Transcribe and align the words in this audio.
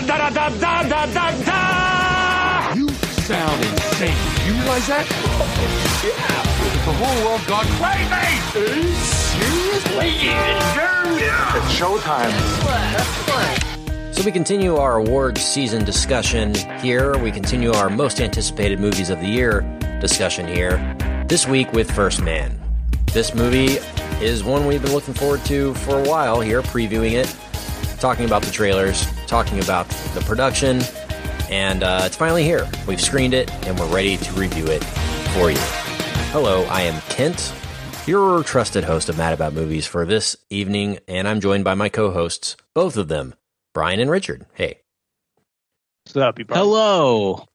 da 0.00 0.16
da 0.18 0.30
da 0.30 0.48
da 0.48 0.82
da 0.82 1.06
da 1.06 1.30
da. 1.44 2.74
You 2.74 2.88
sound 2.88 3.64
insane. 3.64 4.16
You 4.46 4.54
realize 4.54 4.86
that? 4.88 5.06
yeah. 6.04 6.42
The 6.84 6.92
whole 6.92 7.24
world 7.26 7.46
gone 7.46 7.66
crazy. 7.78 8.92
Seriously? 8.94 10.26
Yeah. 10.26 11.56
It's 11.56 11.74
showtime. 11.78 12.32
So 14.14 14.22
we 14.22 14.30
continue 14.32 14.76
our 14.76 14.98
awards 14.98 15.40
season 15.40 15.84
discussion 15.84 16.54
here. 16.80 17.16
We 17.18 17.32
continue 17.32 17.72
our 17.72 17.88
most 17.90 18.20
anticipated 18.20 18.78
movies 18.80 19.10
of 19.10 19.20
the 19.20 19.26
year 19.28 19.62
discussion 20.00 20.46
here. 20.46 20.78
This 21.28 21.46
week 21.48 21.72
with 21.72 21.90
First 21.90 22.20
Man. 22.22 22.60
This 23.12 23.34
movie 23.34 23.78
is 24.20 24.44
one 24.44 24.66
we've 24.66 24.82
been 24.82 24.92
looking 24.92 25.14
forward 25.14 25.44
to 25.46 25.72
for 25.74 25.98
a 25.98 26.08
while 26.08 26.40
here, 26.40 26.62
previewing 26.62 27.12
it, 27.12 27.34
talking 28.04 28.26
about 28.26 28.42
the 28.42 28.50
trailers, 28.50 29.06
talking 29.26 29.58
about 29.60 29.88
the 30.12 30.20
production, 30.26 30.82
and 31.48 31.82
uh, 31.82 32.02
it's 32.04 32.14
finally 32.14 32.44
here. 32.44 32.68
We've 32.86 33.00
screened 33.00 33.32
it 33.32 33.50
and 33.66 33.78
we're 33.80 33.86
ready 33.86 34.18
to 34.18 34.32
review 34.34 34.66
it 34.66 34.84
for 35.32 35.50
you. 35.50 35.56
Hello, 36.30 36.64
I 36.64 36.82
am 36.82 37.00
Kent, 37.08 37.54
your 38.06 38.42
trusted 38.42 38.84
host 38.84 39.08
of 39.08 39.16
Mad 39.16 39.32
About 39.32 39.54
Movies 39.54 39.86
for 39.86 40.04
this 40.04 40.36
evening, 40.50 40.98
and 41.08 41.26
I'm 41.26 41.40
joined 41.40 41.64
by 41.64 41.72
my 41.72 41.88
co 41.88 42.10
hosts, 42.10 42.58
both 42.74 42.98
of 42.98 43.08
them, 43.08 43.34
Brian 43.72 44.00
and 44.00 44.10
Richard. 44.10 44.44
Hey. 44.52 44.82
What's 46.04 46.14
up, 46.18 46.38
you 46.38 46.44
Hello. 46.50 47.46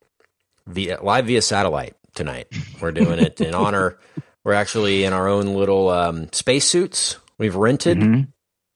Via, 0.65 0.99
live 1.03 1.27
via 1.27 1.43
satellite 1.43 1.95
tonight. 2.15 2.47
We're 2.81 2.91
doing 2.91 3.19
it 3.19 3.39
in 3.39 3.53
honor. 3.53 3.99
We're 4.43 4.53
actually 4.53 5.03
in 5.03 5.13
our 5.13 5.27
own 5.27 5.53
little 5.53 5.89
um, 5.89 6.33
spacesuits 6.33 7.17
we've 7.37 7.55
rented 7.55 7.99
Mm-hmm. 7.99 8.21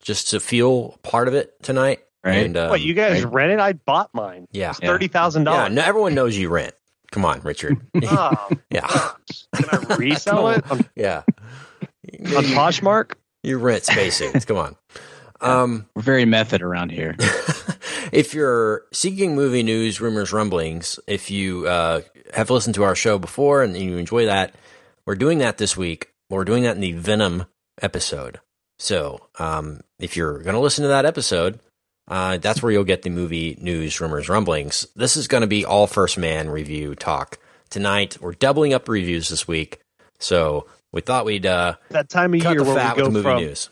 Just 0.04 0.30
to 0.32 0.40
feel 0.40 1.00
part 1.02 1.28
of 1.28 1.34
it 1.34 1.56
tonight. 1.64 2.00
Right. 2.24 2.46
And, 2.46 2.56
um, 2.56 2.70
what 2.70 2.82
you 2.82 2.94
guys 2.94 3.24
right. 3.24 3.34
rented? 3.34 3.60
I 3.60 3.74
bought 3.74 4.10
mine. 4.14 4.48
Yeah. 4.52 4.70
It's 4.72 4.80
thirty 4.80 5.08
thousand 5.08 5.46
Yeah, 5.46 5.52
dollars. 5.58 5.74
no, 5.74 5.82
everyone 5.82 6.14
knows 6.16 6.38
you 6.38 6.50
rent. 6.50 6.74
Come 7.12 7.26
on, 7.26 7.42
Richard. 7.42 7.78
Oh, 8.06 8.50
yeah. 8.70 8.88
can 9.56 9.66
I 9.72 9.96
resell 9.98 10.50
it 10.50 10.70
on, 10.72 10.86
Yeah. 10.96 11.24
on 11.28 12.44
Poshmark? 12.56 13.14
You 13.44 13.58
rent 13.58 13.84
spacesuits. 13.84 14.46
Come 14.46 14.58
on. 14.58 14.76
Um, 15.42 15.86
We're 15.96 16.02
very 16.02 16.24
method 16.26 16.62
around 16.62 16.92
here. 16.94 17.16
if 18.14 18.34
you're 18.34 18.84
seeking 18.94 19.36
movie 19.36 19.64
news, 19.64 20.00
rumors, 20.00 20.32
rumblings, 20.32 20.98
if 21.08 21.30
you 21.30 21.68
uh, 21.68 22.02
have 22.34 22.50
listened 22.50 22.76
to 22.76 22.84
our 22.84 22.96
show 22.96 23.18
before 23.20 23.62
and 23.64 23.76
you 23.78 23.98
enjoy 23.98 24.26
that, 24.28 24.56
we're 25.06 25.16
doing 25.16 25.40
that 25.40 25.58
this 25.58 25.76
week. 25.76 26.14
We're 26.30 26.46
doing 26.46 26.64
that 26.64 26.76
in 26.76 26.82
the 26.82 26.94
Venom 26.94 27.46
episode. 27.82 28.40
So 28.84 29.22
um, 29.40 29.80
if 29.98 30.18
you're 30.18 30.40
going 30.40 30.56
to 30.56 30.60
listen 30.60 30.82
to 30.82 30.90
that 30.90 31.06
episode, 31.06 31.58
uh, 32.10 32.36
that's 32.38 32.62
where 32.62 32.70
you'll 32.70 32.84
get 32.84 33.04
the 33.04 33.10
movie 33.10 33.58
news, 33.62 34.02
rumors, 34.02 34.28
rumblings. 34.28 34.86
This 34.94 35.16
is 35.16 35.30
going 35.30 35.40
to 35.40 35.48
be 35.48 35.64
all 35.64 35.88
First 35.88 36.18
Man 36.18 36.50
review 36.50 36.94
talk 36.94 37.38
tonight. 37.70 38.18
We're 38.20 38.34
doubling 38.34 38.74
up 38.74 38.90
reviews 38.90 39.30
this 39.30 39.48
week. 39.48 39.80
So 40.20 40.68
we 40.92 41.00
thought 41.00 41.24
we'd 41.24 41.46
uh, 41.46 41.76
That 41.92 42.10
time 42.10 42.34
of 42.34 42.42
cut 42.42 42.50
year 42.52 42.60
the 42.60 42.66
where 42.66 42.76
fat 42.76 42.98
we 42.98 43.04
with 43.04 43.12
go 43.14 43.14
movie 43.14 43.24
from 43.24 43.38
news. 43.38 43.70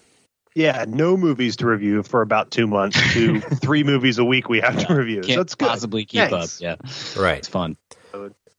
yeah, 0.56 0.86
no 0.88 1.18
movies 1.18 1.58
to 1.58 1.68
review 1.68 2.04
for 2.04 2.22
about 2.22 2.50
two 2.50 2.66
months 2.66 2.98
to 3.14 3.42
three 3.42 3.84
movies 3.84 4.18
a 4.18 4.24
week 4.24 4.48
we 4.48 4.62
have 4.62 4.88
to 4.88 4.96
review. 4.96 5.24
Can't 5.24 5.34
so 5.36 5.42
it's 5.42 5.56
good. 5.56 5.68
possibly 5.68 6.06
keep 6.06 6.30
Thanks. 6.30 6.62
up. 6.62 6.62
Yeah, 6.62 7.22
Right. 7.22 7.40
it's 7.40 7.50
fun. 7.50 7.76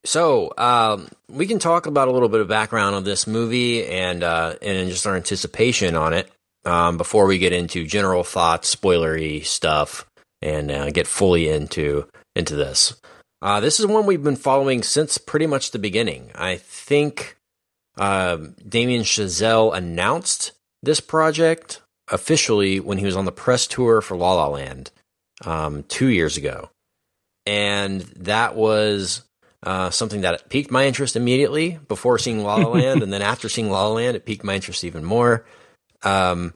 So 0.05 0.53
um, 0.59 1.09
we 1.31 1.47
can 1.47 1.59
talk 1.61 1.87
about 1.87 2.09
a 2.09 2.11
little 2.11 2.29
bit 2.29 2.41
of 2.41 2.49
background 2.49 2.95
of 2.95 3.05
this 3.07 3.27
movie 3.27 3.87
and 3.87 4.23
uh, 4.23 4.57
and 4.61 4.91
just 4.91 5.07
our 5.07 5.17
anticipation 5.17 5.97
on 5.97 6.13
it 6.13 6.31
um, 6.65 6.97
before 6.97 7.27
we 7.27 7.39
get 7.39 7.53
into 7.53 7.87
general 7.87 8.25
thoughts, 8.25 8.75
spoilery 8.75 9.45
stuff, 9.45 10.07
and 10.41 10.71
uh, 10.71 10.91
get 10.91 11.07
fully 11.07 11.49
into 11.49 12.09
into 12.35 12.57
this. 12.57 12.95
Uh, 13.41 13.61
this 13.61 13.81
is 13.81 13.87
one 13.87 14.07
we've 14.07 14.23
been 14.23 14.37
following 14.37 14.83
since 14.83 15.19
pretty 15.19 15.47
much 15.47 15.71
the 15.71 15.79
beginning. 15.79 16.31
I 16.35 16.57
think 16.57 17.37
um 17.99 18.55
Damien 18.67 19.03
Chazelle 19.03 19.77
announced 19.77 20.53
this 20.83 21.01
project 21.01 21.83
officially 22.09 22.81
when 22.81 22.99
he 22.99 23.05
was 23.05 23.17
on 23.17 23.25
the 23.25 23.33
press 23.33 23.67
tour 23.67 24.01
for 24.01 24.17
La 24.17 24.35
La 24.35 24.49
Land 24.49 24.91
um, 25.45 25.83
two 25.85 26.09
years 26.09 26.37
ago, 26.37 26.71
and 27.45 28.01
that 28.17 28.55
was 28.55 29.23
uh, 29.63 29.91
something 29.91 30.23
that 30.23 30.49
piqued 30.49 30.71
my 30.71 30.87
interest 30.87 31.17
immediately 31.17 31.79
before 31.89 32.19
seeing 32.19 32.43
La 32.43 32.57
La 32.57 32.69
Land, 32.69 33.03
and 33.05 33.13
then 33.13 33.23
after 33.23 33.49
seeing 33.49 33.71
La 33.71 33.87
La 33.87 33.95
Land, 33.95 34.17
it 34.17 34.27
piqued 34.27 34.45
my 34.45 34.55
interest 34.55 34.85
even 34.85 35.05
more. 35.05 35.45
Um, 36.05 36.55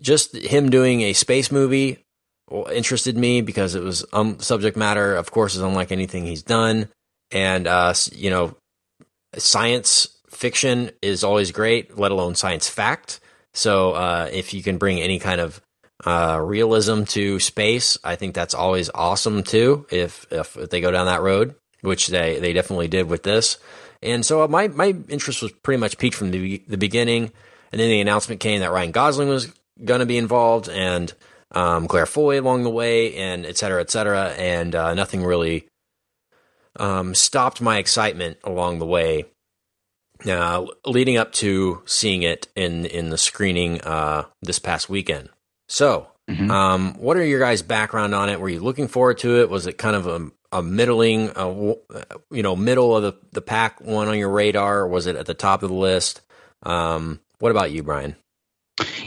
just 0.00 0.34
him 0.34 0.70
doing 0.70 1.02
a 1.02 1.12
space 1.12 1.52
movie 1.52 1.98
interested 2.72 3.16
me 3.16 3.42
because 3.42 3.74
it 3.74 3.82
was 3.82 4.04
um, 4.12 4.40
subject 4.40 4.76
matter, 4.76 5.14
of 5.14 5.30
course, 5.30 5.54
is 5.54 5.60
unlike 5.60 5.92
anything 5.92 6.24
he's 6.24 6.42
done, 6.42 6.88
and 7.30 7.66
uh, 7.66 7.94
you 8.12 8.30
know, 8.30 8.56
science 9.36 10.08
fiction 10.30 10.90
is 11.02 11.22
always 11.22 11.52
great, 11.52 11.98
let 11.98 12.12
alone 12.12 12.34
science 12.34 12.68
fact. 12.68 13.20
So 13.52 13.92
uh, 13.92 14.28
if 14.32 14.54
you 14.54 14.62
can 14.62 14.78
bring 14.78 15.00
any 15.00 15.18
kind 15.18 15.40
of 15.40 15.60
uh, 16.04 16.40
realism 16.42 17.02
to 17.04 17.38
space, 17.40 17.98
I 18.02 18.16
think 18.16 18.34
that's 18.34 18.54
always 18.54 18.90
awesome 18.94 19.42
too. 19.42 19.86
If 19.90 20.26
if, 20.32 20.56
if 20.56 20.70
they 20.70 20.80
go 20.80 20.90
down 20.90 21.06
that 21.06 21.20
road 21.20 21.54
which 21.82 22.08
they, 22.08 22.38
they 22.38 22.52
definitely 22.52 22.88
did 22.88 23.08
with 23.08 23.22
this. 23.22 23.58
And 24.02 24.24
so 24.24 24.46
my, 24.48 24.68
my 24.68 24.94
interest 25.08 25.42
was 25.42 25.52
pretty 25.52 25.80
much 25.80 25.98
peaked 25.98 26.16
from 26.16 26.30
the, 26.30 26.62
the 26.68 26.78
beginning. 26.78 27.32
And 27.72 27.80
then 27.80 27.88
the 27.88 28.00
announcement 28.00 28.40
came 28.40 28.60
that 28.60 28.72
Ryan 28.72 28.90
Gosling 28.90 29.28
was 29.28 29.52
going 29.84 30.00
to 30.00 30.06
be 30.06 30.18
involved 30.18 30.68
and 30.68 31.12
um, 31.52 31.86
Claire 31.88 32.06
Foy 32.06 32.40
along 32.40 32.64
the 32.64 32.70
way 32.70 33.14
and 33.16 33.46
et 33.46 33.56
cetera, 33.56 33.80
et 33.80 33.90
cetera. 33.90 34.28
And 34.30 34.74
uh, 34.74 34.94
nothing 34.94 35.24
really 35.24 35.66
um, 36.76 37.14
stopped 37.14 37.60
my 37.60 37.78
excitement 37.78 38.38
along 38.44 38.78
the 38.78 38.86
way. 38.86 39.24
Uh, 40.28 40.66
leading 40.84 41.16
up 41.16 41.32
to 41.32 41.80
seeing 41.86 42.22
it 42.22 42.46
in 42.54 42.84
in 42.84 43.08
the 43.08 43.16
screening 43.16 43.80
uh, 43.80 44.24
this 44.42 44.58
past 44.58 44.90
weekend. 44.90 45.30
So, 45.66 46.08
Mhm. 46.28 46.50
um, 46.50 46.94
what 46.98 47.16
are 47.16 47.24
your 47.24 47.40
guys' 47.40 47.62
background 47.62 48.14
on 48.14 48.28
it? 48.28 48.38
Were 48.38 48.50
you 48.50 48.60
looking 48.60 48.86
forward 48.86 49.16
to 49.18 49.40
it? 49.40 49.48
Was 49.48 49.66
it 49.66 49.78
kind 49.78 49.96
of 49.96 50.06
a, 50.06 50.30
a 50.52 50.62
middling, 50.62 51.28
w- 51.28 51.80
you 52.30 52.42
know, 52.42 52.54
middle 52.54 52.94
of 52.94 53.02
the, 53.02 53.14
the 53.32 53.40
pack 53.40 53.80
one 53.80 54.08
on 54.08 54.18
your 54.18 54.28
radar? 54.28 54.80
Or 54.80 54.88
was 54.88 55.06
it 55.06 55.16
at 55.16 55.24
the 55.24 55.32
top 55.32 55.62
of 55.62 55.70
the 55.70 55.74
list? 55.74 56.20
Um, 56.64 57.20
what 57.40 57.50
about 57.50 57.70
you, 57.72 57.82
Brian? 57.82 58.14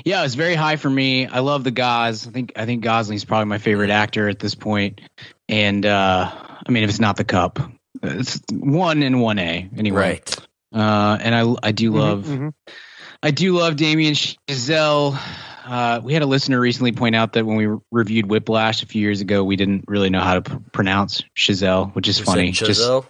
Yeah, 0.05 0.25
it's 0.25 0.35
very 0.35 0.55
high 0.55 0.75
for 0.75 0.89
me. 0.89 1.25
I 1.27 1.39
love 1.39 1.63
the 1.63 1.71
Gos. 1.71 2.27
I 2.27 2.31
think 2.31 2.51
I 2.57 2.65
think 2.65 2.83
Gosling's 2.83 3.25
probably 3.25 3.45
my 3.45 3.57
favorite 3.57 3.89
actor 3.89 4.27
at 4.29 4.37
this 4.37 4.53
point. 4.53 5.01
And 5.47 5.85
uh, 5.85 6.29
I 6.67 6.71
mean, 6.71 6.83
if 6.83 6.89
it's 6.89 6.99
not 6.99 7.15
the 7.15 7.23
Cup, 7.23 7.59
it's 8.03 8.41
one 8.51 9.01
and 9.01 9.21
one 9.21 9.39
A 9.39 9.69
anyway. 9.77 10.21
Uh, 10.75 11.17
and 11.21 11.33
I 11.33 11.55
I 11.63 11.71
do 11.71 11.91
love 11.91 12.25
Mhm, 12.25 12.37
mhm. 12.39 12.53
I 13.23 13.31
do 13.31 13.53
love 13.57 13.77
Damien 13.77 14.13
Chazelle. 14.15 15.17
Uh, 15.65 16.01
we 16.03 16.13
had 16.13 16.21
a 16.23 16.25
listener 16.25 16.59
recently 16.59 16.91
point 16.91 17.15
out 17.15 17.33
that 17.33 17.45
when 17.45 17.55
we 17.55 17.67
re- 17.67 17.79
reviewed 17.91 18.25
Whiplash 18.25 18.83
a 18.83 18.85
few 18.85 19.01
years 19.01 19.21
ago, 19.21 19.45
we 19.45 19.55
didn't 19.55 19.85
really 19.87 20.09
know 20.09 20.19
how 20.19 20.33
to 20.33 20.41
p- 20.41 20.57
pronounce 20.73 21.21
Chazelle, 21.37 21.95
which 21.95 22.09
is 22.09 22.19
You 22.19 22.25
funny. 22.25 22.51
said 22.53 22.65
Just- 22.67 22.81
Chazelle? 22.81 23.05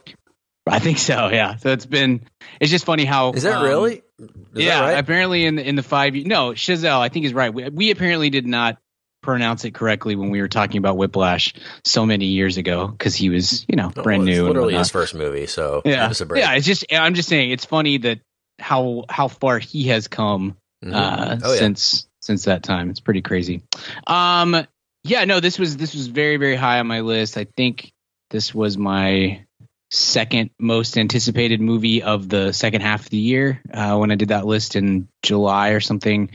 I 0.67 0.79
think 0.79 0.97
so. 0.97 1.29
Yeah. 1.29 1.57
So 1.57 1.69
it's 1.71 1.85
been 1.85 2.21
it's 2.59 2.71
just 2.71 2.85
funny 2.85 3.05
how 3.05 3.33
Is 3.33 3.43
that 3.43 3.57
um, 3.57 3.63
really? 3.63 4.03
Is 4.19 4.29
yeah. 4.53 4.79
that 4.79 4.85
right? 4.93 4.97
Apparently 4.99 5.45
in 5.45 5.55
the, 5.55 5.67
in 5.67 5.75
the 5.75 5.83
five 5.83 6.13
no 6.13 6.51
Chazelle 6.51 6.99
I 6.99 7.09
think 7.09 7.25
is 7.25 7.33
right. 7.33 7.53
We, 7.53 7.67
we 7.69 7.91
apparently 7.91 8.29
did 8.29 8.45
not 8.47 8.77
pronounce 9.21 9.63
it 9.65 9.73
correctly 9.73 10.15
when 10.15 10.29
we 10.29 10.41
were 10.41 10.49
talking 10.49 10.77
about 10.77 10.97
Whiplash 10.97 11.53
so 11.85 12.05
many 12.05 12.25
years 12.25 12.57
ago 12.57 12.87
because 12.87 13.15
he 13.15 13.29
was 13.29 13.65
you 13.67 13.75
know 13.75 13.89
brand 13.89 14.23
well, 14.23 14.29
it's 14.29 14.37
new. 14.37 14.47
literally 14.47 14.73
his 14.75 14.89
first 14.89 15.15
movie, 15.15 15.47
so 15.47 15.81
yeah. 15.85 16.03
give 16.03 16.11
us 16.11 16.21
a 16.21 16.25
break. 16.25 16.41
Yeah. 16.43 16.53
It's 16.53 16.65
just 16.65 16.85
I'm 16.91 17.13
just 17.13 17.29
saying 17.29 17.51
it's 17.51 17.65
funny 17.65 17.97
that 17.99 18.19
how 18.59 19.03
how 19.09 19.27
far 19.27 19.59
he 19.59 19.87
has 19.87 20.07
come 20.07 20.55
Mhm. 20.83 20.93
uh, 20.93 21.37
Oh, 21.43 21.51
yeah. 21.53 21.59
since 21.59 22.07
since 22.21 22.45
that 22.45 22.63
time. 22.63 22.89
It's 22.89 22.99
pretty 22.99 23.21
crazy. 23.21 23.63
Um, 24.07 24.65
yeah, 25.03 25.25
no, 25.25 25.39
this 25.39 25.57
was 25.59 25.75
this 25.77 25.93
was 25.93 26.07
very 26.07 26.37
very 26.37 26.55
high 26.55 26.79
on 26.79 26.87
my 26.87 27.01
list. 27.01 27.37
I 27.37 27.45
think 27.45 27.91
this 28.29 28.53
was 28.53 28.77
my 28.77 29.45
second 29.93 30.49
most 30.59 30.97
anticipated 30.97 31.61
movie 31.61 32.01
of 32.01 32.27
the 32.27 32.51
second 32.51 32.81
half 32.81 33.01
of 33.01 33.09
the 33.11 33.17
year 33.17 33.61
uh, 33.73 33.95
when 33.97 34.11
I 34.11 34.15
did 34.15 34.29
that 34.29 34.45
list 34.45 34.75
in 34.75 35.07
July 35.21 35.69
or 35.69 35.79
something, 35.79 36.31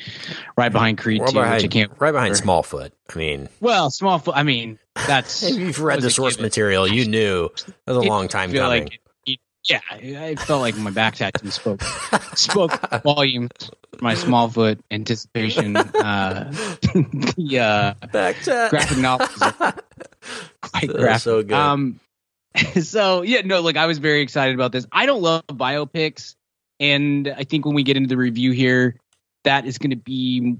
right 0.57 0.71
behind 0.71 0.99
Creed 0.99 1.21
Right 1.23 1.31
two, 1.31 1.39
which 1.39 1.45
I 1.47 1.57
behind, 1.57 1.71
can't. 1.73 1.93
right 1.99 2.13
behind 2.13 2.33
remember. 2.41 2.63
Smallfoot. 2.63 2.91
I 3.13 3.19
mean, 3.19 3.49
Well, 3.61 3.91
Smallfoot. 3.91 4.33
I 4.37 4.45
mean, 4.45 4.79
that's 5.07 5.43
if 5.43 5.57
you've 5.59 5.81
read 5.81 6.01
the 6.03 6.11
source 6.11 6.39
material, 6.39 6.87
you 6.87 7.07
knew 7.07 7.49
that 7.85 7.93
was 7.93 7.97
a 8.05 8.09
long 8.09 8.29
time 8.29 8.53
coming. 8.53 8.85
like 8.85 8.95
it- 8.95 9.01
yeah, 9.69 9.81
I 9.91 10.35
felt 10.37 10.63
like 10.63 10.79
my 10.79 10.91
back 10.91 11.17
tattoo 11.17 11.51
spoke 11.51 11.83
spoke 12.35 13.03
volume. 13.03 13.51
My 14.01 14.15
Smallfoot 14.15 14.79
anticipation. 14.91 15.77
Uh, 15.77 16.51
the 16.95 17.59
uh, 18.01 18.07
Back 18.07 18.41
to 18.43 18.69
graphic 18.71 18.97
novels 18.99 19.43
are 19.43 19.75
quite 20.63 20.87
So- 20.91 20.93
graphic. 20.97 21.23
so 21.23 21.43
good. 21.43 21.53
Um, 21.53 22.01
so 22.83 23.23
yeah, 23.23 23.43
no, 23.43 23.61
like 23.61 23.77
I 23.77 23.87
was 23.87 23.99
very 23.99 24.21
excited 24.21 24.55
about 24.55 24.73
this. 24.73 24.87
I 24.93 25.07
don't 25.07 25.23
love 25.23 25.45
biopics, 25.49 26.35
and 26.81 27.29
I 27.29 27.45
think 27.45 27.65
when 27.65 27.75
we 27.75 27.83
get 27.83 27.97
into 27.97 28.09
the 28.09 28.17
review 28.17 28.53
here, 28.53 29.01
that 29.45 29.67
is 29.67 29.79
going 29.79 29.91
to 29.91 29.97
be 29.97 30.57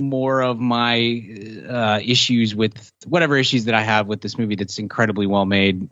more 0.00 0.40
of 0.42 0.58
my 0.60 1.24
uh, 1.68 2.00
issues 2.02 2.54
with 2.54 2.92
whatever 3.06 3.36
issues 3.36 3.64
that 3.64 3.74
I 3.74 3.82
have 3.82 4.06
with 4.06 4.20
this 4.20 4.38
movie 4.38 4.54
that's 4.54 4.78
incredibly 4.78 5.26
well 5.26 5.46
made. 5.46 5.90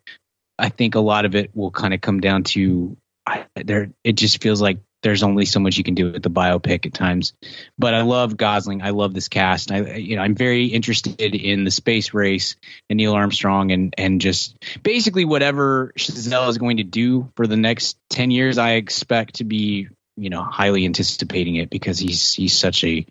I 0.58 0.68
think 0.68 0.94
a 0.94 1.00
lot 1.00 1.24
of 1.24 1.34
it 1.34 1.50
will 1.54 1.70
kind 1.70 1.94
of 1.94 2.00
come 2.00 2.20
down 2.20 2.44
to 2.44 2.96
I, 3.26 3.46
there. 3.54 3.90
It 4.04 4.14
just 4.14 4.42
feels 4.42 4.60
like 4.60 4.78
there's 5.02 5.22
only 5.22 5.44
so 5.44 5.60
much 5.60 5.76
you 5.76 5.84
can 5.84 5.94
do 5.94 6.12
with 6.12 6.22
the 6.22 6.30
biopic 6.30 6.86
at 6.86 6.94
times. 6.94 7.32
But 7.78 7.94
I 7.94 8.02
love 8.02 8.36
Gosling. 8.36 8.82
I 8.82 8.90
love 8.90 9.14
this 9.14 9.28
cast. 9.28 9.70
I 9.70 9.94
you 9.94 10.16
know 10.16 10.22
I'm 10.22 10.34
very 10.34 10.66
interested 10.66 11.34
in 11.34 11.64
the 11.64 11.70
space 11.70 12.14
race 12.14 12.56
and 12.90 12.96
Neil 12.96 13.14
Armstrong 13.14 13.70
and 13.70 13.94
and 13.96 14.20
just 14.20 14.56
basically 14.82 15.24
whatever 15.24 15.92
Chazelle 15.98 16.48
is 16.48 16.58
going 16.58 16.78
to 16.78 16.84
do 16.84 17.30
for 17.36 17.46
the 17.46 17.56
next 17.56 17.98
ten 18.10 18.30
years. 18.30 18.58
I 18.58 18.72
expect 18.72 19.36
to 19.36 19.44
be 19.44 19.88
you 20.16 20.30
know 20.30 20.42
highly 20.42 20.84
anticipating 20.84 21.56
it 21.56 21.70
because 21.70 21.98
he's 21.98 22.34
he's 22.34 22.56
such 22.56 22.84
a 22.84 23.06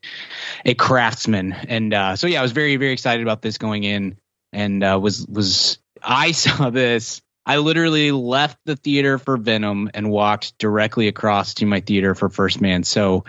a 0.66 0.74
craftsman. 0.74 1.54
And 1.54 1.94
uh, 1.94 2.16
so 2.16 2.28
yeah, 2.28 2.40
I 2.40 2.44
was 2.44 2.52
very 2.52 2.76
very 2.76 2.94
excited 2.94 3.22
about 3.22 3.42
this 3.42 3.58
going 3.58 3.84
in 3.84 4.18
and 4.54 4.84
uh, 4.84 5.00
was 5.02 5.26
was 5.28 5.80
I 6.02 6.32
saw 6.34 6.70
this 6.70 7.22
I 7.48 7.58
literally 7.58 8.12
left 8.12 8.58
the 8.66 8.76
theater 8.76 9.18
for 9.18 9.38
Venom 9.38 9.90
and 9.94 10.12
walked 10.12 10.58
directly 10.58 11.08
across 11.08 11.54
to 11.56 11.66
my 11.66 11.80
theater 11.80 12.14
for 12.14 12.28
First 12.28 12.60
Man. 12.60 12.84
So 12.84 13.24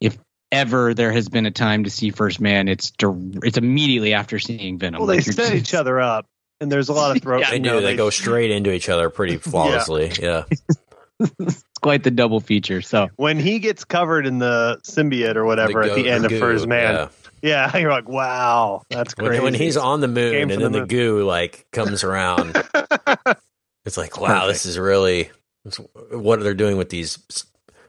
if 0.00 0.16
ever 0.52 0.94
there 0.94 1.10
has 1.10 1.28
been 1.28 1.44
a 1.44 1.50
time 1.50 1.82
to 1.82 1.90
see 1.90 2.10
First 2.10 2.40
Man, 2.40 2.68
it's 2.68 2.92
it's 3.00 3.58
immediately 3.58 4.14
after 4.14 4.38
seeing 4.38 4.78
Venom. 4.78 5.00
Well, 5.00 5.08
they 5.08 5.16
like 5.16 5.24
set 5.24 5.54
each 5.54 5.74
other 5.74 6.00
up, 6.00 6.26
and 6.60 6.70
there's 6.70 6.88
a 6.88 6.92
lot 6.92 7.16
of 7.16 7.22
throat. 7.24 7.40
yeah, 7.40 7.50
they 7.50 7.58
do. 7.58 7.72
They, 7.72 7.80
they 7.80 7.96
go 7.96 8.10
straight 8.10 8.52
into 8.52 8.72
each 8.72 8.88
other 8.88 9.10
pretty 9.10 9.36
flawlessly. 9.38 10.12
yeah. 10.22 10.44
yeah. 10.48 11.28
it's 11.40 11.64
quite 11.82 12.04
the 12.04 12.12
double 12.12 12.38
feature. 12.38 12.80
So 12.80 13.08
when 13.16 13.40
he 13.40 13.58
gets 13.58 13.84
covered 13.84 14.24
in 14.24 14.38
the 14.38 14.78
symbiote 14.84 15.34
or 15.34 15.44
whatever 15.44 15.82
the 15.82 15.88
go- 15.88 15.94
at 15.94 15.96
the 15.96 16.10
end 16.10 16.24
of 16.26 16.38
First 16.38 16.68
Man, 16.68 16.94
yeah. 16.94 17.08
Yeah, 17.42 17.76
you're 17.76 17.90
like, 17.90 18.08
wow, 18.08 18.84
that's 18.88 19.12
crazy. 19.12 19.32
When, 19.32 19.42
when 19.42 19.54
he's 19.54 19.76
on 19.76 20.00
the 20.00 20.08
moon 20.08 20.34
and 20.34 20.62
then 20.62 20.72
the, 20.72 20.80
the 20.80 20.86
goo 20.86 21.24
like 21.24 21.66
comes 21.72 22.02
around, 22.02 22.54
It's 23.84 23.96
like, 23.96 24.20
wow, 24.20 24.28
Perfect. 24.28 24.48
this 24.48 24.66
is 24.66 24.78
really 24.78 25.30
what 26.10 26.40
they're 26.40 26.54
doing 26.54 26.76
with 26.76 26.88
these 26.88 27.18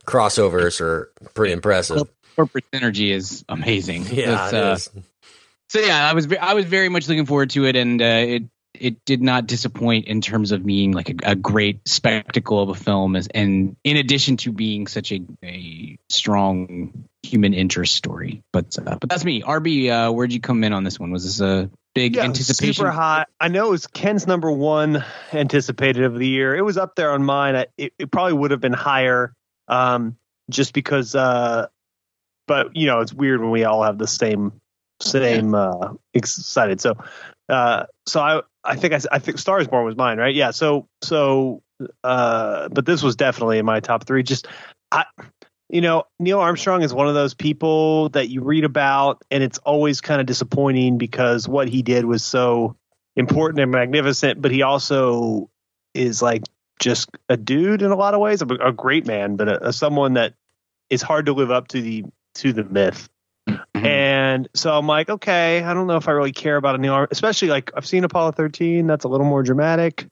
crossovers 0.06 0.82
are 0.82 1.12
pretty 1.34 1.54
impressive. 1.54 2.10
Corporate 2.36 2.70
synergy 2.72 3.12
is 3.12 3.44
amazing. 3.48 4.06
Yeah, 4.12 4.34
uh, 4.34 4.78
so 4.78 5.80
yeah, 5.80 6.08
I 6.10 6.14
was 6.14 6.32
I 6.34 6.54
was 6.54 6.66
very 6.66 6.90
much 6.90 7.08
looking 7.08 7.26
forward 7.26 7.50
to 7.52 7.66
it, 7.66 7.76
and 7.76 8.02
uh, 8.02 8.06
it 8.06 8.44
it 8.80 9.06
did 9.06 9.22
not 9.22 9.48
disappoint 9.48 10.08
in 10.08 10.22
terms 10.22 10.52
of 10.52 10.66
being 10.66 10.92
like 10.92 11.10
a, 11.10 11.16
a 11.32 11.36
great 11.36 11.88
spectacle 11.88 12.62
of 12.62 12.70
a 12.70 12.76
film, 12.76 13.16
as, 13.16 13.28
and 13.28 13.76
in 13.84 13.98
addition 13.98 14.38
to 14.38 14.52
being 14.52 14.88
such 14.88 15.12
a, 15.12 15.22
a 15.44 15.98
strong 16.10 17.06
human 17.24 17.54
interest 17.54 17.96
story. 17.96 18.44
But 18.54 18.78
uh, 18.78 18.98
but 19.00 19.10
that's 19.10 19.26
me. 19.26 19.42
RB, 19.42 19.90
uh, 19.90 20.12
where'd 20.12 20.34
you 20.34 20.40
come 20.42 20.64
in 20.64 20.74
on 20.74 20.84
this 20.84 21.00
one? 21.00 21.12
Was 21.12 21.24
this 21.24 21.42
a 21.42 21.70
big 21.96 22.16
yeah, 22.18 22.24
anticipation? 22.24 22.76
Super 22.76 22.92
high. 22.92 23.26
I 23.40 23.48
know 23.48 23.68
it 23.68 23.72
was 23.72 23.88
Ken's 23.88 24.28
number 24.28 24.52
one 24.52 25.04
anticipated 25.34 26.04
of 26.04 26.20
the 26.20 26.28
year. 26.28 26.56
It 26.56 26.62
was 26.62 26.78
up 26.78 26.96
there 26.96 27.12
on 27.12 27.24
mine. 27.24 27.66
It, 27.78 27.94
it 27.98 28.12
probably 28.12 28.34
would 28.34 28.52
have 28.52 28.62
been 28.62 28.74
higher, 28.74 29.34
um, 29.68 30.18
just 30.52 30.74
because. 30.74 31.16
Uh, 31.16 31.68
but 32.48 32.76
you 32.76 32.86
know, 32.86 33.00
it's 33.00 33.14
weird 33.14 33.42
when 33.42 33.50
we 33.50 33.64
all 33.64 33.82
have 33.82 33.98
the 33.98 34.08
same 34.08 34.62
same 35.02 35.56
uh, 35.56 35.94
excited. 36.14 36.80
So, 36.80 36.96
uh, 37.50 37.86
so 38.06 38.20
I 38.22 38.42
I 38.64 38.76
think 38.76 38.94
I, 38.94 39.00
I 39.12 39.20
think 39.20 39.40
Stars 39.40 39.68
Born 39.68 39.86
was 39.86 39.96
mine, 39.96 40.20
right? 40.20 40.36
Yeah. 40.36 40.52
So 40.52 40.88
so, 41.02 41.64
uh, 42.04 42.70
but 42.70 42.86
this 42.86 43.02
was 43.02 43.16
definitely 43.16 43.58
in 43.58 43.66
my 43.66 43.80
top 43.80 44.06
three. 44.06 44.22
Just 44.22 44.48
I 44.92 45.06
you 45.70 45.82
know, 45.82 46.04
Neil 46.20 46.40
Armstrong 46.40 46.84
is 46.84 46.94
one 46.94 47.08
of 47.08 47.16
those 47.16 47.34
people 47.34 48.10
that 48.10 48.30
you 48.30 48.42
read 48.42 48.64
about, 48.64 49.24
and 49.32 49.44
it's 49.44 49.58
always 49.60 50.02
kind 50.02 50.22
of 50.22 50.28
disappointing 50.28 50.98
because 50.98 51.48
what 51.48 51.68
he 51.68 51.82
did 51.82 52.06
was 52.06 52.24
so 52.24 52.76
important 53.16 53.60
and 53.60 53.72
magnificent, 53.72 54.42
but 54.42 54.52
he 54.52 54.62
also 54.62 55.50
is 55.94 56.22
like 56.22 56.44
just 56.80 57.10
a 57.30 57.38
dude 57.38 57.82
in 57.82 57.92
a 57.92 57.96
lot 57.96 58.14
of 58.14 58.20
ways, 58.20 58.42
a, 58.42 58.46
a 58.46 58.72
great 58.72 59.08
man, 59.08 59.38
but 59.38 59.48
a, 59.48 59.70
a, 59.70 59.74
someone 59.74 60.14
that 60.14 60.34
is 60.90 61.02
hard 61.02 61.26
to 61.26 61.34
live 61.34 61.50
up 61.50 61.68
to 61.70 61.82
the 61.82 62.04
to 62.36 62.54
the 62.54 62.64
myth. 62.66 63.10
Mm-hmm. 63.48 63.86
And 63.86 64.50
so 64.54 64.78
I'm 64.78 64.88
like, 64.88 65.10
okay, 65.10 65.64
I 65.64 65.74
don't 65.74 65.88
know 65.88 65.96
if 65.96 66.08
I 66.08 66.12
really 66.12 66.34
care 66.34 66.58
about 66.58 66.76
a 66.76 66.78
Neil, 66.78 67.08
especially 67.10 67.48
like 67.48 67.72
I've 67.76 67.86
seen 67.86 68.04
Apollo 68.04 68.34
13. 68.34 68.86
That's 68.88 69.06
a 69.06 69.08
little 69.08 69.26
more 69.26 69.42
dramatic. 69.42 70.08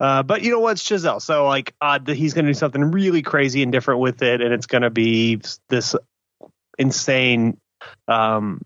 Uh, 0.00 0.22
but 0.22 0.42
you 0.42 0.50
know 0.50 0.60
what, 0.60 0.72
it's 0.72 0.82
Chazelle. 0.82 1.20
So 1.20 1.46
like, 1.46 1.74
uh, 1.80 2.00
he's 2.06 2.32
going 2.32 2.46
to 2.46 2.50
do 2.50 2.58
something 2.58 2.90
really 2.90 3.22
crazy 3.22 3.62
and 3.62 3.70
different 3.70 4.00
with 4.00 4.22
it, 4.22 4.40
and 4.40 4.52
it's 4.52 4.66
going 4.66 4.82
to 4.82 4.90
be 4.90 5.40
this 5.68 5.94
insane. 6.78 7.58
Um, 8.08 8.62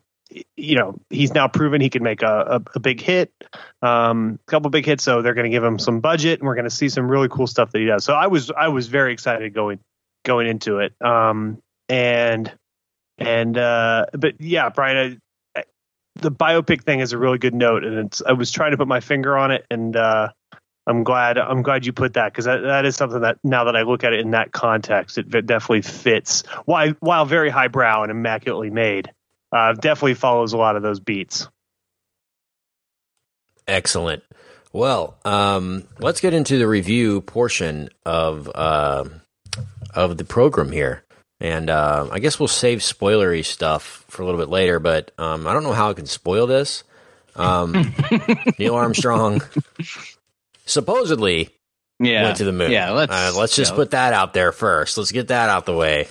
you 0.56 0.76
know, 0.76 0.98
he's 1.10 1.34
now 1.34 1.48
proven 1.48 1.80
he 1.80 1.90
can 1.90 2.02
make 2.02 2.22
a, 2.22 2.60
a, 2.64 2.76
a 2.76 2.80
big 2.80 3.00
hit, 3.00 3.32
um, 3.82 4.38
a 4.46 4.50
couple 4.50 4.70
big 4.70 4.86
hits. 4.86 5.04
So 5.04 5.22
they're 5.22 5.34
going 5.34 5.50
to 5.50 5.50
give 5.50 5.64
him 5.64 5.78
some 5.78 6.00
budget, 6.00 6.40
and 6.40 6.46
we're 6.46 6.54
going 6.54 6.64
to 6.64 6.70
see 6.70 6.88
some 6.88 7.08
really 7.08 7.28
cool 7.28 7.46
stuff 7.46 7.72
that 7.72 7.78
he 7.78 7.86
does. 7.86 8.04
So 8.04 8.14
I 8.14 8.28
was 8.28 8.50
I 8.50 8.68
was 8.68 8.88
very 8.88 9.12
excited 9.12 9.52
going 9.54 9.80
going 10.24 10.46
into 10.46 10.78
it. 10.78 10.94
Um, 11.00 11.58
and 11.88 12.52
and 13.18 13.56
uh, 13.56 14.06
but 14.12 14.40
yeah, 14.40 14.68
Brian, 14.70 15.20
I, 15.56 15.64
the 16.16 16.30
biopic 16.30 16.82
thing 16.82 17.00
is 17.00 17.12
a 17.12 17.18
really 17.18 17.38
good 17.38 17.54
note, 17.54 17.84
and 17.84 18.06
it's 18.06 18.22
I 18.22 18.32
was 18.32 18.50
trying 18.50 18.72
to 18.72 18.76
put 18.76 18.88
my 18.88 19.00
finger 19.00 19.36
on 19.36 19.50
it, 19.50 19.66
and 19.70 19.94
uh, 19.96 20.30
I'm 20.86 21.02
glad 21.02 21.38
I'm 21.38 21.62
glad 21.62 21.86
you 21.86 21.92
put 21.92 22.14
that 22.14 22.32
because 22.32 22.44
that, 22.44 22.62
that 22.62 22.84
is 22.84 22.94
something 22.96 23.20
that 23.20 23.38
now 23.42 23.64
that 23.64 23.76
I 23.76 23.82
look 23.82 24.04
at 24.04 24.12
it 24.12 24.20
in 24.20 24.32
that 24.32 24.52
context, 24.52 25.16
it, 25.16 25.34
it 25.34 25.46
definitely 25.46 25.82
fits. 25.82 26.42
While 26.66 26.90
while 27.00 27.24
very 27.24 27.48
highbrow 27.48 28.02
and 28.02 28.10
immaculately 28.10 28.70
made, 28.70 29.10
uh, 29.50 29.72
definitely 29.72 30.14
follows 30.14 30.52
a 30.52 30.58
lot 30.58 30.76
of 30.76 30.82
those 30.82 31.00
beats. 31.00 31.48
Excellent. 33.66 34.22
Well, 34.72 35.16
um, 35.24 35.84
let's 36.00 36.20
get 36.20 36.34
into 36.34 36.58
the 36.58 36.66
review 36.68 37.22
portion 37.22 37.88
of 38.04 38.50
uh, 38.54 39.04
of 39.94 40.18
the 40.18 40.24
program 40.24 40.70
here, 40.70 41.02
and 41.40 41.70
uh, 41.70 42.08
I 42.12 42.18
guess 42.18 42.38
we'll 42.38 42.48
save 42.48 42.80
spoilery 42.80 43.42
stuff 43.42 44.04
for 44.08 44.20
a 44.20 44.26
little 44.26 44.40
bit 44.40 44.50
later. 44.50 44.80
But 44.80 45.12
um, 45.16 45.46
I 45.46 45.54
don't 45.54 45.62
know 45.62 45.72
how 45.72 45.88
I 45.88 45.94
can 45.94 46.06
spoil 46.06 46.46
this. 46.46 46.84
Um, 47.36 47.94
Neil 48.58 48.74
Armstrong 48.74 49.40
supposedly 50.66 51.50
yeah. 51.98 52.24
went 52.24 52.38
to 52.38 52.44
the 52.44 52.52
moon. 52.52 52.70
Yeah, 52.70 52.90
let's 52.90 53.12
uh, 53.12 53.32
let's 53.36 53.56
just 53.56 53.74
put 53.74 53.92
that 53.92 54.12
out 54.12 54.32
there 54.32 54.52
first. 54.52 54.98
Let's 54.98 55.12
get 55.12 55.28
that 55.28 55.48
out 55.48 55.66
the 55.66 55.76
way. 55.76 56.08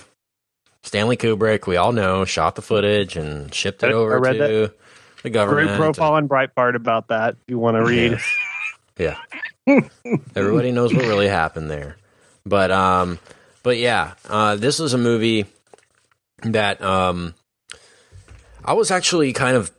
Stanley 0.82 1.16
Kubrick, 1.16 1.66
we 1.66 1.76
all 1.76 1.92
know, 1.92 2.24
shot 2.24 2.56
the 2.56 2.62
footage 2.62 3.16
and 3.16 3.52
shipped 3.54 3.82
it 3.82 3.90
I, 3.90 3.92
over 3.92 4.26
I 4.26 4.32
to 4.32 4.38
that. 4.38 4.74
the 5.22 5.30
government. 5.30 5.68
Great 5.68 5.78
profile 5.78 6.12
on 6.12 6.28
Breitbart 6.28 6.74
about 6.74 7.08
that. 7.08 7.34
If 7.34 7.48
you 7.48 7.58
want 7.58 7.76
to 7.76 7.84
read, 7.84 8.18
yeah, 8.98 9.16
yeah. 9.66 9.80
everybody 10.36 10.72
knows 10.72 10.92
what 10.94 11.04
really 11.06 11.28
happened 11.28 11.70
there. 11.70 11.96
But 12.44 12.70
um, 12.70 13.18
but 13.62 13.78
yeah, 13.78 14.14
uh, 14.28 14.56
this 14.56 14.78
was 14.78 14.92
a 14.92 14.98
movie 14.98 15.46
that 16.42 16.82
um, 16.82 17.34
I 18.62 18.74
was 18.74 18.90
actually 18.90 19.32
kind 19.32 19.56
of 19.56 19.72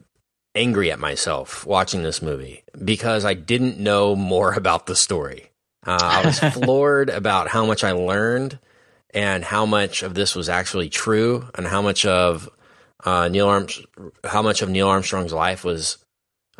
angry 0.56 0.92
at 0.92 1.00
myself 1.00 1.66
watching 1.66 2.04
this 2.04 2.22
movie 2.22 2.64
because 2.84 3.26
I 3.26 3.34
didn't 3.34 3.78
know 3.78 4.16
more 4.16 4.54
about 4.58 4.86
the 4.86 4.96
story. 4.96 5.52
Uh, 5.86 6.00
I 6.02 6.26
was 6.26 6.40
floored 6.54 7.10
about 7.10 7.50
how 7.50 7.66
much 7.66 7.84
I 7.84 7.92
learned 7.92 8.60
and 9.14 9.44
how 9.44 9.66
much 9.66 10.04
of 10.04 10.14
this 10.14 10.36
was 10.36 10.50
actually 10.50 10.90
true 10.90 11.48
and 11.56 11.68
how 11.68 11.82
much 11.82 12.06
of 12.06 12.50
uh, 13.04 13.28
Neil 13.28 13.48
Arms 13.48 13.82
how 14.24 14.42
much 14.42 14.62
of 14.62 14.70
Neil 14.70 14.88
Armstrong's 14.88 15.34
life 15.34 15.64
was 15.64 15.98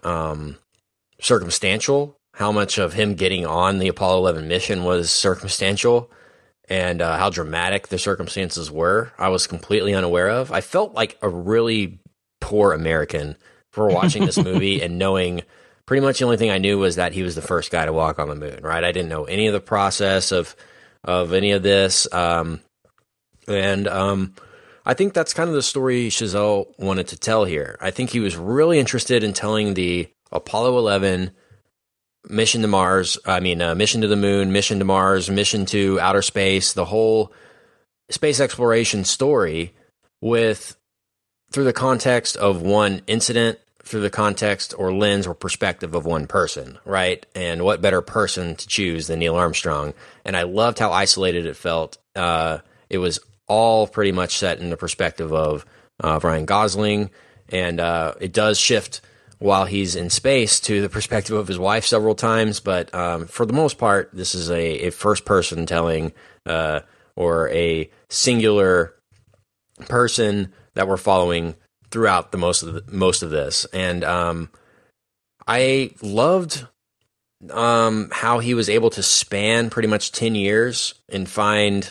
um, 0.04 0.58
circumstantial, 1.20 2.18
how 2.34 2.52
much 2.52 2.78
of 2.78 2.94
him 2.94 3.16
getting 3.16 3.46
on 3.46 3.80
the 3.80 3.88
Apollo 3.88 4.20
11 4.20 4.48
mission 4.48 4.84
was 4.84 5.10
circumstantial, 5.10 6.12
and 6.70 7.02
uh, 7.02 7.18
how 7.18 7.30
dramatic 7.30 7.88
the 7.88 7.98
circumstances 7.98 8.70
were. 8.70 9.12
I 9.18 9.30
was 9.30 9.48
completely 9.48 9.94
unaware 9.94 10.30
of. 10.30 10.52
I 10.52 10.62
felt 10.62 10.94
like 10.94 11.18
a 11.22 11.30
really 11.30 12.00
poor 12.42 12.74
American 12.74 13.38
for 13.76 13.90
watching 13.90 14.26
this 14.26 14.38
movie 14.44 14.82
and 14.82 14.98
knowing 14.98 15.44
pretty 15.86 16.02
much 16.02 16.20
the 16.20 16.26
only 16.26 16.38
thing 16.38 16.50
I 16.50 16.58
knew 16.58 16.80
was 16.80 16.96
that 16.96 17.12
he 17.12 17.22
was 17.22 17.36
the 17.36 17.42
first 17.42 17.72
guy 17.72 17.86
to 17.86 17.94
walk 17.94 18.18
on 18.18 18.30
the 18.30 18.36
moon. 18.36 18.62
Right? 18.64 18.84
I 18.84 18.92
didn't 18.92 19.10
know 19.10 19.26
any 19.26 19.48
of 19.48 19.54
the 19.54 19.60
process 19.60 20.32
of 20.32 20.56
of 21.04 21.34
any 21.34 21.52
of 21.52 21.62
this, 21.62 22.12
um, 22.12 22.62
and 23.48 23.88
um, 23.88 24.34
I 24.86 24.96
think 24.96 25.14
that's 25.14 25.36
kind 25.36 25.50
of 25.50 25.56
the 25.56 25.62
story 25.62 26.10
Chazelle 26.10 26.74
wanted 26.80 27.10
to 27.10 27.18
tell 27.18 27.46
here. 27.46 27.78
I 27.80 27.92
think 27.92 28.10
he 28.10 28.20
was 28.20 28.36
really 28.36 28.80
interested 28.80 29.24
in 29.24 29.34
telling 29.34 29.76
the 29.76 30.08
Apollo 30.32 30.80
11 30.80 31.32
mission 32.28 32.62
to 32.64 32.68
Mars. 32.68 33.20
I 33.26 33.40
mean, 33.40 33.62
uh, 33.62 33.76
mission 33.76 34.02
to 34.02 34.08
the 34.08 34.16
moon, 34.16 34.52
mission 34.52 34.80
to 34.80 34.86
Mars, 34.86 35.30
mission 35.30 35.66
to 35.68 36.00
outer 36.00 36.24
space. 36.24 36.74
The 36.74 36.86
whole 36.86 37.32
space 38.10 38.40
exploration 38.40 39.04
story 39.04 39.74
with 40.22 40.76
through 41.52 41.66
the 41.66 41.74
context 41.74 42.36
of 42.36 42.62
one 42.62 43.02
incident 43.08 43.60
through 43.86 44.02
the 44.02 44.10
context 44.10 44.74
or 44.78 44.92
lens 44.92 45.28
or 45.28 45.34
perspective 45.34 45.94
of 45.94 46.06
one 46.06 46.28
person, 46.28 46.78
right? 46.86 47.26
And 47.36 47.64
what 47.64 47.82
better 47.82 48.02
person 48.02 48.56
to 48.56 48.68
choose 48.68 49.08
than 49.08 49.20
Neil 49.20 49.36
Armstrong? 49.36 49.94
And 50.26 50.36
I 50.36 50.44
loved 50.44 50.80
how 50.80 50.92
isolated 50.92 51.46
it 51.46 51.56
felt. 51.56 51.98
Uh, 52.16 52.60
it 52.90 52.98
was 52.98 53.20
all 53.48 53.88
pretty 53.88 54.12
much 54.12 54.38
set 54.38 54.60
in 54.60 54.72
the 54.72 54.78
perspective 54.78 55.32
of 55.32 55.66
uh, 56.04 56.20
Ryan 56.22 56.46
Gosling 56.46 57.12
and 57.50 57.80
uh, 57.80 58.14
it 58.20 58.34
does 58.34 58.60
shift 58.60 59.02
while 59.38 59.66
he's 59.66 59.96
in 59.96 60.10
space 60.10 60.60
to 60.62 60.82
the 60.82 60.90
perspective 60.98 61.36
of 61.36 61.48
his 61.48 61.60
wife 61.60 61.86
several 61.86 62.16
times. 62.16 62.60
But 62.60 62.94
um, 62.94 63.28
for 63.28 63.46
the 63.46 63.54
most 63.54 63.78
part, 63.78 64.10
this 64.14 64.36
is 64.36 64.50
a, 64.50 64.88
a 64.88 64.92
first 64.92 65.26
person 65.26 65.66
telling 65.66 66.14
uh, 66.46 66.82
or 67.16 67.50
a 67.50 67.90
singular 68.10 68.96
person 69.88 70.54
that 70.74 70.88
we're 70.88 70.98
following 70.98 71.56
throughout 71.96 72.34
the 72.34 72.38
most 72.38 72.62
of 72.62 72.74
the, 72.74 72.84
most 72.92 73.24
of 73.24 73.30
this, 73.30 73.64
and 73.72 74.04
um, 74.04 74.50
I 75.48 75.92
loved 76.02 76.68
um, 77.50 78.10
how 78.12 78.40
he 78.40 78.54
was 78.54 78.68
able 78.68 78.90
to 78.90 79.02
span 79.02 79.70
pretty 79.70 79.88
much 79.88 80.12
ten 80.12 80.36
years 80.36 80.96
and 81.08 81.30
find 81.30 81.90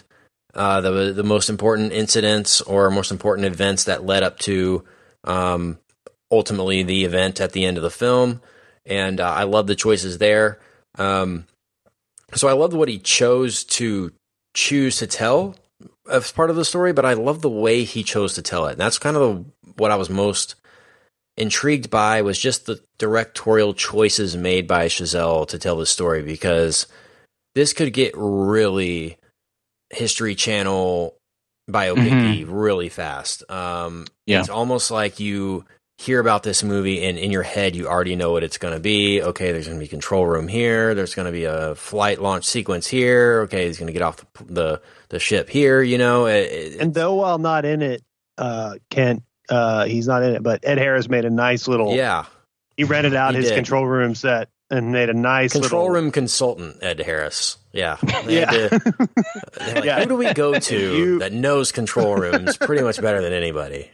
uh, 0.52 0.82
the 0.82 1.14
the 1.14 1.22
most 1.22 1.48
important 1.48 1.92
incidents 1.92 2.60
or 2.60 2.90
most 2.90 3.12
important 3.12 3.46
events 3.46 3.84
that 3.84 4.04
led 4.04 4.22
up 4.22 4.38
to 4.40 4.84
um, 5.24 5.78
ultimately 6.30 6.82
the 6.82 7.06
event 7.06 7.40
at 7.40 7.52
the 7.52 7.64
end 7.64 7.78
of 7.78 7.82
the 7.82 7.88
film, 7.88 8.42
and 8.84 9.20
uh, 9.20 9.32
I 9.32 9.44
love 9.44 9.66
the 9.66 9.74
choices 9.74 10.18
there. 10.18 10.60
Um, 10.98 11.46
so 12.34 12.46
I 12.46 12.52
loved 12.52 12.74
what 12.74 12.90
he 12.90 12.98
chose 12.98 13.64
to 13.64 14.12
choose 14.52 14.98
to 14.98 15.06
tell 15.06 15.56
as 16.10 16.32
part 16.32 16.50
of 16.50 16.56
the 16.56 16.64
story, 16.64 16.92
but 16.92 17.04
I 17.04 17.14
love 17.14 17.42
the 17.42 17.50
way 17.50 17.84
he 17.84 18.02
chose 18.02 18.34
to 18.34 18.42
tell 18.42 18.66
it. 18.66 18.72
And 18.72 18.80
that's 18.80 18.98
kind 18.98 19.16
of 19.16 19.44
what 19.76 19.90
I 19.90 19.96
was 19.96 20.10
most 20.10 20.54
intrigued 21.36 21.90
by 21.90 22.22
was 22.22 22.38
just 22.38 22.66
the 22.66 22.80
directorial 22.98 23.74
choices 23.74 24.36
made 24.36 24.68
by 24.68 24.86
Chazelle 24.86 25.48
to 25.48 25.58
tell 25.58 25.76
the 25.76 25.86
story 25.86 26.22
because 26.22 26.86
this 27.54 27.72
could 27.72 27.92
get 27.92 28.12
really 28.16 29.18
History 29.90 30.34
Channel 30.34 31.16
biopic 31.70 32.10
mm-hmm. 32.10 32.52
really 32.52 32.88
fast. 32.88 33.48
Um, 33.50 34.06
yeah. 34.26 34.40
It's 34.40 34.48
almost 34.48 34.90
like 34.90 35.20
you 35.20 35.64
hear 35.98 36.18
about 36.20 36.42
this 36.42 36.62
movie 36.62 37.04
and 37.04 37.16
in 37.16 37.30
your 37.30 37.42
head 37.42 37.76
you 37.76 37.86
already 37.86 38.16
know 38.16 38.32
what 38.32 38.42
it's 38.42 38.58
going 38.58 38.74
to 38.74 38.80
be. 38.80 39.22
Okay, 39.22 39.52
there's 39.52 39.66
going 39.66 39.78
to 39.78 39.84
be 39.84 39.88
control 39.88 40.26
room 40.26 40.48
here. 40.48 40.94
There's 40.94 41.14
going 41.14 41.26
to 41.26 41.32
be 41.32 41.44
a 41.44 41.74
flight 41.74 42.20
launch 42.20 42.44
sequence 42.44 42.86
here. 42.86 43.42
Okay, 43.42 43.66
he's 43.66 43.78
going 43.78 43.86
to 43.86 43.92
get 43.92 44.02
off 44.02 44.16
the, 44.16 44.44
the, 44.44 44.82
the 45.10 45.18
ship 45.18 45.48
here. 45.48 45.82
You 45.82 45.98
know, 45.98 46.26
it, 46.26 46.80
and 46.80 46.92
though 46.92 47.14
while 47.14 47.38
not 47.38 47.64
in 47.64 47.82
it, 47.82 48.02
uh, 48.38 48.76
Kent, 48.90 49.22
uh, 49.48 49.84
he's 49.84 50.06
not 50.06 50.22
in 50.22 50.34
it, 50.34 50.42
but 50.42 50.60
Ed 50.64 50.78
Harris 50.78 51.08
made 51.08 51.24
a 51.24 51.30
nice 51.30 51.68
little 51.68 51.94
yeah. 51.94 52.26
He 52.76 52.82
rented 52.82 53.14
out 53.14 53.34
he 53.34 53.40
his 53.40 53.50
did. 53.50 53.54
control 53.54 53.86
room 53.86 54.16
set 54.16 54.48
and 54.70 54.90
made 54.90 55.08
a 55.08 55.14
nice 55.14 55.54
little 55.54 55.68
control 55.68 55.82
little... 55.82 55.94
room 55.94 56.10
consultant 56.10 56.76
Ed 56.82 57.00
Harris. 57.00 57.58
Yeah, 57.72 57.98
yeah. 58.26 58.50
To, 58.50 58.94
like, 59.58 59.84
yeah. 59.84 60.00
Who 60.00 60.06
do 60.06 60.16
we 60.16 60.32
go 60.32 60.58
to 60.58 60.96
you... 60.96 61.18
that 61.20 61.32
knows 61.32 61.72
control 61.72 62.16
rooms 62.16 62.56
pretty 62.56 62.82
much 62.82 63.00
better 63.00 63.20
than 63.20 63.32
anybody? 63.32 63.90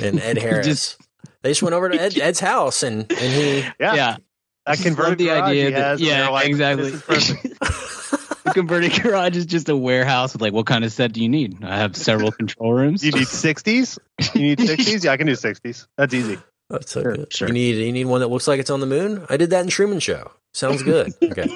And 0.00 0.20
Ed 0.20 0.38
Harris. 0.42 0.66
Just, 0.66 1.00
they 1.42 1.50
just 1.50 1.62
went 1.62 1.74
over 1.74 1.88
to 1.88 2.00
Ed, 2.00 2.18
Ed's 2.20 2.40
house 2.40 2.82
and 2.82 3.10
and 3.10 3.18
he 3.18 3.58
yeah. 3.80 3.94
yeah. 3.94 4.16
I 4.64 4.76
converted 4.76 5.18
the 5.18 5.30
idea 5.30 5.72
that, 5.72 5.98
yeah 5.98 6.28
like, 6.28 6.46
exactly. 6.46 6.90
the 8.44 8.52
converted 8.54 8.92
garage 9.02 9.36
is 9.36 9.46
just 9.46 9.68
a 9.68 9.76
warehouse 9.76 10.32
with 10.32 10.42
like 10.42 10.52
what 10.52 10.66
kind 10.66 10.84
of 10.84 10.92
set 10.92 11.12
do 11.12 11.22
you 11.22 11.28
need? 11.28 11.64
I 11.64 11.78
have 11.78 11.96
several 11.96 12.30
control 12.32 12.72
rooms. 12.72 13.04
You 13.04 13.12
need 13.12 13.26
sixties? 13.26 13.98
You 14.34 14.42
need 14.42 14.60
sixties? 14.60 15.04
Yeah, 15.04 15.12
I 15.12 15.16
can 15.16 15.26
do 15.26 15.34
sixties. 15.34 15.86
That's 15.96 16.14
easy. 16.14 16.38
That's 16.70 16.90
so 16.90 17.02
sure, 17.02 17.16
good. 17.16 17.32
Sure. 17.32 17.48
You 17.48 17.54
need 17.54 17.76
you 17.76 17.92
need 17.92 18.06
one 18.06 18.20
that 18.20 18.28
looks 18.28 18.48
like 18.48 18.60
it's 18.60 18.70
on 18.70 18.80
the 18.80 18.86
moon. 18.86 19.26
I 19.28 19.36
did 19.36 19.50
that 19.50 19.62
in 19.62 19.68
Truman 19.68 20.00
Show. 20.00 20.30
Sounds 20.54 20.82
good. 20.82 21.12
Okay. 21.22 21.48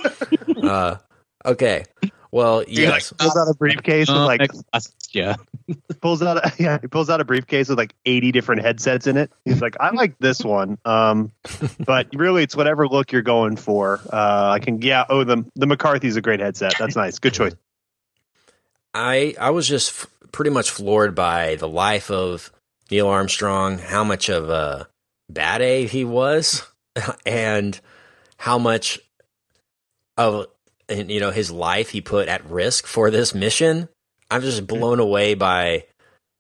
Uh, 0.63 0.97
okay. 1.45 1.85
Well, 2.37 2.65
yes. 2.69 3.13
Like, 3.13 3.19
pulls 3.19 3.37
out 3.39 3.49
a 3.49 3.55
briefcase 3.55 4.09
with 4.09 4.17
uh, 4.19 4.27
like 4.27 4.51
yeah. 5.13 5.37
pulls 6.03 6.23
out 6.23 6.37
a, 6.37 6.53
yeah 6.63 6.79
he 6.79 6.87
pulls 6.87 7.09
out 7.09 7.19
a 7.19 7.25
briefcase 7.25 7.71
with 7.71 7.79
like 7.79 7.95
eighty 8.05 8.31
different 8.31 8.61
headsets 8.61 9.07
in 9.07 9.17
it. 9.17 9.33
He's 9.47 9.63
like, 9.63 9.75
I 9.81 9.89
like 9.93 10.19
this 10.19 10.45
one, 10.45 10.77
um, 10.85 11.33
but 11.79 12.09
really 12.13 12.43
it's 12.43 12.55
whatever 12.55 12.87
look 12.89 13.11
you're 13.11 13.23
going 13.23 13.57
for. 13.57 14.03
Uh, 14.13 14.51
I 14.51 14.59
can 14.59 14.83
yeah. 14.83 15.07
Oh, 15.09 15.25
the 15.25 15.47
the 15.55 15.67
McCarthy's 15.67 16.17
a 16.17 16.21
great 16.21 16.41
headset. 16.41 16.75
That's 16.79 16.95
nice. 16.95 17.19
Good 17.19 17.33
choice. 17.33 17.55
I 18.93 19.35
I 19.41 19.49
was 19.49 19.67
just 19.67 19.89
f- 19.89 20.07
pretty 20.31 20.51
much 20.51 20.69
floored 20.69 21.15
by 21.15 21.55
the 21.55 21.69
life 21.69 22.11
of 22.11 22.53
Neil 22.91 23.09
Armstrong, 23.09 23.79
how 23.79 24.05
much 24.05 24.29
of 24.29 24.51
a 24.51 24.89
bad 25.31 25.63
A 25.63 25.87
he 25.87 26.05
was, 26.05 26.69
and 27.25 27.81
how 28.37 28.59
much 28.59 29.01
of 30.19 30.49
you 30.89 31.21
know 31.21 31.31
his 31.31 31.51
life 31.51 31.91
he 31.91 32.01
put 32.01 32.29
at 32.29 32.49
risk 32.49 32.87
for 32.87 33.11
this 33.11 33.35
mission. 33.35 33.89
I'm 34.31 34.43
just 34.43 34.59
mm-hmm. 34.59 34.79
blown 34.79 35.01
away 35.01 35.35
by 35.35 35.85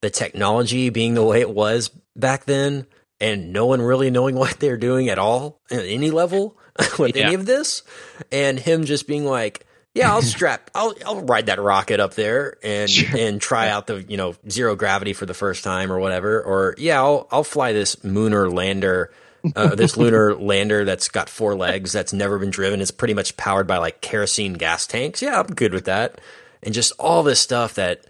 the 0.02 0.10
technology 0.10 0.90
being 0.90 1.14
the 1.14 1.24
way 1.24 1.40
it 1.40 1.50
was 1.50 1.90
back 2.14 2.44
then, 2.44 2.86
and 3.20 3.52
no 3.52 3.66
one 3.66 3.82
really 3.82 4.10
knowing 4.10 4.34
what 4.36 4.60
they're 4.60 4.76
doing 4.76 5.08
at 5.08 5.18
all 5.18 5.60
at 5.70 5.84
any 5.84 6.10
level 6.10 6.56
with 6.98 7.16
yeah. 7.16 7.26
any 7.26 7.34
of 7.34 7.46
this, 7.46 7.82
and 8.30 8.58
him 8.58 8.84
just 8.84 9.06
being 9.06 9.24
like, 9.24 9.66
"Yeah, 9.94 10.12
I'll 10.12 10.22
strap, 10.22 10.70
I'll 10.74 10.94
I'll 11.04 11.22
ride 11.22 11.46
that 11.46 11.60
rocket 11.60 12.00
up 12.00 12.14
there 12.14 12.58
and 12.62 12.90
sure. 12.90 13.18
and 13.18 13.40
try 13.40 13.68
out 13.68 13.86
the 13.86 14.02
you 14.02 14.16
know 14.16 14.34
zero 14.48 14.76
gravity 14.76 15.12
for 15.12 15.26
the 15.26 15.34
first 15.34 15.64
time 15.64 15.90
or 15.90 15.98
whatever, 15.98 16.42
or 16.42 16.74
yeah, 16.78 17.00
I'll 17.00 17.26
I'll 17.30 17.44
fly 17.44 17.72
this 17.72 17.96
Mooner 17.96 18.52
lander." 18.52 19.10
Uh, 19.54 19.74
this 19.74 19.96
lunar 19.96 20.34
lander 20.34 20.84
that's 20.84 21.08
got 21.08 21.28
four 21.28 21.54
legs 21.54 21.92
that's 21.92 22.12
never 22.12 22.38
been 22.38 22.50
driven 22.50 22.80
is 22.80 22.90
pretty 22.90 23.14
much 23.14 23.36
powered 23.36 23.66
by 23.66 23.78
like 23.78 24.00
kerosene 24.00 24.54
gas 24.54 24.86
tanks. 24.86 25.22
Yeah, 25.22 25.38
I'm 25.38 25.54
good 25.54 25.72
with 25.72 25.84
that. 25.84 26.20
And 26.62 26.74
just 26.74 26.92
all 26.98 27.22
this 27.22 27.40
stuff 27.40 27.74
that 27.74 28.06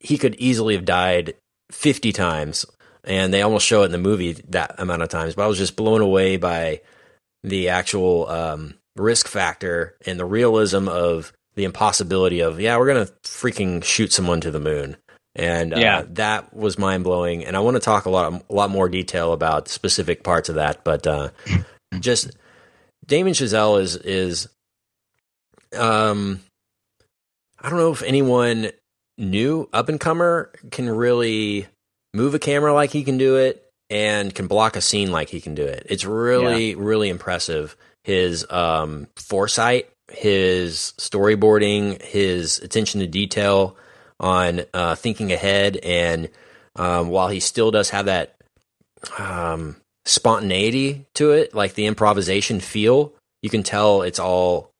he 0.00 0.18
could 0.18 0.34
easily 0.36 0.74
have 0.74 0.84
died 0.84 1.34
50 1.70 2.12
times. 2.12 2.66
And 3.04 3.32
they 3.32 3.42
almost 3.42 3.66
show 3.66 3.82
it 3.82 3.86
in 3.86 3.92
the 3.92 3.98
movie 3.98 4.32
that 4.48 4.76
amount 4.78 5.02
of 5.02 5.08
times. 5.08 5.34
But 5.34 5.44
I 5.44 5.48
was 5.48 5.58
just 5.58 5.76
blown 5.76 6.00
away 6.00 6.36
by 6.36 6.80
the 7.42 7.68
actual 7.68 8.28
um, 8.28 8.74
risk 8.96 9.26
factor 9.26 9.96
and 10.06 10.18
the 10.18 10.24
realism 10.24 10.88
of 10.88 11.32
the 11.54 11.64
impossibility 11.64 12.40
of, 12.40 12.60
yeah, 12.60 12.76
we're 12.76 12.92
going 12.92 13.06
to 13.06 13.12
freaking 13.24 13.82
shoot 13.82 14.12
someone 14.12 14.40
to 14.40 14.50
the 14.50 14.60
moon 14.60 14.96
and 15.34 15.74
uh, 15.74 15.78
yeah. 15.78 16.02
that 16.10 16.54
was 16.54 16.78
mind 16.78 17.04
blowing. 17.04 17.44
And 17.44 17.56
I 17.56 17.60
want 17.60 17.76
to 17.76 17.80
talk 17.80 18.04
a 18.04 18.10
lot, 18.10 18.42
a 18.48 18.54
lot 18.54 18.70
more 18.70 18.88
detail 18.88 19.32
about 19.32 19.68
specific 19.68 20.22
parts 20.22 20.48
of 20.48 20.56
that, 20.56 20.84
but 20.84 21.06
uh, 21.06 21.30
just 22.00 22.30
Damien 23.06 23.34
Chazelle 23.34 23.80
is 23.80 23.96
is, 23.96 24.48
um, 25.76 26.40
I 27.60 27.70
don't 27.70 27.78
know 27.78 27.92
if 27.92 28.02
anyone 28.02 28.70
new 29.18 29.68
up 29.72 29.88
and 29.88 30.00
comer 30.00 30.50
can 30.70 30.88
really 30.88 31.66
move 32.14 32.34
a 32.34 32.38
camera 32.38 32.74
like 32.74 32.90
he 32.90 33.04
can 33.04 33.18
do 33.18 33.36
it 33.36 33.68
and 33.88 34.34
can 34.34 34.46
block 34.46 34.76
a 34.76 34.80
scene 34.80 35.12
like 35.12 35.28
he 35.28 35.40
can 35.40 35.54
do 35.54 35.64
it. 35.64 35.86
It's 35.88 36.04
really, 36.04 36.70
yeah. 36.70 36.76
really 36.78 37.08
impressive. 37.08 37.76
His 38.04 38.46
um, 38.50 39.06
foresight, 39.16 39.88
his 40.10 40.94
storyboarding, 40.98 42.02
his 42.02 42.58
attention 42.58 43.00
to 43.00 43.06
detail 43.06 43.76
on 44.22 44.62
uh, 44.72 44.94
thinking 44.94 45.32
ahead, 45.32 45.76
and 45.82 46.30
um, 46.76 47.08
while 47.08 47.28
he 47.28 47.40
still 47.40 47.70
does 47.70 47.90
have 47.90 48.06
that 48.06 48.36
um, 49.18 49.76
spontaneity 50.04 51.04
to 51.14 51.32
it, 51.32 51.54
like 51.54 51.74
the 51.74 51.86
improvisation 51.86 52.60
feel, 52.60 53.12
you 53.42 53.50
can 53.50 53.62
tell 53.62 54.02
it's 54.02 54.20
all 54.20 54.70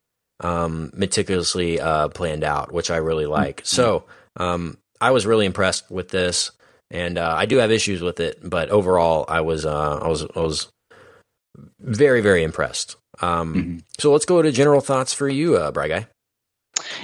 um, 0.40 0.90
meticulously 0.94 1.80
uh, 1.80 2.08
planned 2.08 2.44
out, 2.44 2.72
which 2.72 2.90
I 2.90 2.96
really 2.96 3.26
like. 3.26 3.58
Mm-hmm. 3.58 3.66
So 3.66 4.04
um, 4.36 4.78
I 5.00 5.10
was 5.10 5.26
really 5.26 5.46
impressed 5.46 5.90
with 5.90 6.08
this, 6.10 6.52
and 6.90 7.18
uh, 7.18 7.34
I 7.36 7.46
do 7.46 7.56
have 7.58 7.72
issues 7.72 8.00
with 8.00 8.20
it, 8.20 8.38
but 8.42 8.70
overall, 8.70 9.24
I 9.28 9.40
was 9.40 9.66
uh, 9.66 9.98
I 9.98 10.08
was 10.08 10.24
I 10.36 10.40
was 10.40 10.68
very 11.80 12.20
very 12.20 12.44
impressed. 12.44 12.96
Um, 13.20 13.54
mm-hmm. 13.54 13.78
So 13.98 14.12
let's 14.12 14.24
go 14.24 14.40
to 14.40 14.52
general 14.52 14.80
thoughts 14.80 15.12
for 15.12 15.28
you, 15.28 15.56
uh, 15.56 15.72
Bry 15.72 15.88
Guy. 15.88 16.06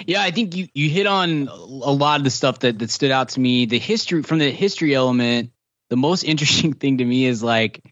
Yeah, 0.07 0.23
I 0.23 0.31
think 0.31 0.55
you 0.57 0.69
you 0.75 0.89
hit 0.89 1.07
on 1.07 1.49
a 1.49 1.55
lot 1.93 2.21
of 2.21 2.25
the 2.25 2.31
stuff 2.31 2.61
that 2.61 2.79
that 2.79 2.91
stood 2.91 3.11
out 3.11 3.31
to 3.31 3.41
me. 3.41 3.67
The 3.67 3.79
history 3.79 4.23
from 4.23 4.39
the 4.39 4.51
history 4.51 4.95
element, 4.95 5.51
the 5.91 5.97
most 5.97 6.23
interesting 6.25 6.73
thing 6.73 6.99
to 6.99 7.05
me 7.05 7.27
is 7.27 7.43
like 7.43 7.83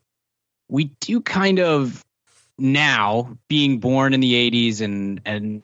we 0.69 0.85
do 1.01 1.21
kind 1.21 1.61
of 1.61 2.05
now 2.59 3.37
being 3.49 3.79
born 3.81 4.15
in 4.15 4.21
the 4.21 4.51
80s 4.51 4.81
and 4.81 5.21
and 5.25 5.63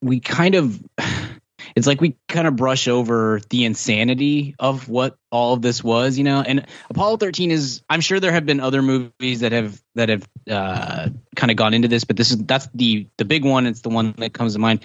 we 0.00 0.20
kind 0.20 0.54
of 0.54 0.82
it's 1.76 1.86
like 1.86 2.00
we 2.00 2.16
kind 2.28 2.46
of 2.46 2.56
brush 2.56 2.88
over 2.88 3.40
the 3.50 3.64
insanity 3.64 4.54
of 4.58 4.88
what 4.88 5.16
all 5.30 5.54
of 5.54 5.62
this 5.62 5.84
was, 5.84 6.18
you 6.18 6.24
know. 6.24 6.42
And 6.42 6.66
Apollo 6.88 7.18
13 7.18 7.50
is 7.50 7.82
I'm 7.88 8.00
sure 8.00 8.20
there 8.20 8.32
have 8.32 8.46
been 8.46 8.60
other 8.60 8.82
movies 8.82 9.40
that 9.40 9.52
have 9.52 9.80
that 9.94 10.08
have 10.08 10.28
uh, 10.50 11.08
kind 11.36 11.50
of 11.50 11.56
gone 11.56 11.74
into 11.74 11.88
this, 11.88 12.04
but 12.04 12.16
this 12.16 12.30
is 12.30 12.38
that's 12.38 12.68
the 12.74 13.06
the 13.16 13.24
big 13.24 13.44
one. 13.44 13.66
It's 13.66 13.80
the 13.80 13.88
one 13.88 14.14
that 14.18 14.32
comes 14.32 14.54
to 14.54 14.58
mind. 14.58 14.80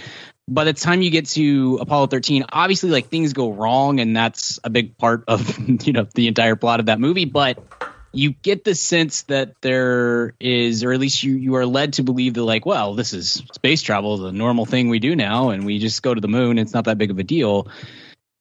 By 0.47 0.63
the 0.63 0.73
time 0.73 1.01
you 1.01 1.09
get 1.09 1.25
to 1.29 1.79
Apollo 1.81 2.07
13, 2.07 2.45
obviously 2.51 2.91
like 2.91 3.07
things 3.07 3.33
go 3.33 3.51
wrong, 3.51 3.99
and 3.99 4.15
that's 4.15 4.59
a 4.63 4.69
big 4.69 4.97
part 4.97 5.23
of 5.27 5.57
you 5.85 5.93
know 5.93 6.07
the 6.13 6.27
entire 6.27 6.55
plot 6.55 6.79
of 6.79 6.87
that 6.87 6.99
movie. 6.99 7.25
But 7.25 7.63
you 8.11 8.31
get 8.31 8.63
the 8.63 8.75
sense 8.75 9.23
that 9.23 9.53
there 9.61 10.33
is, 10.39 10.83
or 10.83 10.93
at 10.93 10.99
least 10.99 11.23
you 11.23 11.33
you 11.33 11.55
are 11.55 11.65
led 11.65 11.93
to 11.93 12.03
believe 12.03 12.35
that 12.35 12.43
like, 12.43 12.65
well, 12.65 12.95
this 12.95 13.13
is 13.13 13.43
space 13.53 13.81
travel, 13.81 14.17
the 14.17 14.31
normal 14.31 14.65
thing 14.65 14.89
we 14.89 14.99
do 14.99 15.15
now, 15.15 15.49
and 15.49 15.65
we 15.65 15.79
just 15.79 16.03
go 16.03 16.13
to 16.13 16.21
the 16.21 16.27
moon. 16.27 16.57
It's 16.57 16.73
not 16.73 16.85
that 16.85 16.97
big 16.97 17.11
of 17.11 17.19
a 17.19 17.23
deal. 17.23 17.67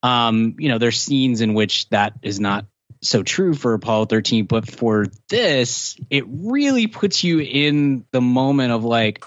Um, 0.02 0.56
you 0.58 0.68
know, 0.68 0.78
there's 0.78 1.00
scenes 1.00 1.40
in 1.40 1.54
which 1.54 1.88
that 1.88 2.14
is 2.22 2.38
not 2.38 2.66
so 3.00 3.22
true 3.22 3.54
for 3.54 3.74
Apollo 3.74 4.06
13, 4.06 4.46
but 4.46 4.68
for 4.68 5.06
this, 5.28 5.96
it 6.10 6.24
really 6.28 6.86
puts 6.86 7.24
you 7.24 7.40
in 7.40 8.04
the 8.12 8.20
moment 8.20 8.72
of 8.72 8.84
like, 8.84 9.24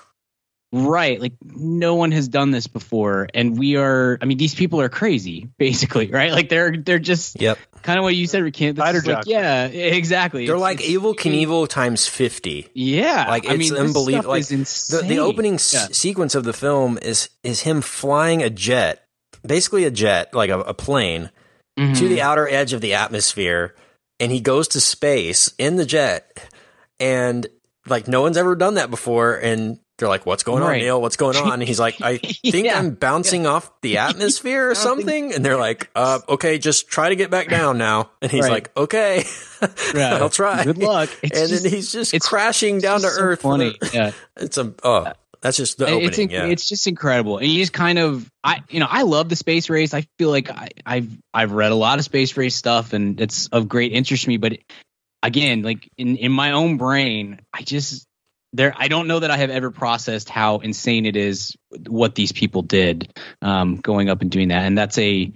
right, 0.71 1.19
like 1.19 1.33
no 1.43 1.95
one 1.95 2.11
has 2.11 2.27
done 2.27 2.51
this 2.51 2.67
before, 2.67 3.27
and 3.33 3.57
we 3.57 3.75
are. 3.77 4.17
I 4.21 4.25
mean, 4.25 4.37
these 4.37 4.53
people 4.55 4.81
are 4.81 4.89
crazy, 4.89 5.49
basically, 5.57 6.07
right? 6.11 6.31
Like 6.31 6.49
they're 6.49 6.75
they're 6.77 6.99
just 6.99 7.39
Yep. 7.41 7.57
kind 7.83 7.97
of 7.99 8.03
what 8.03 8.15
you 8.15 8.27
said, 8.27 8.43
Rick. 8.43 8.55
Spider 8.57 9.01
Like, 9.05 9.25
yeah, 9.25 9.65
exactly. 9.65 10.45
They're 10.45 10.55
It's- 10.55 10.61
like 10.61 10.79
it's 10.81 10.89
Evel 10.89 11.15
freaking- 11.15 11.45
Knievel 11.47 11.67
times 11.67 12.07
50. 12.07 12.67
Yeah, 12.73 13.25
Like 13.29 13.49
I 13.49 13.55
mean, 13.55 13.75
unbelievable. 13.75 14.21
stuff 14.23 14.25
Like 14.27 14.41
is 14.41 14.49
the, 14.49 14.55
insane. 14.55 15.07
the 15.09 15.19
opening 15.19 15.53
s- 15.55 15.89
sequence 15.97 16.35
of 16.35 16.43
the 16.43 16.53
film 16.53 16.97
is 17.01 17.29
is 17.43 17.61
him 17.61 17.81
flying 17.81 18.43
a 18.43 18.49
jet, 18.49 19.05
basically 19.45 19.85
a 19.85 19.91
jet, 19.91 20.33
like 20.33 20.49
a, 20.49 20.59
a 20.59 20.73
plane, 20.73 21.29
to 21.77 21.83
Mhm. 21.83 22.09
the 22.09 22.21
outer 22.21 22.47
edge 22.49 22.73
of 22.73 22.81
the 22.81 22.93
atmosphere, 22.95 23.75
and 24.19 24.31
he 24.31 24.41
goes 24.41 24.67
to 24.69 24.81
space 24.81 25.53
in 25.59 25.75
the 25.75 25.85
jet, 25.85 26.25
and 26.99 27.45
like 27.87 28.07
no 28.07 28.21
one's 28.21 28.35
ever 28.37 28.55
done 28.55 28.73
that 28.73 28.89
before, 28.89 29.35
and 29.35 29.79
they're 29.97 30.07
like, 30.07 30.25
"What's 30.25 30.43
going 30.43 30.63
on, 30.63 30.73
Neil? 30.77 31.01
What's 31.01 31.15
going 31.15 31.35
on?" 31.45 31.53
And 31.53 31.63
he's 31.63 31.79
like, 31.79 32.01
"I 32.01 32.17
think 32.19 32.65
Yeah. 32.65 32.77
I'm 32.79 32.91
bouncing 32.95 33.45
off 33.47 33.71
the 33.81 33.97
atmosphere 34.09 34.69
or 34.69 34.75
something," 34.75 35.33
and 35.33 35.43
they're 35.43 35.57
like, 35.57 35.89
uh, 35.95 36.19
"Okay, 36.29 36.57
just 36.57 36.87
try 36.89 37.09
to 37.09 37.15
get 37.15 37.29
back 37.31 37.49
down 37.49 37.77
now," 37.77 38.11
and 38.21 38.31
he's 38.31 38.43
Right. 38.43 38.51
like, 38.51 38.77
"Okay, 38.77 39.23
Yeah. 39.95 40.15
I'll 40.17 40.29
try." 40.29 40.63
Good 40.63 40.77
luck. 40.77 41.09
It's 41.23 41.39
and 41.39 41.49
just- 41.49 41.63
then 41.63 41.71
he's 41.71 41.91
just 41.91 42.19
crashing 42.21 42.79
down 42.79 43.01
to 43.01 43.09
so 43.09 43.21
earth. 43.21 43.41
Funny, 43.41 43.75
the- 43.79 43.89
yeah. 43.93 44.11
it's 44.35 44.57
a 44.57 44.73
oh, 44.83 45.11
that's 45.41 45.57
just 45.57 45.77
the 45.77 45.85
opening. 45.87 46.07
it's 46.07 46.17
inc- 46.17 46.31
yeah, 46.31 46.45
it's 46.45 46.67
just 46.67 46.87
incredible, 46.87 47.37
and 47.37 47.47
you 47.47 47.59
just 47.61 47.73
kind 47.73 47.99
of 47.99 48.29
I 48.43 48.61
you 48.69 48.79
know 48.79 48.87
I 48.89 49.03
love 49.03 49.29
the 49.29 49.35
space 49.35 49.69
race. 49.69 49.93
I 49.93 50.05
feel 50.17 50.29
like 50.29 50.49
I, 50.49 50.69
I've 50.85 51.09
I've 51.33 51.51
read 51.51 51.71
a 51.71 51.75
lot 51.75 51.99
of 51.99 52.05
space 52.05 52.35
race 52.37 52.55
stuff, 52.55 52.93
and 52.93 53.19
it's 53.21 53.47
of 53.47 53.67
great 53.67 53.93
interest 53.93 54.23
to 54.23 54.29
me. 54.29 54.37
But 54.37 54.57
again, 55.23 55.61
like 55.61 55.89
in 55.97 56.17
in 56.17 56.31
my 56.31 56.51
own 56.51 56.77
brain, 56.77 57.39
I 57.53 57.61
just 57.61 58.05
there 58.53 58.73
I 58.75 58.87
don't 58.87 59.07
know 59.07 59.19
that 59.19 59.31
I 59.31 59.37
have 59.37 59.49
ever 59.49 59.71
processed 59.71 60.29
how 60.29 60.59
insane 60.59 61.05
it 61.05 61.15
is 61.15 61.55
what 61.87 62.15
these 62.15 62.31
people 62.31 62.61
did 62.61 63.17
um, 63.41 63.77
going 63.77 64.09
up 64.09 64.21
and 64.21 64.31
doing 64.31 64.49
that, 64.49 64.63
and 64.63 64.77
that's 64.77 64.97
a 64.97 65.31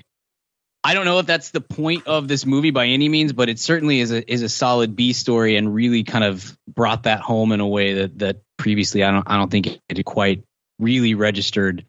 I 0.83 0.95
don't 0.95 1.05
know 1.05 1.19
if 1.19 1.27
that's 1.27 1.51
the 1.51 1.61
point 1.61 2.07
of 2.07 2.27
this 2.27 2.45
movie 2.45 2.71
by 2.71 2.87
any 2.87 3.07
means, 3.07 3.33
but 3.33 3.49
it 3.49 3.59
certainly 3.59 3.99
is 3.99 4.11
a 4.11 4.31
is 4.31 4.41
a 4.41 4.49
solid 4.49 4.95
B 4.95 5.13
story 5.13 5.55
and 5.55 5.73
really 5.73 6.03
kind 6.03 6.23
of 6.23 6.57
brought 6.67 7.03
that 7.03 7.19
home 7.19 7.51
in 7.51 7.59
a 7.59 7.67
way 7.67 7.93
that 7.93 8.19
that 8.19 8.37
previously 8.57 9.03
I 9.03 9.11
don't 9.11 9.29
I 9.29 9.37
don't 9.37 9.51
think 9.51 9.79
it 9.89 10.03
quite 10.05 10.43
really 10.79 11.13
registered 11.13 11.85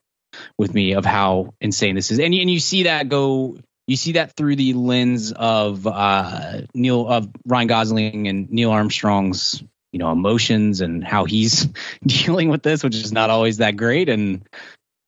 with 0.59 0.75
me 0.75 0.93
of 0.95 1.05
how 1.05 1.55
insane 1.61 1.95
this 1.95 2.11
is. 2.11 2.19
And 2.19 2.35
and 2.35 2.51
you 2.51 2.61
see 2.61 2.83
that 2.83 3.09
go 3.09 3.57
you 3.87 3.97
see 3.97 4.13
that 4.13 4.37
through 4.37 4.57
the 4.57 4.75
lens 4.75 5.33
of 5.33 5.87
uh 5.87 6.61
Neil 6.75 7.09
of 7.09 7.31
Ryan 7.47 7.69
Gosling 7.69 8.29
and 8.29 8.51
Neil 8.51 8.71
Armstrong's 8.71 9.63
you 9.93 9.99
know 9.99 10.11
emotions 10.11 10.81
and 10.81 11.05
how 11.05 11.25
he's 11.25 11.69
dealing 12.07 12.49
with 12.49 12.63
this 12.63 12.83
which 12.83 12.97
is 12.97 13.13
not 13.13 13.31
always 13.31 13.59
that 13.59 13.77
great 13.77 14.09
and 14.09 14.49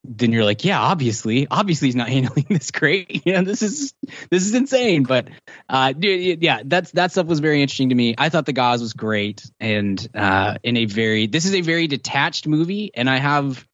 then 0.06 0.32
you're 0.32 0.44
like, 0.44 0.64
yeah, 0.64 0.80
obviously, 0.80 1.46
obviously 1.50 1.88
he's 1.88 1.96
not 1.96 2.08
handling 2.16 2.46
this 2.48 2.70
great. 2.70 3.22
You 3.26 3.32
know, 3.32 3.42
this 3.42 3.62
is 3.62 3.94
this 4.30 4.44
is 4.44 4.54
insane. 4.54 5.04
But 5.04 5.28
uh, 5.68 5.94
yeah, 5.98 6.60
that's 6.64 6.90
that 6.92 7.12
stuff 7.12 7.26
was 7.26 7.40
very 7.40 7.62
interesting 7.62 7.88
to 7.88 7.94
me. 7.94 8.14
I 8.18 8.28
thought 8.28 8.44
the 8.44 8.52
Gos 8.52 8.80
was 8.80 8.92
great, 8.92 9.50
and 9.58 10.06
uh, 10.14 10.58
in 10.62 10.76
a 10.76 10.84
very 10.84 11.26
this 11.26 11.46
is 11.46 11.54
a 11.54 11.62
very 11.62 11.86
detached 11.86 12.46
movie, 12.46 12.90
and 12.94 13.08
I 13.08 13.16
have 13.16 13.66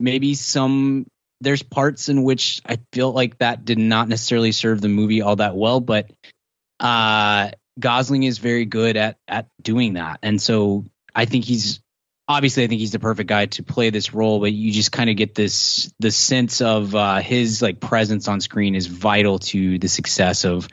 maybe 0.00 0.34
some 0.34 1.06
there's 1.42 1.62
parts 1.62 2.08
in 2.08 2.22
which 2.22 2.62
I 2.64 2.78
feel 2.92 3.12
like 3.12 3.38
that 3.38 3.64
did 3.64 3.78
not 3.78 4.08
necessarily 4.08 4.52
serve 4.52 4.80
the 4.80 4.88
movie 4.88 5.20
all 5.20 5.36
that 5.36 5.54
well, 5.54 5.80
but 5.80 6.10
uh, 6.80 7.50
Gosling 7.78 8.22
is 8.22 8.38
very 8.38 8.64
good 8.64 8.96
at 8.96 9.18
at 9.26 9.48
doing 9.60 9.94
that, 9.94 10.20
and 10.22 10.40
so 10.40 10.84
I 11.14 11.24
think 11.24 11.44
he's 11.44 11.80
obviously 12.28 12.64
I 12.64 12.66
think 12.66 12.80
he's 12.80 12.92
the 12.92 12.98
perfect 12.98 13.28
guy 13.28 13.46
to 13.46 13.62
play 13.62 13.90
this 13.90 14.14
role, 14.14 14.40
but 14.40 14.52
you 14.52 14.72
just 14.72 14.92
kind 14.92 15.10
of 15.10 15.16
get 15.16 15.34
this 15.34 15.92
the 15.98 16.10
sense 16.10 16.60
of 16.60 16.94
uh, 16.94 17.16
his 17.16 17.62
like 17.62 17.80
presence 17.80 18.28
on 18.28 18.40
screen 18.40 18.74
is 18.74 18.86
vital 18.86 19.38
to 19.40 19.78
the 19.78 19.88
success 19.88 20.44
of 20.44 20.68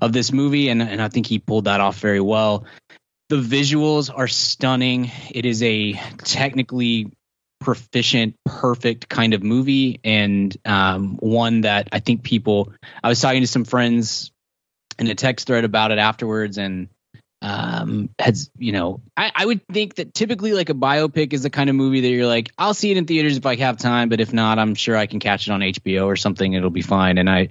of 0.00 0.12
this 0.12 0.32
movie, 0.32 0.68
and 0.68 0.82
and 0.82 1.00
I 1.00 1.08
think 1.08 1.26
he 1.26 1.38
pulled 1.38 1.64
that 1.64 1.80
off 1.80 1.98
very 1.98 2.20
well. 2.20 2.64
The 3.28 3.36
visuals 3.36 4.10
are 4.14 4.28
stunning. 4.28 5.10
It 5.30 5.46
is 5.46 5.62
a 5.62 5.94
technically 6.18 7.10
proficient, 7.60 8.36
perfect 8.44 9.08
kind 9.08 9.32
of 9.32 9.42
movie, 9.42 10.00
and 10.04 10.54
um, 10.64 11.16
one 11.16 11.62
that 11.62 11.88
I 11.92 12.00
think 12.00 12.22
people. 12.22 12.72
I 13.02 13.08
was 13.08 13.20
talking 13.20 13.40
to 13.40 13.46
some 13.46 13.64
friends 13.64 14.30
in 14.98 15.06
a 15.08 15.14
text 15.14 15.46
thread 15.46 15.64
about 15.64 15.90
it 15.90 15.98
afterwards, 15.98 16.58
and 16.58 16.88
um 17.44 18.08
has 18.18 18.50
you 18.56 18.72
know 18.72 19.02
I, 19.18 19.30
I 19.34 19.44
would 19.44 19.60
think 19.68 19.96
that 19.96 20.14
typically 20.14 20.54
like 20.54 20.70
a 20.70 20.74
biopic 20.74 21.34
is 21.34 21.42
the 21.42 21.50
kind 21.50 21.68
of 21.68 21.76
movie 21.76 22.00
that 22.00 22.08
you're 22.08 22.26
like 22.26 22.50
i'll 22.56 22.72
see 22.72 22.90
it 22.90 22.96
in 22.96 23.04
theaters 23.04 23.36
if 23.36 23.44
i 23.44 23.54
have 23.56 23.76
time 23.76 24.08
but 24.08 24.18
if 24.20 24.32
not 24.32 24.58
i'm 24.58 24.74
sure 24.74 24.96
i 24.96 25.06
can 25.06 25.20
catch 25.20 25.46
it 25.46 25.50
on 25.50 25.60
hbo 25.60 26.06
or 26.06 26.16
something. 26.16 26.54
It'll 26.54 26.70
be 26.70 26.80
fine. 26.80 27.18
And 27.18 27.28
i 27.28 27.50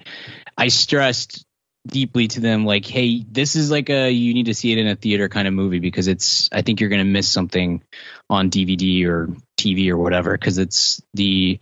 i 0.58 0.70
stressed 0.70 1.46
deeply 1.86 2.28
to 2.30 2.40
them 2.40 2.66
like 2.66 2.86
hey 2.86 3.24
this 3.30 3.56
is 3.56 3.70
like 3.70 3.90
a 3.90 4.10
you 4.10 4.34
need 4.34 4.46
to 4.46 4.54
see 4.54 4.72
it 4.72 4.78
in 4.78 4.88
a 4.88 4.96
theater 4.96 5.28
kind 5.28 5.48
of 5.48 5.54
movie 5.54 5.80
because 5.80 6.08
it's 6.08 6.50
i 6.54 6.62
think 6.62 6.80
you're 6.80 6.90
going 6.90 7.06
to 7.06 7.12
miss 7.12 7.28
something 7.28 7.84
on 8.30 8.50
dvd 8.50 9.06
or 9.06 9.36
tv 9.60 9.90
or 9.90 9.98
whatever 9.98 10.32
because 10.32 10.58
it's 10.58 11.02
the 11.14 11.60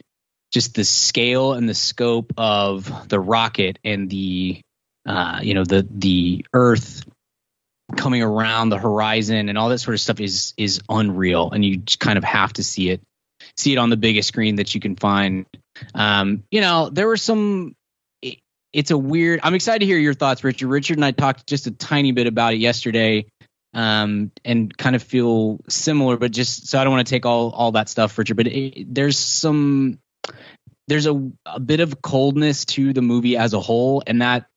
just 0.52 0.76
the 0.76 0.84
scale 0.84 1.54
and 1.54 1.68
the 1.68 1.74
scope 1.74 2.34
of 2.38 3.10
the 3.10 3.20
rocket 3.20 3.80
and 3.84 4.10
the 4.10 4.62
uh 5.06 5.40
you 5.42 5.54
know 5.54 5.64
the 5.64 5.88
the 5.90 6.46
earth 6.54 7.04
coming 7.96 8.22
around 8.22 8.70
the 8.70 8.78
horizon 8.78 9.50
and 9.50 9.58
all 9.58 9.70
that 9.70 9.80
sort 9.80 9.94
of 9.94 10.02
stuff 10.02 10.20
is 10.20 10.54
is 10.58 10.82
unreal. 10.90 11.52
And 11.52 11.64
you 11.64 11.82
kind 12.00 12.18
of 12.18 12.24
have 12.24 12.54
to 12.54 12.64
see 12.64 12.90
it 12.90 13.02
see 13.58 13.74
it 13.74 13.78
on 13.78 13.90
the 13.90 13.98
biggest 13.98 14.28
screen 14.28 14.56
that 14.56 14.74
you 14.74 14.82
can 14.82 14.96
find. 14.96 15.46
Um 15.94 16.44
you 16.52 16.62
know 16.62 16.90
there 16.90 17.08
were 17.08 17.18
some 17.18 17.76
it, 18.22 18.40
it's 18.74 18.92
a 18.92 18.98
weird 18.98 19.40
i'm 19.44 19.54
excited 19.54 19.80
to 19.80 19.86
hear 19.86 19.98
your 19.98 20.14
thoughts 20.14 20.44
richard. 20.44 20.68
Richard 20.68 20.98
and 20.98 21.06
i 21.06 21.12
talked 21.12 21.48
just 21.48 21.66
a 21.66 21.72
tiny 21.72 22.12
bit 22.12 22.28
about 22.28 22.54
it 22.54 22.58
yesterday 22.58 23.26
um 23.74 24.32
and 24.44 24.78
kind 24.78 24.96
of 24.96 25.02
feel 25.02 25.60
similar 25.70 26.18
but 26.18 26.32
just 26.32 26.68
so 26.68 26.78
i 26.78 26.84
don't 26.84 26.92
want 26.92 27.08
to 27.08 27.10
take 27.10 27.26
all 27.26 27.52
all 27.52 27.72
that 27.72 27.88
stuff 27.88 28.18
richard 28.18 28.36
but 28.36 28.48
it, 28.48 28.94
there's 28.94 29.18
some 29.18 29.98
there's 30.88 31.06
a, 31.08 31.32
a 31.46 31.60
bit 31.60 31.80
of 31.80 32.02
coldness 32.02 32.66
to 32.66 32.92
the 32.92 33.02
movie 33.02 33.38
as 33.38 33.54
a 33.54 33.62
whole 33.62 34.04
and 34.06 34.22
that 34.22 34.51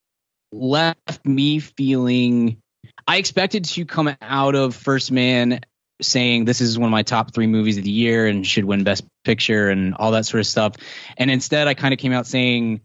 left 0.55 1.25
me 1.27 1.59
feeling 1.59 2.59
I 3.07 3.19
expected 3.19 3.65
to 3.67 3.85
come 3.85 4.15
out 4.23 4.55
of 4.55 4.75
First 4.75 5.13
Man 5.13 5.61
saying 6.01 6.45
this 6.45 6.61
is 6.61 6.79
one 6.79 6.89
of 6.89 6.93
my 6.93 7.03
top 7.03 7.35
three 7.35 7.47
movies 7.47 7.79
of 7.79 7.85
the 7.85 7.91
year 7.91 8.27
and 8.27 8.47
should 8.47 8.65
win 8.65 8.85
Best 8.85 9.05
Picture 9.25 9.71
and 9.71 9.95
all 9.95 10.13
that 10.13 10.27
sort 10.27 10.41
of 10.41 10.47
stuff. 10.47 10.75
And 11.17 11.31
instead, 11.31 11.69
I 11.69 11.75
kind 11.75 11.95
of 11.95 12.01
came 12.01 12.13
out 12.13 12.27
saying 12.27 12.81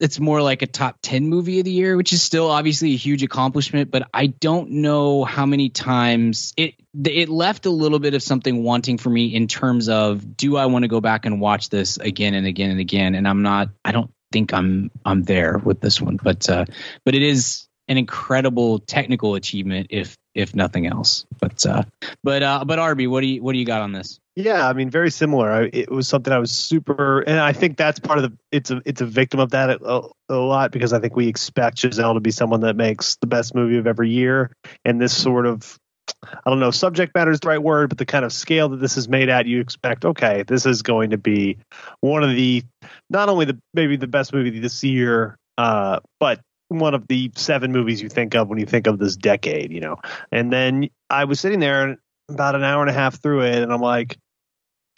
it's 0.00 0.20
more 0.20 0.40
like 0.40 0.62
a 0.62 0.66
top 0.66 0.96
10 1.02 1.28
movie 1.28 1.58
of 1.58 1.64
the 1.64 1.72
year, 1.72 1.96
which 1.96 2.12
is 2.12 2.22
still 2.22 2.50
obviously 2.50 2.92
a 2.92 2.96
huge 2.96 3.22
accomplishment. 3.22 3.90
But 3.90 4.08
I 4.14 4.28
don't 4.28 4.70
know 4.70 5.24
how 5.24 5.44
many 5.44 5.70
times 5.70 6.54
it 6.56 6.74
it 7.04 7.28
left 7.28 7.66
a 7.66 7.70
little 7.70 7.98
bit 7.98 8.14
of 8.14 8.22
something 8.22 8.62
wanting 8.62 8.98
for 8.98 9.10
me 9.10 9.34
in 9.34 9.46
terms 9.46 9.88
of 9.88 10.36
do 10.36 10.56
I 10.56 10.66
want 10.66 10.84
to 10.84 10.88
go 10.88 11.00
back 11.00 11.26
and 11.26 11.40
watch 11.40 11.68
this 11.68 11.96
again 11.98 12.34
and 12.34 12.46
again 12.46 12.70
and 12.70 12.80
again? 12.80 13.14
And 13.14 13.26
I'm 13.26 13.42
not. 13.42 13.70
I 13.84 13.92
don't 13.92 14.10
think 14.32 14.52
I'm 14.52 14.90
I'm 15.04 15.22
there 15.22 15.58
with 15.58 15.80
this 15.80 16.00
one. 16.00 16.18
But 16.22 16.48
uh, 16.48 16.64
but 17.04 17.14
it 17.14 17.22
is 17.22 17.66
an 17.88 17.96
incredible 17.96 18.78
technical 18.78 19.34
achievement 19.34 19.88
if 19.90 20.16
if 20.34 20.54
nothing 20.54 20.86
else. 20.86 21.26
But 21.40 21.64
uh, 21.66 21.82
but 22.22 22.42
uh, 22.42 22.64
but 22.64 22.78
Arby, 22.78 23.06
what 23.06 23.22
do 23.22 23.26
you 23.26 23.42
what 23.42 23.52
do 23.52 23.58
you 23.58 23.64
got 23.64 23.82
on 23.82 23.92
this? 23.92 24.20
Yeah, 24.36 24.68
I 24.68 24.72
mean, 24.72 24.88
very 24.88 25.10
similar. 25.10 25.50
I, 25.50 25.70
it 25.72 25.90
was 25.90 26.06
something 26.06 26.32
I 26.32 26.38
was 26.38 26.52
super, 26.52 27.22
and 27.22 27.40
I 27.40 27.52
think 27.52 27.76
that's 27.76 27.98
part 27.98 28.20
of 28.20 28.30
the. 28.30 28.38
It's 28.52 28.70
a 28.70 28.80
it's 28.84 29.00
a 29.00 29.06
victim 29.06 29.40
of 29.40 29.50
that 29.50 29.70
a, 29.70 30.02
a 30.28 30.36
lot 30.36 30.70
because 30.70 30.92
I 30.92 31.00
think 31.00 31.16
we 31.16 31.26
expect 31.26 31.78
Chazelle 31.78 32.14
to 32.14 32.20
be 32.20 32.30
someone 32.30 32.60
that 32.60 32.76
makes 32.76 33.16
the 33.16 33.26
best 33.26 33.52
movie 33.54 33.78
of 33.78 33.88
every 33.88 34.10
year, 34.10 34.52
and 34.84 35.00
this 35.00 35.16
sort 35.16 35.44
of, 35.46 35.76
I 36.22 36.50
don't 36.50 36.60
know, 36.60 36.70
subject 36.70 37.14
matter 37.14 37.30
is 37.30 37.40
the 37.40 37.48
right 37.48 37.62
word, 37.62 37.88
but 37.88 37.98
the 37.98 38.06
kind 38.06 38.24
of 38.24 38.32
scale 38.32 38.68
that 38.70 38.78
this 38.78 38.96
is 38.96 39.08
made 39.08 39.28
at, 39.28 39.46
you 39.46 39.60
expect, 39.60 40.04
okay, 40.04 40.42
this 40.42 40.66
is 40.66 40.82
going 40.82 41.10
to 41.10 41.18
be 41.18 41.58
one 42.00 42.22
of 42.22 42.30
the, 42.30 42.64
not 43.10 43.28
only 43.28 43.44
the 43.44 43.58
maybe 43.74 43.96
the 43.96 44.06
best 44.06 44.32
movie 44.32 44.58
this 44.58 44.82
year, 44.82 45.36
uh, 45.56 46.00
but 46.20 46.40
one 46.68 46.94
of 46.94 47.06
the 47.08 47.30
seven 47.34 47.72
movies 47.72 48.02
you 48.02 48.08
think 48.08 48.34
of 48.34 48.48
when 48.48 48.58
you 48.58 48.66
think 48.66 48.86
of 48.86 48.98
this 48.98 49.16
decade, 49.16 49.72
you 49.72 49.80
know. 49.80 49.96
And 50.30 50.52
then 50.52 50.90
I 51.08 51.24
was 51.24 51.40
sitting 51.40 51.60
there 51.60 51.98
about 52.28 52.54
an 52.54 52.62
hour 52.62 52.82
and 52.82 52.90
a 52.90 52.94
half 52.94 53.20
through 53.22 53.42
it, 53.42 53.62
and 53.62 53.72
I'm 53.72 53.80
like 53.80 54.18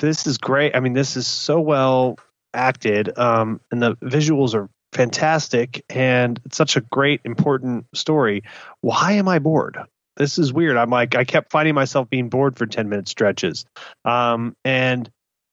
this 0.01 0.27
is 0.27 0.39
great. 0.39 0.75
I 0.75 0.81
mean, 0.81 0.95
this 0.95 1.17
is 1.17 1.27
so 1.27 1.61
well 1.61 2.19
acted, 2.55 3.17
um, 3.19 3.61
and 3.71 3.83
the 3.83 3.97
visuals 3.97 4.55
are 4.55 4.69
fantastic, 4.93 5.85
and 5.89 6.41
it's 6.45 6.57
such 6.57 6.77
a 6.77 6.81
great, 6.81 7.21
important 7.25 7.87
story. 7.95 8.43
Why 8.81 9.13
am 9.13 9.29
I 9.29 9.39
bored? 9.39 9.79
This 10.21 10.39
is 10.39 10.53
weird. 10.53 10.77
I'm 10.77 10.91
like, 10.91 11.15
I 11.15 11.25
kept 11.25 11.51
finding 11.51 11.75
myself 11.75 12.11
being 12.11 12.29
bored 12.29 12.59
for 12.59 12.67
10 12.67 12.91
minute 12.91 13.09
stretches. 13.09 13.65
Um, 14.05 14.55
and 14.67 15.11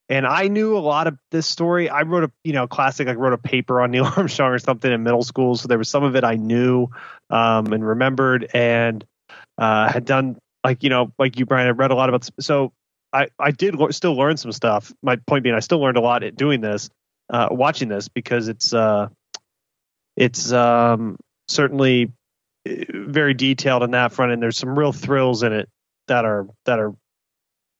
and 0.10 0.28
I 0.28 0.50
knew 0.50 0.78
a 0.78 0.80
lot 0.80 1.08
of 1.08 1.18
this 1.32 1.48
story. 1.48 1.90
I 1.90 2.02
wrote 2.02 2.26
a 2.26 2.32
you 2.44 2.52
know 2.52 2.68
classic 2.68 3.08
like 3.08 3.18
wrote 3.18 3.32
a 3.32 3.38
paper 3.38 3.80
on 3.80 3.92
Neil 3.92 4.04
Armstrong 4.04 4.52
or 4.52 4.60
something 4.60 4.92
in 4.92 5.04
middle 5.04 5.24
school, 5.24 5.56
so 5.56 5.70
there 5.70 5.78
was 5.78 5.88
some 5.88 6.04
of 6.04 6.18
it 6.18 6.26
I 6.26 6.36
knew 6.36 6.90
um, 7.30 7.72
and 7.72 7.86
remembered, 7.86 8.50
and 8.54 9.06
uh, 9.58 9.90
had 9.90 10.04
done 10.04 10.38
like 10.66 10.84
you 10.84 10.90
know 10.90 11.14
like 11.18 11.40
you 11.40 11.46
Brian. 11.46 11.68
I 11.68 11.72
read 11.72 11.92
a 11.92 11.96
lot 11.96 12.10
about 12.10 12.30
so 12.42 12.74
I 13.14 13.30
I 13.40 13.52
did 13.52 13.74
lo- 13.76 13.92
still 13.92 14.18
learn 14.18 14.36
some 14.36 14.52
stuff. 14.52 14.94
My 15.02 15.16
point 15.16 15.44
being, 15.44 15.56
I 15.56 15.60
still 15.60 15.80
learned 15.80 15.98
a 15.98 16.02
lot 16.02 16.24
at 16.24 16.36
doing 16.36 16.60
this, 16.60 16.90
uh, 17.30 17.48
watching 17.52 17.88
this 17.88 18.10
because 18.10 18.50
it's 18.50 18.74
uh 18.74 19.08
it's 20.18 20.52
um 20.52 21.16
certainly 21.48 22.12
very 22.94 23.34
detailed 23.34 23.84
in 23.84 23.92
that 23.92 24.14
front, 24.14 24.32
and 24.32 24.42
there's 24.42 24.58
some 24.58 24.78
real 24.78 24.92
thrills 24.92 25.44
in 25.44 25.54
it 25.54 25.70
that 26.08 26.26
are 26.26 26.48
that 26.66 26.80
are 26.80 26.94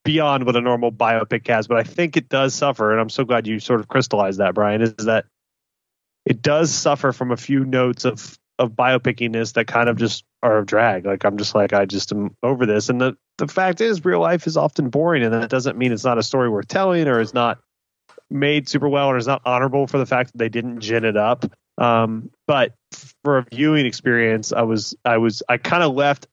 beyond 0.04 0.46
what 0.46 0.56
a 0.56 0.62
normal 0.62 0.92
biopic 0.92 1.48
has. 1.48 1.68
But 1.68 1.78
I 1.78 1.84
think 1.84 2.18
it 2.18 2.30
does 2.30 2.54
suffer, 2.56 2.92
and 2.92 3.02
I'm 3.02 3.10
so 3.10 3.26
glad 3.26 3.48
you 3.48 3.60
sort 3.60 3.80
of 3.80 3.88
crystallized 3.88 4.40
that, 4.40 4.54
Brian. 4.54 4.82
Is 4.82 4.94
that 5.06 5.26
it 6.26 6.42
does 6.42 6.74
suffer 6.74 7.12
from 7.12 7.32
a 7.32 7.38
few 7.38 7.66
notes 7.66 8.06
of 8.06 8.38
of 8.60 8.72
biopickiness 8.72 9.54
that 9.54 9.68
kind 9.68 9.88
of 9.88 9.98
just 9.98 10.24
are 10.42 10.60
a 10.60 10.66
drag. 10.66 11.06
Like 11.06 11.24
I'm 11.26 11.38
just 11.38 11.54
like 11.54 11.74
I 11.74 11.86
just 11.86 12.12
am 12.12 12.36
over 12.44 12.66
this, 12.66 12.90
and 12.90 13.00
the 13.00 13.18
the 13.38 13.48
fact 13.48 13.82
is, 13.82 14.04
real 14.04 14.20
life 14.20 14.48
is 14.48 14.58
often 14.58 14.90
boring, 14.90 15.24
and 15.24 15.34
that 15.34 15.50
doesn't 15.50 15.78
mean 15.78 15.92
it's 15.92 16.04
not 16.04 16.18
a 16.18 16.24
story 16.24 16.50
worth 16.50 16.68
telling 16.68 17.08
or 17.08 17.20
it's 17.20 17.34
not 17.34 17.60
made 18.30 18.68
super 18.68 18.90
well 18.90 19.08
or 19.08 19.18
is 19.18 19.28
not 19.28 19.42
honorable 19.46 19.88
for 19.88 19.98
the 19.98 20.06
fact 20.06 20.32
that 20.32 20.38
they 20.38 20.50
didn't 20.50 20.82
gin 20.82 21.06
it 21.06 21.18
up. 21.18 21.46
Um, 21.78 22.32
but 22.48 22.74
for 23.24 23.38
a 23.38 23.46
viewing 23.52 23.86
experience, 23.86 24.52
I 24.52 24.64
was 24.64 24.96
I 25.06 25.18
was 25.18 25.44
I 25.48 25.58
kind 25.58 25.84
of 25.84 25.94
left 25.94 26.28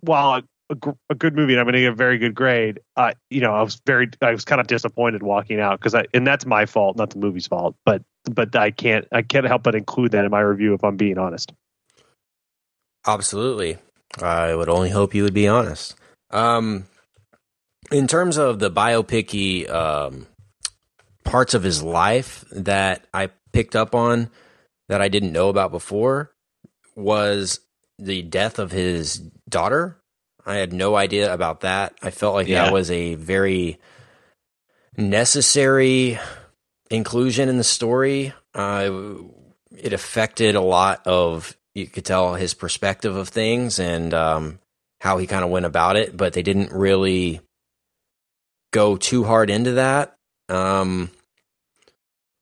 while 0.00 0.42
a, 0.70 0.76
a, 1.10 1.14
good 1.14 1.36
movie 1.36 1.52
and 1.52 1.60
I'm 1.60 1.66
going 1.66 1.74
to 1.74 1.80
get 1.80 1.92
a 1.92 1.94
very 1.94 2.18
good 2.18 2.34
grade. 2.34 2.80
Uh, 2.96 3.12
you 3.30 3.40
know, 3.40 3.54
I 3.54 3.62
was 3.62 3.80
very 3.86 4.08
I 4.20 4.32
was 4.32 4.44
kind 4.44 4.60
of 4.60 4.66
disappointed 4.66 5.22
walking 5.22 5.60
out 5.60 5.78
because 5.78 5.94
I 5.94 6.06
and 6.12 6.26
that's 6.26 6.44
my 6.44 6.66
fault, 6.66 6.96
not 6.96 7.10
the 7.10 7.18
movie's 7.18 7.46
fault. 7.46 7.76
But 7.84 8.02
but 8.24 8.56
I 8.56 8.70
can't 8.70 9.06
I 9.12 9.22
can't 9.22 9.46
help 9.46 9.62
but 9.62 9.74
include 9.74 10.12
that 10.12 10.24
in 10.24 10.30
my 10.30 10.40
review 10.40 10.74
if 10.74 10.82
I'm 10.82 10.96
being 10.96 11.18
honest. 11.18 11.52
Absolutely, 13.06 13.78
I 14.20 14.54
would 14.54 14.68
only 14.68 14.90
hope 14.90 15.14
you 15.14 15.22
would 15.22 15.34
be 15.34 15.46
honest. 15.46 15.94
Um, 16.30 16.86
in 17.92 18.08
terms 18.08 18.36
of 18.36 18.58
the 18.58 18.70
biopicy 18.70 19.70
um, 19.70 20.26
parts 21.22 21.54
of 21.54 21.62
his 21.62 21.84
life 21.84 22.44
that 22.50 23.06
I 23.14 23.30
picked 23.56 23.74
up 23.74 23.94
on 23.94 24.28
that 24.90 25.00
I 25.00 25.08
didn't 25.08 25.32
know 25.32 25.48
about 25.48 25.70
before 25.70 26.30
was 26.94 27.58
the 27.98 28.20
death 28.20 28.58
of 28.58 28.70
his 28.70 29.16
daughter. 29.48 29.96
I 30.44 30.56
had 30.56 30.74
no 30.74 30.94
idea 30.94 31.32
about 31.32 31.62
that. 31.62 31.94
I 32.02 32.10
felt 32.10 32.34
like 32.34 32.48
yeah. 32.48 32.64
that 32.64 32.72
was 32.74 32.90
a 32.90 33.14
very 33.14 33.78
necessary 34.98 36.18
inclusion 36.90 37.48
in 37.48 37.56
the 37.56 37.64
story. 37.64 38.34
Uh, 38.54 39.14
it 39.74 39.94
affected 39.94 40.54
a 40.54 40.60
lot 40.60 41.06
of 41.06 41.56
you 41.74 41.86
could 41.86 42.04
tell 42.04 42.34
his 42.34 42.52
perspective 42.52 43.16
of 43.16 43.30
things 43.30 43.78
and 43.78 44.12
um, 44.12 44.58
how 45.00 45.16
he 45.16 45.26
kind 45.26 45.44
of 45.44 45.50
went 45.50 45.64
about 45.64 45.96
it, 45.96 46.14
but 46.14 46.34
they 46.34 46.42
didn't 46.42 46.72
really 46.72 47.40
go 48.70 48.98
too 48.98 49.24
hard 49.24 49.48
into 49.48 49.72
that. 49.72 50.14
Um, 50.50 51.10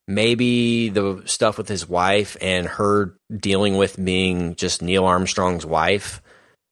maybe 0.07 0.89
the 0.91 1.23
stuff 1.27 1.59
with 1.59 1.69
his 1.69 1.89
wife 1.89 2.37
and 2.41 2.67
her 2.67 3.17
dealing 3.35 3.77
with 3.77 4.03
being 4.03 4.55
just 4.55 4.83
Neil 4.83 5.05
Armstrong's 5.05 5.65
wife 5.65 6.21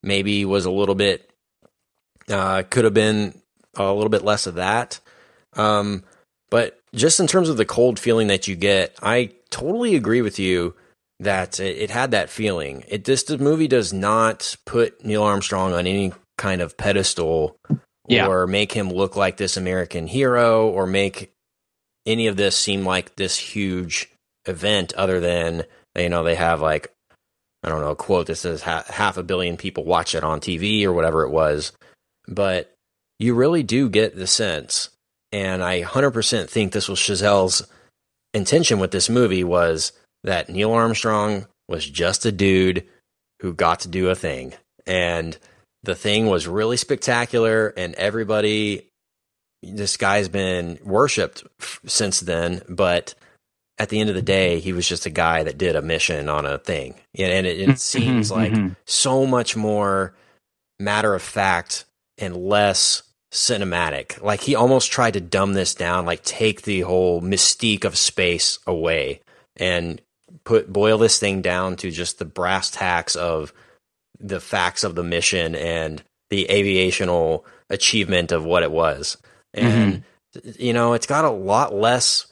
maybe 0.02 0.44
was 0.44 0.64
a 0.64 0.70
little 0.70 0.94
bit 0.94 1.30
uh, 2.28 2.62
could 2.68 2.84
have 2.84 2.94
been 2.94 3.40
a 3.76 3.92
little 3.92 4.10
bit 4.10 4.24
less 4.24 4.46
of 4.46 4.54
that. 4.54 5.00
Um, 5.54 6.04
but 6.50 6.78
just 6.94 7.20
in 7.20 7.26
terms 7.26 7.48
of 7.48 7.56
the 7.56 7.64
cold 7.64 7.98
feeling 7.98 8.28
that 8.28 8.46
you 8.46 8.56
get, 8.56 8.96
I 9.02 9.32
totally 9.50 9.96
agree 9.96 10.22
with 10.22 10.38
you 10.38 10.74
that 11.20 11.60
it, 11.60 11.78
it 11.78 11.90
had 11.90 12.10
that 12.10 12.30
feeling. 12.30 12.84
It 12.88 13.04
this 13.04 13.22
the 13.22 13.38
movie 13.38 13.68
does 13.68 13.92
not 13.92 14.56
put 14.66 15.04
Neil 15.04 15.22
Armstrong 15.22 15.72
on 15.72 15.86
any 15.86 16.12
kind 16.36 16.60
of 16.60 16.76
pedestal 16.76 17.56
yeah. 18.08 18.26
or 18.26 18.46
make 18.46 18.72
him 18.72 18.90
look 18.90 19.16
like 19.16 19.36
this 19.36 19.56
American 19.56 20.06
hero 20.06 20.68
or 20.68 20.86
make 20.86 21.32
any 22.06 22.26
of 22.26 22.36
this 22.36 22.56
seem 22.56 22.84
like 22.84 23.16
this 23.16 23.38
huge 23.38 24.10
event 24.46 24.92
other 24.94 25.20
than 25.20 25.64
you 25.96 26.08
know 26.08 26.24
they 26.24 26.34
have 26.34 26.60
like 26.60 26.92
I 27.62 27.68
don't 27.68 27.80
know 27.80 27.90
a 27.90 27.96
quote 27.96 28.26
that 28.26 28.36
says 28.36 28.62
half 28.62 29.16
a 29.16 29.22
billion 29.22 29.56
people 29.56 29.84
watch 29.84 30.14
it 30.14 30.24
on 30.24 30.40
TV 30.40 30.84
or 30.84 30.92
whatever 30.92 31.22
it 31.22 31.30
was, 31.30 31.72
but 32.26 32.74
you 33.20 33.34
really 33.34 33.62
do 33.62 33.88
get 33.88 34.16
the 34.16 34.26
sense, 34.26 34.90
and 35.30 35.62
I 35.62 35.82
100% 35.82 36.48
think 36.48 36.72
this 36.72 36.88
was 36.88 36.98
Chazelle's 36.98 37.62
intention 38.34 38.80
with 38.80 38.90
this 38.90 39.08
movie 39.08 39.44
was 39.44 39.92
that 40.24 40.48
Neil 40.48 40.72
Armstrong 40.72 41.46
was 41.68 41.88
just 41.88 42.26
a 42.26 42.32
dude 42.32 42.84
who 43.40 43.54
got 43.54 43.80
to 43.80 43.88
do 43.88 44.08
a 44.08 44.16
thing, 44.16 44.54
and 44.84 45.38
the 45.84 45.94
thing 45.94 46.26
was 46.26 46.48
really 46.48 46.76
spectacular, 46.76 47.68
and 47.76 47.94
everybody 47.94 48.88
this 49.62 49.96
guy's 49.96 50.28
been 50.28 50.78
worshipped 50.82 51.44
since 51.86 52.20
then, 52.20 52.62
but 52.68 53.14
at 53.78 53.88
the 53.88 54.00
end 54.00 54.10
of 54.10 54.16
the 54.16 54.22
day, 54.22 54.60
he 54.60 54.72
was 54.72 54.88
just 54.88 55.06
a 55.06 55.10
guy 55.10 55.42
that 55.44 55.58
did 55.58 55.76
a 55.76 55.82
mission 55.82 56.28
on 56.28 56.46
a 56.46 56.58
thing. 56.58 56.94
And 57.18 57.46
it, 57.46 57.60
it 57.60 57.62
mm-hmm, 57.62 57.74
seems 57.74 58.30
mm-hmm. 58.30 58.40
like 58.40 58.52
mm-hmm. 58.52 58.72
so 58.84 59.26
much 59.26 59.56
more 59.56 60.14
matter 60.78 61.14
of 61.14 61.22
fact 61.22 61.84
and 62.18 62.36
less 62.36 63.02
cinematic. 63.32 64.20
Like 64.20 64.40
he 64.40 64.54
almost 64.54 64.92
tried 64.92 65.14
to 65.14 65.20
dumb 65.20 65.54
this 65.54 65.74
down, 65.74 66.06
like 66.06 66.22
take 66.22 66.62
the 66.62 66.80
whole 66.80 67.22
mystique 67.22 67.84
of 67.84 67.96
space 67.96 68.58
away 68.66 69.20
and 69.56 70.00
put 70.44 70.72
boil 70.72 70.98
this 70.98 71.18
thing 71.18 71.40
down 71.40 71.76
to 71.76 71.90
just 71.90 72.18
the 72.18 72.24
brass 72.24 72.70
tacks 72.70 73.16
of 73.16 73.52
the 74.18 74.40
facts 74.40 74.84
of 74.84 74.94
the 74.94 75.02
mission 75.02 75.54
and 75.54 76.02
the 76.30 76.46
aviational 76.50 77.44
achievement 77.70 78.32
of 78.32 78.44
what 78.44 78.62
it 78.62 78.70
was 78.70 79.16
and 79.54 80.04
mm-hmm. 80.34 80.50
you 80.58 80.72
know 80.72 80.92
it's 80.94 81.06
got 81.06 81.24
a 81.24 81.30
lot 81.30 81.74
less 81.74 82.26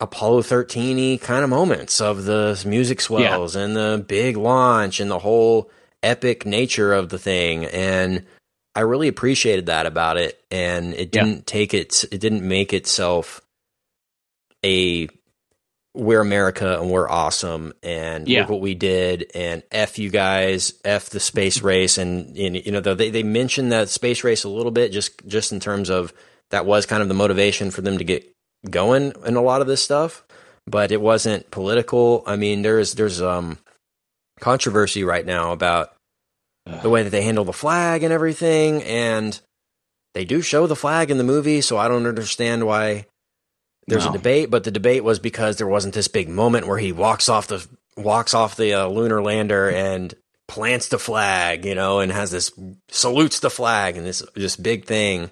Apollo 0.00 0.42
13 0.42 1.18
kind 1.18 1.44
of 1.44 1.50
moments 1.50 2.00
of 2.00 2.24
the 2.24 2.60
music 2.66 3.00
swells 3.00 3.54
yeah. 3.54 3.62
and 3.62 3.76
the 3.76 4.04
big 4.06 4.36
launch 4.36 5.00
and 5.00 5.10
the 5.10 5.18
whole 5.18 5.70
epic 6.02 6.44
nature 6.44 6.92
of 6.92 7.08
the 7.08 7.18
thing 7.18 7.64
and 7.66 8.24
I 8.74 8.80
really 8.80 9.08
appreciated 9.08 9.66
that 9.66 9.86
about 9.86 10.16
it 10.16 10.42
and 10.50 10.94
it 10.94 11.12
didn't 11.12 11.36
yeah. 11.36 11.42
take 11.46 11.74
it 11.74 12.04
it 12.10 12.20
didn't 12.20 12.46
make 12.46 12.72
itself 12.72 13.40
a 14.64 15.08
we're 15.94 16.20
America 16.20 16.80
and 16.80 16.90
we're 16.90 17.08
awesome 17.08 17.72
and 17.82 18.26
yeah. 18.26 18.40
look 18.40 18.50
what 18.50 18.60
we 18.60 18.74
did 18.74 19.30
and 19.34 19.62
F 19.70 19.98
you 19.98 20.10
guys, 20.10 20.74
F 20.84 21.10
the 21.10 21.20
space 21.20 21.60
race 21.62 21.98
and, 21.98 22.36
and 22.36 22.56
you 22.64 22.72
know 22.72 22.80
they 22.80 23.10
they 23.10 23.22
mentioned 23.22 23.72
that 23.72 23.88
space 23.88 24.24
race 24.24 24.44
a 24.44 24.48
little 24.48 24.72
bit 24.72 24.92
just 24.92 25.26
just 25.26 25.52
in 25.52 25.60
terms 25.60 25.90
of 25.90 26.12
that 26.50 26.66
was 26.66 26.86
kind 26.86 27.02
of 27.02 27.08
the 27.08 27.14
motivation 27.14 27.70
for 27.70 27.82
them 27.82 27.98
to 27.98 28.04
get 28.04 28.30
going 28.70 29.12
in 29.26 29.36
a 29.36 29.42
lot 29.42 29.60
of 29.60 29.66
this 29.66 29.82
stuff, 29.82 30.24
but 30.66 30.92
it 30.92 31.00
wasn't 31.00 31.50
political. 31.50 32.22
I 32.26 32.36
mean, 32.36 32.62
there's 32.62 32.94
there's 32.94 33.20
um 33.20 33.58
controversy 34.40 35.04
right 35.04 35.26
now 35.26 35.52
about 35.52 35.94
the 36.82 36.90
way 36.90 37.02
that 37.02 37.10
they 37.10 37.22
handle 37.22 37.44
the 37.44 37.52
flag 37.52 38.02
and 38.02 38.12
everything 38.12 38.82
and 38.84 39.40
they 40.14 40.24
do 40.24 40.42
show 40.42 40.66
the 40.66 40.76
flag 40.76 41.10
in 41.10 41.18
the 41.18 41.24
movie, 41.24 41.60
so 41.60 41.76
I 41.76 41.88
don't 41.88 42.06
understand 42.06 42.66
why 42.66 43.06
there's 43.92 44.06
no. 44.06 44.10
a 44.10 44.16
debate, 44.16 44.50
but 44.50 44.64
the 44.64 44.70
debate 44.70 45.04
was 45.04 45.18
because 45.18 45.56
there 45.56 45.66
wasn't 45.66 45.94
this 45.94 46.08
big 46.08 46.28
moment 46.28 46.66
where 46.66 46.78
he 46.78 46.92
walks 46.92 47.28
off 47.28 47.46
the 47.46 47.66
walks 47.96 48.34
off 48.34 48.56
the 48.56 48.74
uh, 48.74 48.86
lunar 48.86 49.22
lander 49.22 49.70
and 49.70 50.14
plants 50.48 50.88
the 50.88 50.98
flag, 50.98 51.64
you 51.64 51.74
know, 51.74 52.00
and 52.00 52.12
has 52.12 52.30
this 52.30 52.52
salutes 52.88 53.40
the 53.40 53.50
flag 53.50 53.96
and 53.96 54.06
this 54.06 54.22
this 54.34 54.56
big 54.56 54.84
thing. 54.84 55.30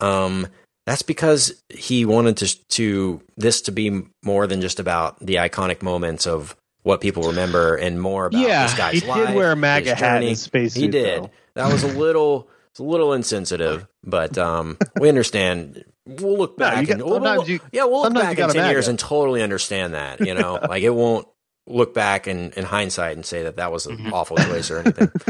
Um, 0.00 0.46
that's 0.86 1.02
because 1.02 1.62
he 1.68 2.04
wanted 2.04 2.38
to 2.38 2.68
to 2.68 3.22
this 3.36 3.62
to 3.62 3.72
be 3.72 4.02
more 4.22 4.46
than 4.46 4.60
just 4.60 4.80
about 4.80 5.18
the 5.20 5.36
iconic 5.36 5.82
moments 5.82 6.26
of 6.26 6.56
what 6.82 7.00
people 7.00 7.24
remember 7.24 7.76
and 7.76 8.00
more 8.00 8.26
about 8.26 8.40
yeah, 8.40 8.62
this 8.62 8.74
guy's 8.74 9.02
he 9.02 9.06
life. 9.06 9.28
did 9.28 9.36
wear 9.36 9.52
a 9.52 9.56
MAGA 9.56 9.94
hat 9.94 10.22
in 10.22 10.36
space. 10.36 10.74
He 10.74 10.88
did. 10.88 11.24
Though. 11.24 11.30
That 11.54 11.72
was 11.72 11.82
a 11.82 11.88
little. 11.88 12.48
It's 12.70 12.80
a 12.80 12.84
little 12.84 13.12
insensitive, 13.12 13.88
but 14.04 14.38
um, 14.38 14.78
we 15.00 15.08
understand 15.08 15.84
we'll 16.08 16.38
look 16.38 16.56
back. 16.56 16.88
No, 16.88 16.92
and, 16.92 17.02
we'll, 17.02 17.20
we'll, 17.20 17.48
you, 17.48 17.60
yeah, 17.72 17.84
we'll 17.84 18.02
look 18.02 18.14
back 18.14 18.38
in 18.38 18.48
ten 18.50 18.70
years 18.70 18.88
and 18.88 18.98
totally 18.98 19.42
understand 19.42 19.94
that. 19.94 20.20
You 20.20 20.34
know, 20.34 20.58
like 20.68 20.82
it 20.82 20.90
won't 20.90 21.28
look 21.66 21.94
back 21.94 22.26
in, 22.26 22.50
in 22.52 22.64
hindsight 22.64 23.14
and 23.14 23.24
say 23.24 23.42
that 23.42 23.56
that 23.56 23.70
was 23.70 23.86
an 23.86 23.98
mm-hmm. 23.98 24.12
awful 24.12 24.36
choice 24.38 24.70
or 24.70 24.78
anything. 24.78 25.10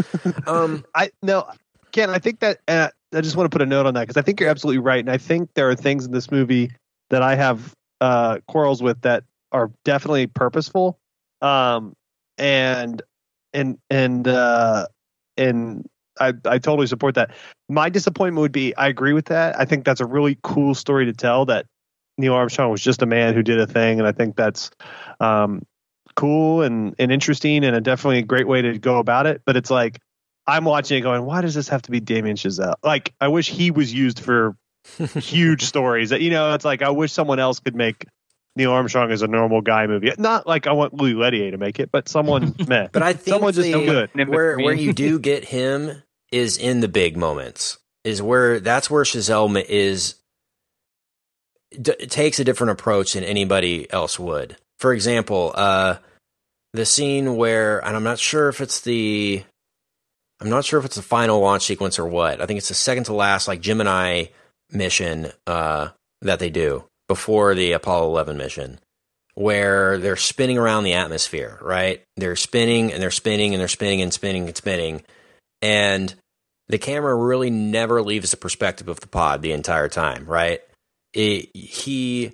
Um, 0.46 0.84
I 0.94 1.10
no, 1.22 1.46
Ken. 1.92 2.08
I 2.08 2.18
think 2.18 2.40
that 2.40 2.60
uh, 2.68 2.88
I 3.14 3.20
just 3.20 3.36
want 3.36 3.50
to 3.50 3.54
put 3.54 3.60
a 3.60 3.66
note 3.66 3.84
on 3.84 3.94
that 3.94 4.00
because 4.00 4.16
I 4.16 4.22
think 4.22 4.40
you're 4.40 4.48
absolutely 4.48 4.78
right, 4.78 5.00
and 5.00 5.10
I 5.10 5.18
think 5.18 5.50
there 5.54 5.68
are 5.68 5.74
things 5.74 6.06
in 6.06 6.12
this 6.12 6.30
movie 6.30 6.70
that 7.10 7.22
I 7.22 7.34
have 7.34 7.74
uh, 8.00 8.38
quarrels 8.48 8.82
with 8.82 9.02
that 9.02 9.24
are 9.52 9.70
definitely 9.84 10.26
purposeful, 10.26 10.98
um, 11.42 11.94
and 12.38 13.02
and 13.52 13.78
and 13.90 14.26
uh, 14.26 14.86
and 15.36 15.86
I, 16.20 16.32
I 16.44 16.58
totally 16.58 16.86
support 16.86 17.14
that. 17.16 17.30
My 17.68 17.88
disappointment 17.88 18.40
would 18.42 18.52
be 18.52 18.74
I 18.76 18.88
agree 18.88 19.12
with 19.12 19.26
that. 19.26 19.58
I 19.58 19.64
think 19.64 19.84
that's 19.84 20.00
a 20.00 20.06
really 20.06 20.38
cool 20.42 20.74
story 20.74 21.06
to 21.06 21.12
tell 21.12 21.46
that 21.46 21.66
Neil 22.16 22.34
Armstrong 22.34 22.70
was 22.70 22.82
just 22.82 23.02
a 23.02 23.06
man 23.06 23.34
who 23.34 23.42
did 23.42 23.60
a 23.60 23.66
thing, 23.66 23.98
and 23.98 24.08
I 24.08 24.12
think 24.12 24.36
that's 24.36 24.70
um, 25.20 25.62
cool 26.16 26.62
and, 26.62 26.94
and 26.98 27.12
interesting 27.12 27.64
and 27.64 27.76
a 27.76 27.80
definitely 27.80 28.18
a 28.18 28.22
great 28.22 28.48
way 28.48 28.62
to 28.62 28.78
go 28.78 28.98
about 28.98 29.26
it. 29.26 29.42
But 29.46 29.56
it's 29.56 29.70
like 29.70 30.00
I'm 30.46 30.64
watching 30.64 30.98
it 30.98 31.02
going, 31.02 31.24
why 31.24 31.42
does 31.42 31.54
this 31.54 31.68
have 31.68 31.82
to 31.82 31.90
be 31.90 32.00
Damien 32.00 32.36
Chazelle? 32.36 32.74
Like 32.82 33.14
I 33.20 33.28
wish 33.28 33.48
he 33.50 33.70
was 33.70 33.92
used 33.92 34.18
for 34.20 34.56
huge 35.16 35.64
stories. 35.64 36.10
That 36.10 36.20
you 36.20 36.30
know, 36.30 36.54
it's 36.54 36.64
like 36.64 36.82
I 36.82 36.90
wish 36.90 37.12
someone 37.12 37.38
else 37.38 37.60
could 37.60 37.76
make 37.76 38.06
Neil 38.56 38.72
Armstrong 38.72 39.12
as 39.12 39.22
a 39.22 39.28
normal 39.28 39.60
guy 39.60 39.86
movie. 39.86 40.10
Not 40.18 40.46
like 40.46 40.66
I 40.66 40.72
want 40.72 40.94
Louis 40.94 41.14
Leterrier 41.14 41.52
to 41.52 41.58
make 41.58 41.78
it, 41.78 41.90
but 41.92 42.08
someone 42.08 42.54
meh. 42.66 42.88
But 42.90 43.02
I 43.02 43.12
think 43.12 43.34
someone 43.34 43.52
just 43.52 43.66
the- 43.66 43.72
so 43.72 43.84
good. 43.84 44.28
where 44.28 44.58
where 44.58 44.74
you 44.74 44.92
do 44.92 45.20
get 45.20 45.44
him 45.44 46.02
is 46.32 46.56
in 46.56 46.80
the 46.80 46.88
big 46.88 47.16
moments. 47.16 47.78
Is 48.04 48.22
where 48.22 48.60
that's 48.60 48.90
where 48.90 49.04
Chazelle 49.04 49.62
is 49.68 50.14
d- 51.70 52.06
takes 52.06 52.38
a 52.38 52.44
different 52.44 52.72
approach 52.72 53.12
than 53.12 53.24
anybody 53.24 53.90
else 53.92 54.18
would. 54.18 54.56
For 54.78 54.92
example, 54.92 55.52
uh, 55.54 55.96
the 56.72 56.86
scene 56.86 57.36
where, 57.36 57.84
and 57.84 57.96
I'm 57.96 58.04
not 58.04 58.18
sure 58.18 58.48
if 58.48 58.60
it's 58.60 58.80
the, 58.80 59.42
I'm 60.40 60.50
not 60.50 60.64
sure 60.64 60.78
if 60.78 60.84
it's 60.84 60.96
the 60.96 61.02
final 61.02 61.40
launch 61.40 61.64
sequence 61.64 61.98
or 61.98 62.06
what. 62.06 62.40
I 62.40 62.46
think 62.46 62.58
it's 62.58 62.68
the 62.68 62.74
second 62.74 63.04
to 63.04 63.14
last, 63.14 63.48
like 63.48 63.60
Gemini 63.60 64.26
mission 64.70 65.32
uh, 65.46 65.88
that 66.22 66.38
they 66.38 66.50
do 66.50 66.84
before 67.08 67.54
the 67.54 67.72
Apollo 67.72 68.08
11 68.08 68.36
mission, 68.36 68.78
where 69.34 69.98
they're 69.98 70.16
spinning 70.16 70.58
around 70.58 70.84
the 70.84 70.94
atmosphere. 70.94 71.58
Right? 71.60 72.02
They're 72.16 72.36
spinning 72.36 72.92
and 72.92 73.02
they're 73.02 73.10
spinning 73.10 73.54
and 73.54 73.60
they're 73.60 73.68
spinning 73.68 74.02
and 74.02 74.12
spinning 74.12 74.46
and 74.46 74.56
spinning, 74.56 75.02
and 75.62 76.14
the 76.68 76.78
camera 76.78 77.14
really 77.14 77.50
never 77.50 78.02
leaves 78.02 78.30
the 78.30 78.36
perspective 78.36 78.88
of 78.88 79.00
the 79.00 79.06
pod 79.08 79.42
the 79.42 79.52
entire 79.52 79.88
time. 79.88 80.26
Right? 80.26 80.60
It, 81.14 81.54
he 81.54 82.32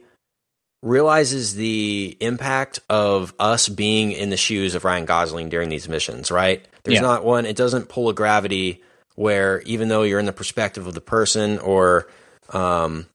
realizes 0.83 1.55
the 1.55 2.17
impact 2.21 2.81
of 2.91 3.33
us 3.39 3.69
being 3.69 4.13
in 4.13 4.29
the 4.31 4.37
shoes 4.37 4.75
of 4.75 4.85
Ryan 4.85 5.07
Gosling 5.07 5.49
during 5.49 5.71
these 5.71 5.89
missions, 5.89 6.31
right? 6.31 6.63
There's 6.83 6.97
Yeah. 6.97 7.01
not 7.01 7.25
one, 7.25 7.47
it 7.47 7.57
doesn't 7.57 7.89
pull 7.89 8.11
a 8.11 8.15
gravity 8.15 8.83
where 9.15 9.63
even 9.63 9.89
though 9.89 10.03
you're 10.03 10.19
in 10.19 10.27
the 10.27 10.33
perspective 10.33 10.87
of 10.87 10.93
the 10.93 11.01
person 11.01 11.59
or 11.61 12.07
um, 12.53 13.07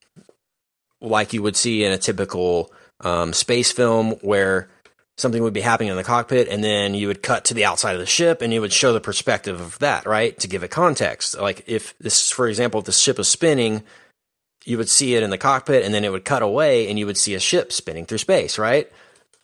like 0.99 1.33
you 1.33 1.43
would 1.43 1.55
see 1.55 1.83
in 1.83 1.91
a 1.91 1.97
typical 1.97 2.71
um, 3.01 3.33
space 3.33 3.71
film 3.71 4.13
where 4.21 4.69
something 5.19 5.43
would 5.43 5.53
be 5.53 5.61
happening 5.61 5.89
in 5.89 5.97
the 5.97 6.03
cockpit 6.03 6.47
and 6.47 6.63
then 6.63 6.93
you 6.93 7.07
would 7.07 7.21
cut 7.21 7.45
to 7.45 7.53
the 7.53 7.65
outside 7.65 7.93
of 7.93 7.99
the 7.99 8.05
ship 8.05 8.41
and 8.41 8.53
you 8.53 8.61
would 8.61 8.73
show 8.73 8.93
the 8.93 9.01
perspective 9.01 9.59
of 9.59 9.77
that, 9.79 10.05
right? 10.05 10.37
To 10.39 10.47
give 10.47 10.63
it 10.63 10.71
context. 10.71 11.37
Like 11.37 11.63
if 11.67 11.97
this, 11.99 12.31
for 12.31 12.47
example, 12.47 12.79
if 12.79 12.85
the 12.85 12.91
ship 12.91 13.19
is 13.19 13.27
spinning, 13.27 13.83
you 14.65 14.77
would 14.77 14.89
see 14.89 15.15
it 15.15 15.23
in 15.23 15.29
the 15.29 15.37
cockpit 15.37 15.83
and 15.83 15.93
then 15.93 16.05
it 16.05 16.11
would 16.11 16.25
cut 16.25 16.41
away 16.41 16.89
and 16.89 16.97
you 16.97 17.05
would 17.05 17.17
see 17.17 17.33
a 17.35 17.39
ship 17.39 17.71
spinning 17.71 18.05
through 18.05 18.17
space, 18.19 18.57
right? 18.57 18.91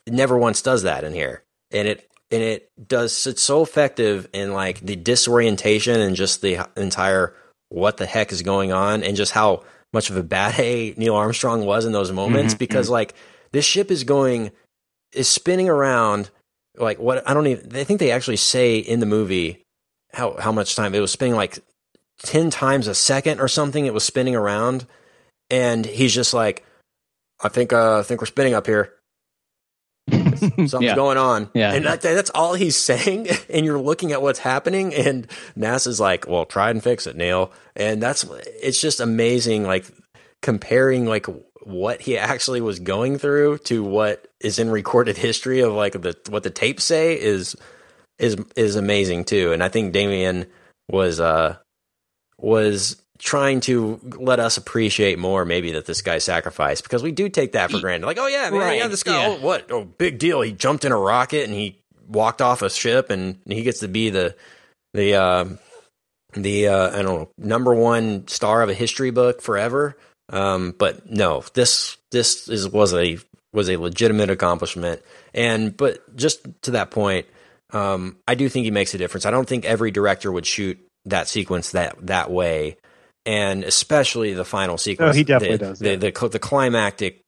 It 0.05 0.13
never 0.13 0.37
once 0.37 0.61
does 0.61 0.83
that 0.83 1.03
in 1.03 1.13
here. 1.13 1.43
And 1.71 1.87
it 1.87 2.09
and 2.31 2.41
it 2.41 2.71
does 2.87 3.27
it's 3.27 3.41
so 3.41 3.61
effective 3.61 4.27
in 4.33 4.53
like 4.53 4.79
the 4.79 4.95
disorientation 4.95 5.99
and 5.99 6.15
just 6.15 6.41
the 6.41 6.67
entire 6.75 7.33
what 7.69 7.97
the 7.97 8.05
heck 8.05 8.31
is 8.31 8.41
going 8.41 8.71
on 8.71 9.03
and 9.03 9.15
just 9.15 9.31
how 9.31 9.63
much 9.93 10.09
of 10.09 10.17
a 10.17 10.23
bad 10.23 10.53
hey 10.55 10.93
Neil 10.97 11.15
Armstrong 11.15 11.65
was 11.65 11.85
in 11.85 11.91
those 11.91 12.11
moments 12.11 12.53
mm-hmm. 12.53 12.59
because 12.59 12.87
mm-hmm. 12.87 12.93
like 12.93 13.15
this 13.51 13.65
ship 13.65 13.91
is 13.91 14.03
going 14.03 14.51
is 15.13 15.27
spinning 15.27 15.69
around 15.69 16.29
like 16.77 16.99
what 16.99 17.27
I 17.29 17.33
don't 17.33 17.47
even 17.47 17.75
I 17.75 17.83
think 17.83 17.99
they 17.99 18.11
actually 18.11 18.37
say 18.37 18.77
in 18.77 18.99
the 18.99 19.05
movie 19.05 19.63
how 20.13 20.35
how 20.39 20.51
much 20.51 20.75
time 20.75 20.93
it 20.95 20.99
was 20.99 21.11
spinning 21.11 21.35
like 21.35 21.59
10 22.23 22.49
times 22.49 22.87
a 22.87 22.95
second 22.95 23.39
or 23.39 23.47
something 23.47 23.85
it 23.85 23.93
was 23.93 24.03
spinning 24.03 24.35
around 24.35 24.85
and 25.49 25.85
he's 25.85 26.13
just 26.13 26.33
like 26.33 26.65
I 27.43 27.49
think 27.49 27.71
uh 27.73 27.99
I 27.99 28.03
think 28.03 28.21
we're 28.21 28.25
spinning 28.27 28.53
up 28.53 28.65
here 28.67 28.93
something's 30.11 30.73
Yeah. 30.73 30.95
going 30.95 31.17
on 31.17 31.49
Yeah. 31.53 31.73
and 31.73 31.85
that, 31.85 32.01
that's 32.01 32.29
all 32.31 32.53
he's 32.53 32.77
saying 32.77 33.27
and 33.49 33.65
you're 33.65 33.79
looking 33.79 34.11
at 34.11 34.21
what's 34.21 34.39
happening 34.39 34.93
and 34.93 35.27
NASA's 35.57 35.99
like 35.99 36.27
well 36.27 36.45
try 36.45 36.69
and 36.69 36.83
fix 36.83 37.07
it 37.07 37.15
Neil 37.15 37.51
and 37.75 38.01
that's 38.01 38.23
it's 38.61 38.79
just 38.79 38.99
amazing 38.99 39.63
like 39.63 39.85
comparing 40.41 41.05
like 41.05 41.25
what 41.65 42.01
he 42.01 42.17
actually 42.17 42.61
was 42.61 42.79
going 42.79 43.17
through 43.17 43.57
to 43.57 43.83
what 43.83 44.27
is 44.39 44.59
in 44.59 44.69
recorded 44.69 45.17
history 45.17 45.61
of 45.61 45.73
like 45.73 45.93
the 45.93 46.15
what 46.29 46.43
the 46.43 46.49
tapes 46.49 46.83
say 46.83 47.19
is 47.19 47.55
is 48.19 48.37
is 48.55 48.75
amazing 48.75 49.25
too 49.25 49.51
and 49.51 49.63
I 49.63 49.69
think 49.69 49.91
Damien 49.91 50.45
was 50.89 51.19
uh 51.19 51.57
was 52.39 53.01
trying 53.17 53.61
to 53.61 53.99
let 54.19 54.39
us 54.39 54.57
appreciate 54.57 55.17
more 55.17 55.45
maybe 55.45 55.71
that 55.71 55.85
this 55.85 56.01
guy 56.01 56.19
sacrificed 56.19 56.83
because 56.83 57.01
we 57.01 57.11
do 57.11 57.29
take 57.29 57.53
that 57.53 57.71
for 57.71 57.79
granted 57.79 58.05
like 58.05 58.19
oh 58.19 58.27
yeah 58.27 58.49
man 58.49 58.59
Right, 58.59 58.77
yeah 58.77 58.87
this 58.87 59.03
guy 59.03 59.27
yeah. 59.27 59.29
oh 59.29 59.39
what 59.41 59.71
oh 59.71 59.85
big 59.85 60.19
deal 60.19 60.41
he 60.41 60.51
jumped 60.51 60.85
in 60.85 60.91
a 60.91 60.97
rocket 60.97 61.45
and 61.45 61.53
he 61.53 61.79
walked 62.07 62.41
off 62.41 62.61
a 62.61 62.69
ship 62.69 63.09
and 63.09 63.39
he 63.47 63.63
gets 63.63 63.79
to 63.79 63.87
be 63.87 64.09
the 64.09 64.35
the 64.93 65.15
um 65.15 65.57
the 66.33 66.67
uh, 66.67 66.89
I 66.89 67.01
don't 67.01 67.19
know 67.21 67.29
number 67.37 67.73
one 67.73 68.27
star 68.27 68.61
of 68.61 68.69
a 68.69 68.73
history 68.73 69.09
book 69.11 69.41
forever. 69.41 69.97
Um, 70.29 70.73
but 70.77 71.09
no, 71.09 71.43
this 71.53 71.97
this 72.11 72.47
is 72.47 72.67
was 72.69 72.93
a 72.93 73.17
was 73.53 73.69
a 73.69 73.77
legitimate 73.77 74.29
accomplishment. 74.29 75.01
And 75.33 75.75
but 75.75 76.15
just 76.15 76.45
to 76.63 76.71
that 76.71 76.91
point, 76.91 77.25
um, 77.71 78.17
I 78.27 78.35
do 78.35 78.49
think 78.49 78.65
he 78.65 78.71
makes 78.71 78.93
a 78.93 78.97
difference. 78.97 79.25
I 79.25 79.31
don't 79.31 79.47
think 79.47 79.65
every 79.65 79.91
director 79.91 80.31
would 80.31 80.45
shoot 80.45 80.79
that 81.05 81.27
sequence 81.27 81.71
that 81.71 81.95
that 82.07 82.31
way, 82.31 82.77
and 83.25 83.63
especially 83.63 84.33
the 84.33 84.45
final 84.45 84.77
sequence. 84.77 85.11
Oh, 85.11 85.17
he 85.17 85.23
definitely 85.23 85.57
the, 85.57 85.65
does, 85.65 85.79
The, 85.79 85.89
yeah. 85.91 85.95
the 86.11 86.29
the 86.29 86.39
climactic 86.39 87.21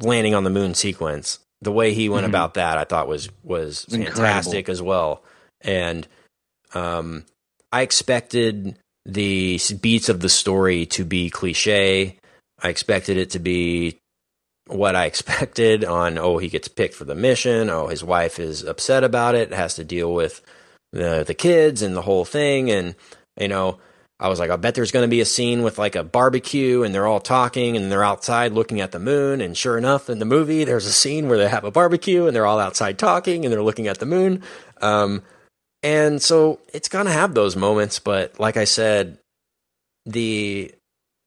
landing 0.00 0.34
on 0.34 0.44
the 0.44 0.50
moon 0.50 0.74
sequence. 0.74 1.38
The 1.60 1.72
way 1.72 1.94
he 1.94 2.08
went 2.08 2.24
Mhm. 2.26 2.30
about 2.30 2.54
that, 2.54 2.78
I 2.78 2.84
thought 2.84 3.06
was 3.08 3.28
was 3.42 3.84
Incredible. 3.90 4.16
fantastic 4.16 4.68
as 4.68 4.82
well. 4.82 5.22
And 5.60 6.06
um, 6.74 7.24
I 7.72 7.82
expected 7.82 8.76
the 9.06 9.60
beats 9.80 10.08
of 10.08 10.20
the 10.20 10.28
story 10.28 10.86
to 10.86 11.04
be 11.04 11.30
cliche. 11.30 12.18
I 12.62 12.68
expected 12.68 13.16
it 13.16 13.30
to 13.30 13.38
be 13.38 13.98
what 14.66 14.96
I 14.96 15.04
expected 15.06 15.84
on, 15.84 16.18
oh, 16.18 16.38
he 16.38 16.48
gets 16.48 16.68
picked 16.68 16.94
for 16.94 17.04
the 17.04 17.14
mission. 17.14 17.70
Oh, 17.70 17.88
his 17.88 18.04
wife 18.04 18.38
is 18.38 18.62
upset 18.62 19.04
about 19.04 19.34
it, 19.34 19.52
has 19.52 19.74
to 19.74 19.84
deal 19.84 20.12
with 20.12 20.40
the, 20.92 21.24
the 21.26 21.34
kids 21.34 21.82
and 21.82 21.96
the 21.96 22.02
whole 22.02 22.24
thing. 22.24 22.70
And, 22.70 22.94
you 23.38 23.48
know, 23.48 23.78
I 24.20 24.28
was 24.28 24.38
like, 24.38 24.50
I 24.50 24.56
bet 24.56 24.74
there's 24.74 24.92
going 24.92 25.04
to 25.04 25.14
be 25.14 25.20
a 25.20 25.26
scene 25.26 25.62
with 25.62 25.76
like 25.78 25.96
a 25.96 26.04
barbecue 26.04 26.82
and 26.82 26.94
they're 26.94 27.06
all 27.06 27.20
talking 27.20 27.76
and 27.76 27.90
they're 27.90 28.04
outside 28.04 28.52
looking 28.52 28.80
at 28.80 28.92
the 28.92 29.00
moon. 29.00 29.40
And 29.40 29.56
sure 29.56 29.76
enough, 29.76 30.08
in 30.08 30.20
the 30.20 30.24
movie, 30.24 30.64
there's 30.64 30.86
a 30.86 30.92
scene 30.92 31.28
where 31.28 31.36
they 31.36 31.48
have 31.48 31.64
a 31.64 31.70
barbecue 31.72 32.26
and 32.26 32.34
they're 32.34 32.46
all 32.46 32.60
outside 32.60 32.98
talking 32.98 33.44
and 33.44 33.52
they're 33.52 33.62
looking 33.62 33.88
at 33.88 33.98
the 33.98 34.06
moon. 34.06 34.42
Um, 34.80 35.22
and 35.84 36.20
so 36.20 36.58
it's 36.72 36.88
going 36.88 37.04
to 37.06 37.12
have 37.12 37.34
those 37.34 37.54
moments. 37.54 37.98
But 37.98 38.40
like 38.40 38.56
I 38.56 38.64
said, 38.64 39.18
the 40.06 40.74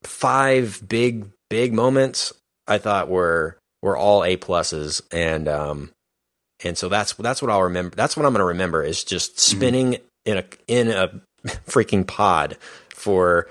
five 0.02 0.82
big, 0.86 1.26
big 1.48 1.72
moments 1.72 2.32
I 2.66 2.78
thought 2.78 3.08
were, 3.08 3.56
were 3.82 3.96
all 3.96 4.24
A 4.24 4.36
pluses. 4.36 5.00
And, 5.12 5.46
um, 5.46 5.92
and 6.64 6.76
so 6.76 6.88
that's, 6.88 7.14
that's 7.14 7.40
what 7.40 7.52
I'll 7.52 7.62
remember. 7.62 7.94
That's 7.94 8.16
what 8.16 8.26
I'm 8.26 8.32
going 8.32 8.40
to 8.40 8.46
remember 8.46 8.82
is 8.82 9.04
just 9.04 9.38
spinning 9.38 9.98
in 10.24 10.38
a, 10.38 10.44
in 10.66 10.88
a 10.88 11.20
freaking 11.46 12.04
pod 12.04 12.58
for 12.90 13.48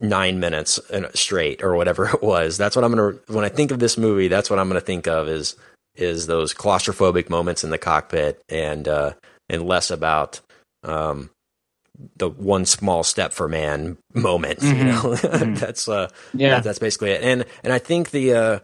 nine 0.00 0.40
minutes 0.40 0.80
straight 1.12 1.62
or 1.62 1.76
whatever 1.76 2.06
it 2.08 2.22
was. 2.22 2.56
That's 2.56 2.74
what 2.74 2.84
I'm 2.84 2.92
gonna 2.92 3.18
when 3.28 3.44
I 3.44 3.50
think 3.50 3.70
of 3.70 3.78
this 3.78 3.98
movie. 3.98 4.28
That's 4.28 4.48
what 4.48 4.58
I'm 4.58 4.66
gonna 4.68 4.80
think 4.80 5.06
of 5.06 5.28
is 5.28 5.56
is 5.94 6.26
those 6.26 6.54
claustrophobic 6.54 7.28
moments 7.28 7.64
in 7.64 7.70
the 7.70 7.76
cockpit 7.76 8.40
and 8.48 8.88
uh, 8.88 9.12
and 9.50 9.66
less 9.66 9.90
about 9.90 10.40
um, 10.84 11.28
the 12.16 12.30
one 12.30 12.64
small 12.64 13.02
step 13.02 13.32
for 13.34 13.48
man 13.48 13.98
moment. 14.14 14.62
You 14.62 14.72
Mhm. 14.74 14.86
know, 15.44 15.54
that's 15.60 15.88
uh, 15.88 16.08
Yeah. 16.32 16.54
that- 16.56 16.64
that's 16.64 16.78
basically 16.78 17.10
it. 17.10 17.22
And 17.22 17.44
and 17.62 17.72
I 17.72 17.78
think 17.78 18.10
the 18.10 18.32
uh, 18.34 18.58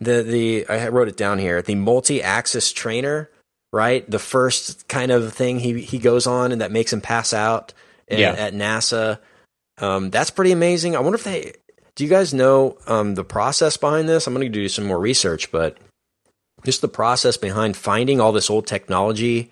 the 0.00 0.22
the 0.24 0.66
I 0.68 0.88
wrote 0.88 1.06
it 1.08 1.16
down 1.16 1.38
here. 1.38 1.62
The 1.62 1.76
multi-axis 1.76 2.72
trainer, 2.72 3.30
right? 3.72 4.08
The 4.10 4.18
first 4.18 4.88
kind 4.88 5.12
of 5.12 5.32
thing 5.32 5.60
he 5.60 5.80
he 5.82 5.98
goes 5.98 6.26
on 6.26 6.50
and 6.50 6.60
that 6.60 6.72
makes 6.72 6.92
him 6.92 7.00
pass 7.00 7.32
out 7.32 7.72
at, 8.08 8.18
Yeah. 8.18 8.32
at 8.32 8.52
NASA. 8.54 9.18
Um, 9.78 10.10
that's 10.10 10.30
pretty 10.30 10.50
amazing. 10.52 10.96
I 10.96 11.00
wonder 11.00 11.16
if 11.16 11.24
they 11.24 11.52
do. 11.94 12.02
You 12.04 12.10
guys 12.10 12.34
know 12.34 12.76
um, 12.88 13.14
the 13.14 13.24
process 13.24 13.76
behind 13.76 14.08
this? 14.08 14.26
I'm 14.26 14.34
going 14.34 14.44
to 14.46 14.50
do 14.52 14.68
some 14.68 14.86
more 14.86 14.98
research, 14.98 15.52
but 15.52 15.78
just 16.64 16.80
the 16.80 16.88
process 16.88 17.36
behind 17.36 17.76
finding 17.76 18.20
all 18.20 18.32
this 18.32 18.50
old 18.50 18.66
technology 18.66 19.50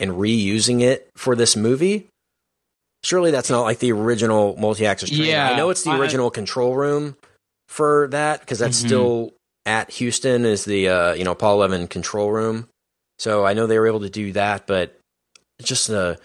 and 0.00 0.12
reusing 0.12 0.80
it 0.82 1.08
for 1.16 1.36
this 1.36 1.54
movie. 1.56 2.08
Surely 3.04 3.30
that's 3.30 3.48
not 3.50 3.62
like 3.62 3.78
the 3.78 3.92
original 3.92 4.56
multi-axis 4.58 5.08
trainer. 5.10 5.24
Yeah, 5.24 5.50
I 5.50 5.56
know 5.56 5.70
it's 5.70 5.84
the 5.84 5.90
I- 5.90 5.98
original 5.98 6.30
control 6.30 6.74
room 6.74 7.16
for 7.68 8.08
that 8.10 8.40
because 8.40 8.58
that's 8.58 8.82
Mhm. 8.82 8.86
still 8.86 9.32
at 9.66 9.90
Houston 9.92 10.44
is 10.44 10.64
the 10.64 10.88
uh, 10.88 11.12
you 11.14 11.24
know 11.24 11.30
Apollo 11.32 11.56
11 11.64 11.88
control 11.88 12.30
room. 12.30 12.68
So 13.18 13.44
I 13.46 13.52
know 13.54 13.66
they 13.66 13.78
were 13.78 13.86
able 13.86 14.00
to 14.00 14.10
do 14.10 14.32
that, 14.32 14.66
but 14.66 14.98
just 15.62 15.86
the 15.88 16.18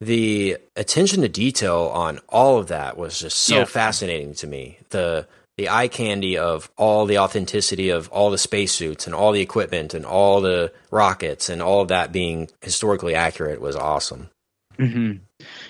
the 0.00 0.58
attention 0.76 1.22
to 1.22 1.28
detail 1.28 1.90
on 1.94 2.20
all 2.28 2.58
of 2.58 2.66
that 2.66 2.96
was 2.98 3.18
just 3.20 3.38
so 3.38 3.58
Yeah. 3.60 3.64
fascinating 3.64 4.34
to 4.34 4.46
me. 4.46 4.78
The 4.90 5.26
the 5.56 5.68
eye 5.68 5.88
candy 5.88 6.36
of 6.36 6.70
all 6.76 7.06
the 7.06 7.18
authenticity 7.18 7.90
of 7.90 8.08
all 8.08 8.30
the 8.30 8.38
spacesuits 8.38 9.06
and 9.06 9.14
all 9.14 9.32
the 9.32 9.40
equipment 9.40 9.94
and 9.94 10.04
all 10.04 10.40
the 10.40 10.72
rockets 10.90 11.48
and 11.48 11.62
all 11.62 11.80
of 11.80 11.88
that 11.88 12.12
being 12.12 12.48
historically 12.60 13.14
accurate 13.14 13.60
was 13.60 13.76
awesome. 13.76 14.30
hmm 14.76 15.12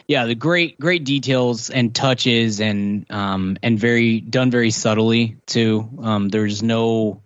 Yeah, 0.08 0.24
the 0.24 0.34
great 0.34 0.80
great 0.80 1.04
details 1.04 1.68
and 1.68 1.94
touches 1.94 2.60
and 2.60 3.10
um 3.10 3.58
and 3.62 3.78
very 3.78 4.20
done 4.20 4.50
very 4.50 4.70
subtly 4.70 5.36
too. 5.46 5.90
Um, 6.00 6.28
there's 6.30 6.62
no, 6.62 7.22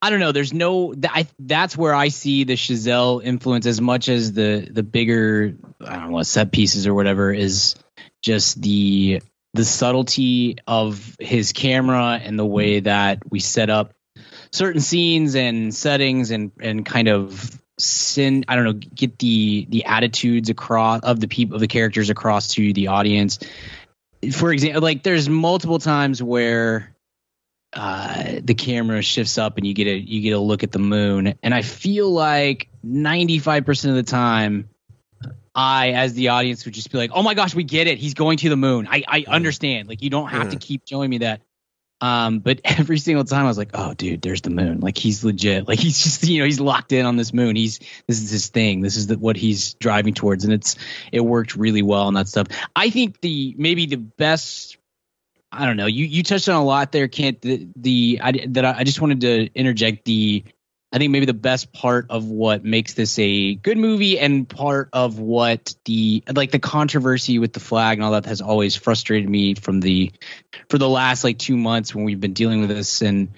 I 0.00 0.08
don't 0.10 0.20
know. 0.20 0.32
There's 0.32 0.54
no. 0.54 0.94
I 1.04 1.26
that's 1.38 1.76
where 1.76 1.94
I 1.94 2.08
see 2.08 2.44
the 2.44 2.54
Chazelle 2.54 3.22
influence 3.22 3.66
as 3.66 3.80
much 3.80 4.08
as 4.08 4.32
the 4.32 4.66
the 4.70 4.82
bigger 4.82 5.54
I 5.80 5.96
don't 5.96 6.12
know 6.12 6.22
set 6.22 6.52
pieces 6.52 6.86
or 6.86 6.94
whatever 6.94 7.32
is 7.32 7.74
just 8.22 8.60
the 8.62 9.20
the 9.54 9.64
subtlety 9.64 10.56
of 10.66 11.16
his 11.20 11.52
camera 11.52 12.20
and 12.22 12.38
the 12.38 12.44
way 12.44 12.80
that 12.80 13.20
we 13.30 13.38
set 13.38 13.70
up 13.70 13.94
certain 14.52 14.80
scenes 14.80 15.34
and 15.34 15.74
settings 15.74 16.30
and 16.30 16.52
and 16.60 16.84
kind 16.84 17.08
of 17.08 17.58
sin 17.78 18.44
i 18.46 18.54
don't 18.54 18.64
know 18.64 18.72
get 18.72 19.18
the 19.18 19.66
the 19.68 19.84
attitudes 19.84 20.50
across 20.50 21.00
of 21.02 21.18
the 21.18 21.28
people 21.28 21.54
of 21.54 21.60
the 21.60 21.68
characters 21.68 22.10
across 22.10 22.48
to 22.54 22.72
the 22.72 22.88
audience. 22.88 23.38
For 24.32 24.52
example 24.52 24.82
like 24.82 25.02
there's 25.02 25.28
multiple 25.28 25.78
times 25.78 26.22
where 26.22 26.94
uh 27.72 28.40
the 28.42 28.54
camera 28.54 29.02
shifts 29.02 29.38
up 29.38 29.56
and 29.56 29.66
you 29.66 29.74
get 29.74 29.86
a 29.86 29.96
you 29.96 30.20
get 30.20 30.30
a 30.32 30.38
look 30.38 30.62
at 30.62 30.72
the 30.72 30.78
moon. 30.78 31.34
And 31.42 31.54
i 31.54 31.62
feel 31.62 32.10
like 32.10 32.68
95% 32.84 33.88
of 33.88 33.94
the 33.94 34.02
time 34.02 34.68
I, 35.54 35.90
as 35.90 36.14
the 36.14 36.28
audience, 36.28 36.64
would 36.64 36.74
just 36.74 36.90
be 36.90 36.98
like, 36.98 37.10
"Oh 37.14 37.22
my 37.22 37.34
gosh, 37.34 37.54
we 37.54 37.64
get 37.64 37.86
it. 37.86 37.98
He's 37.98 38.14
going 38.14 38.38
to 38.38 38.48
the 38.48 38.56
moon. 38.56 38.88
I, 38.90 39.04
I 39.06 39.24
understand. 39.28 39.88
Like, 39.88 40.02
you 40.02 40.10
don't 40.10 40.28
have 40.28 40.50
to 40.50 40.56
keep 40.56 40.82
showing 40.86 41.10
me 41.10 41.18
that." 41.18 41.42
Um, 42.00 42.40
but 42.40 42.60
every 42.64 42.98
single 42.98 43.24
time, 43.24 43.44
I 43.44 43.48
was 43.48 43.58
like, 43.58 43.70
"Oh, 43.74 43.94
dude, 43.94 44.20
there's 44.20 44.42
the 44.42 44.50
moon. 44.50 44.80
Like, 44.80 44.98
he's 44.98 45.24
legit. 45.24 45.68
Like, 45.68 45.78
he's 45.78 46.02
just, 46.02 46.26
you 46.26 46.40
know, 46.40 46.44
he's 46.44 46.60
locked 46.60 46.92
in 46.92 47.06
on 47.06 47.16
this 47.16 47.32
moon. 47.32 47.56
He's 47.56 47.78
this 48.06 48.22
is 48.22 48.30
his 48.30 48.48
thing. 48.48 48.80
This 48.80 48.96
is 48.96 49.06
the, 49.06 49.18
what 49.18 49.36
he's 49.36 49.74
driving 49.74 50.14
towards, 50.14 50.44
and 50.44 50.52
it's 50.52 50.76
it 51.12 51.20
worked 51.20 51.56
really 51.56 51.82
well 51.82 52.02
on 52.02 52.14
that 52.14 52.28
stuff. 52.28 52.48
I 52.74 52.90
think 52.90 53.20
the 53.20 53.54
maybe 53.56 53.86
the 53.86 53.96
best. 53.96 54.76
I 55.52 55.66
don't 55.66 55.76
know. 55.76 55.86
You 55.86 56.04
you 56.04 56.24
touched 56.24 56.48
on 56.48 56.56
a 56.56 56.64
lot 56.64 56.90
there, 56.90 57.06
Kent. 57.06 57.42
The, 57.42 57.68
the 57.76 58.20
I, 58.22 58.32
that 58.48 58.64
I, 58.64 58.78
I 58.78 58.84
just 58.84 59.00
wanted 59.00 59.20
to 59.20 59.48
interject 59.54 60.04
the 60.04 60.42
I 60.94 60.98
think 60.98 61.10
maybe 61.10 61.26
the 61.26 61.34
best 61.34 61.72
part 61.72 62.06
of 62.08 62.26
what 62.28 62.64
makes 62.64 62.94
this 62.94 63.18
a 63.18 63.56
good 63.56 63.76
movie 63.78 64.16
and 64.20 64.48
part 64.48 64.90
of 64.92 65.18
what 65.18 65.74
the 65.86 66.22
like 66.32 66.52
the 66.52 66.60
controversy 66.60 67.40
with 67.40 67.52
the 67.52 67.58
flag 67.58 67.98
and 67.98 68.04
all 68.04 68.12
that 68.12 68.26
has 68.26 68.40
always 68.40 68.76
frustrated 68.76 69.28
me 69.28 69.54
from 69.54 69.80
the 69.80 70.12
for 70.68 70.78
the 70.78 70.88
last 70.88 71.24
like 71.24 71.36
two 71.36 71.56
months 71.56 71.92
when 71.96 72.04
we've 72.04 72.20
been 72.20 72.32
dealing 72.32 72.60
with 72.60 72.68
this 72.68 73.02
and 73.02 73.28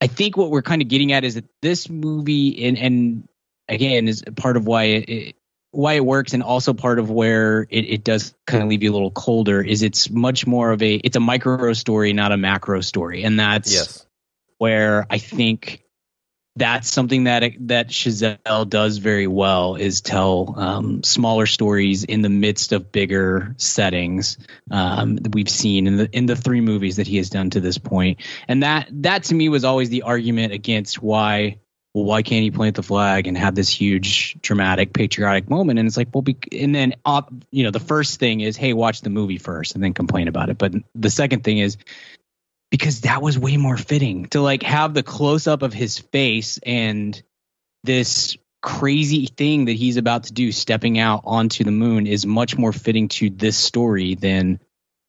I 0.00 0.06
think 0.06 0.36
what 0.36 0.50
we're 0.50 0.62
kind 0.62 0.82
of 0.82 0.88
getting 0.88 1.10
at 1.12 1.24
is 1.24 1.34
that 1.34 1.46
this 1.60 1.90
movie 1.90 2.64
and 2.64 2.78
and 2.78 3.28
again 3.68 4.06
is 4.06 4.22
part 4.36 4.56
of 4.56 4.64
why 4.64 4.84
it, 4.84 5.36
why 5.72 5.94
it 5.94 6.04
works 6.06 6.32
and 6.32 6.44
also 6.44 6.74
part 6.74 7.00
of 7.00 7.10
where 7.10 7.66
it, 7.70 7.90
it 7.90 8.04
does 8.04 8.36
kind 8.46 8.62
of 8.62 8.68
leave 8.68 8.84
you 8.84 8.92
a 8.92 8.94
little 8.94 9.10
colder 9.10 9.60
is 9.60 9.82
it's 9.82 10.10
much 10.10 10.46
more 10.46 10.70
of 10.70 10.80
a 10.80 10.94
it's 10.94 11.16
a 11.16 11.20
micro 11.20 11.72
story 11.72 12.12
not 12.12 12.30
a 12.30 12.36
macro 12.36 12.80
story 12.80 13.24
and 13.24 13.40
that's 13.40 13.72
Yes. 13.72 14.06
where 14.58 15.08
I 15.10 15.18
think 15.18 15.83
that's 16.56 16.90
something 16.90 17.24
that 17.24 17.42
that 17.60 17.88
Chazelle 17.88 18.68
does 18.68 18.98
very 18.98 19.26
well 19.26 19.74
is 19.74 20.00
tell 20.00 20.54
um, 20.56 21.02
smaller 21.02 21.46
stories 21.46 22.04
in 22.04 22.22
the 22.22 22.28
midst 22.28 22.72
of 22.72 22.92
bigger 22.92 23.54
settings 23.58 24.38
um, 24.70 25.16
that 25.16 25.34
we've 25.34 25.48
seen 25.48 25.86
in 25.88 25.96
the 25.96 26.08
in 26.12 26.26
the 26.26 26.36
three 26.36 26.60
movies 26.60 26.96
that 26.96 27.08
he 27.08 27.16
has 27.16 27.28
done 27.28 27.50
to 27.50 27.60
this 27.60 27.78
point. 27.78 28.20
And 28.46 28.62
that 28.62 28.88
that 29.02 29.24
to 29.24 29.34
me 29.34 29.48
was 29.48 29.64
always 29.64 29.88
the 29.88 30.02
argument 30.02 30.52
against 30.52 31.02
why 31.02 31.58
well, 31.94 32.04
why 32.04 32.22
can't 32.22 32.42
he 32.42 32.50
plant 32.50 32.74
the 32.74 32.82
flag 32.82 33.28
and 33.28 33.38
have 33.38 33.54
this 33.54 33.68
huge 33.68 34.36
dramatic 34.42 34.92
patriotic 34.92 35.48
moment? 35.48 35.78
And 35.78 35.86
it's 35.86 35.96
like, 35.96 36.08
well, 36.12 36.22
bec- 36.22 36.48
and 36.50 36.74
then 36.74 36.94
you 37.52 37.62
know, 37.62 37.70
the 37.70 37.80
first 37.80 38.18
thing 38.18 38.40
is, 38.40 38.56
hey, 38.56 38.72
watch 38.72 39.02
the 39.02 39.10
movie 39.10 39.38
first 39.38 39.76
and 39.76 39.84
then 39.84 39.94
complain 39.94 40.26
about 40.26 40.50
it. 40.50 40.58
But 40.58 40.74
the 40.96 41.10
second 41.10 41.44
thing 41.44 41.58
is 41.58 41.76
because 42.74 43.02
that 43.02 43.22
was 43.22 43.38
way 43.38 43.56
more 43.56 43.76
fitting 43.76 44.26
to 44.26 44.40
like 44.40 44.64
have 44.64 44.94
the 44.94 45.02
close 45.04 45.46
up 45.46 45.62
of 45.62 45.72
his 45.72 46.00
face 46.00 46.58
and 46.66 47.22
this 47.84 48.36
crazy 48.62 49.26
thing 49.26 49.66
that 49.66 49.74
he's 49.76 49.96
about 49.96 50.24
to 50.24 50.32
do 50.32 50.50
stepping 50.50 50.98
out 50.98 51.20
onto 51.22 51.62
the 51.62 51.70
moon 51.70 52.08
is 52.08 52.26
much 52.26 52.58
more 52.58 52.72
fitting 52.72 53.06
to 53.06 53.30
this 53.30 53.56
story 53.56 54.16
than 54.16 54.58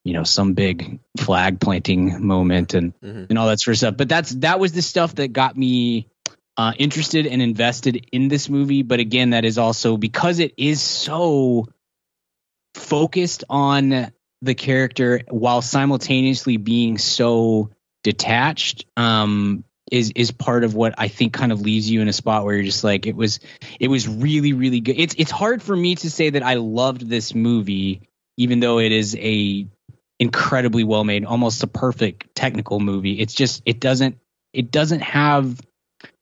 you 0.04 0.12
know 0.12 0.22
some 0.22 0.52
big 0.52 1.00
flag 1.18 1.58
planting 1.58 2.24
moment 2.24 2.72
and 2.74 2.94
Mhm. 3.00 3.30
and 3.30 3.36
all 3.36 3.48
that 3.48 3.58
sort 3.58 3.72
of 3.74 3.78
stuff 3.78 3.96
but 3.96 4.08
that's 4.08 4.30
that 4.36 4.60
was 4.60 4.70
the 4.70 4.80
stuff 4.80 5.16
that 5.16 5.32
got 5.32 5.56
me 5.56 6.06
uh, 6.56 6.72
interested 6.78 7.26
and 7.26 7.42
invested 7.42 8.06
in 8.12 8.28
this 8.28 8.48
movie 8.48 8.82
but 8.84 9.00
again 9.00 9.30
that 9.30 9.44
is 9.44 9.58
also 9.58 9.96
because 9.96 10.38
it 10.38 10.54
is 10.56 10.80
so 10.80 11.66
focused 12.74 13.42
on 13.50 14.12
the 14.46 14.54
character 14.54 15.22
while 15.28 15.62
simultaneously 15.62 16.56
being 16.56 16.98
so 16.98 17.70
detached 18.02 18.86
um 18.96 19.64
is 19.90 20.12
is 20.16 20.30
part 20.32 20.64
of 20.64 20.74
what 20.74 20.94
I 20.98 21.08
think 21.08 21.32
kind 21.32 21.52
of 21.52 21.60
leaves 21.60 21.88
you 21.88 22.00
in 22.00 22.08
a 22.08 22.12
spot 22.12 22.44
where 22.44 22.54
you're 22.54 22.64
just 22.64 22.84
like 22.84 23.06
it 23.06 23.14
was 23.14 23.40
it 23.78 23.88
was 23.88 24.08
really 24.08 24.52
really 24.52 24.80
good. 24.80 24.98
It's 24.98 25.14
it's 25.18 25.30
hard 25.30 25.62
for 25.62 25.76
me 25.76 25.94
to 25.96 26.10
say 26.10 26.30
that 26.30 26.42
I 26.42 26.54
loved 26.54 27.08
this 27.08 27.34
movie 27.34 28.02
even 28.36 28.60
though 28.60 28.78
it 28.78 28.92
is 28.92 29.16
a 29.16 29.66
incredibly 30.18 30.84
well 30.84 31.04
made 31.04 31.24
almost 31.24 31.62
a 31.62 31.66
perfect 31.66 32.34
technical 32.34 32.80
movie. 32.80 33.20
It's 33.20 33.34
just 33.34 33.62
it 33.64 33.80
doesn't 33.80 34.18
it 34.52 34.70
doesn't 34.70 35.00
have 35.00 35.60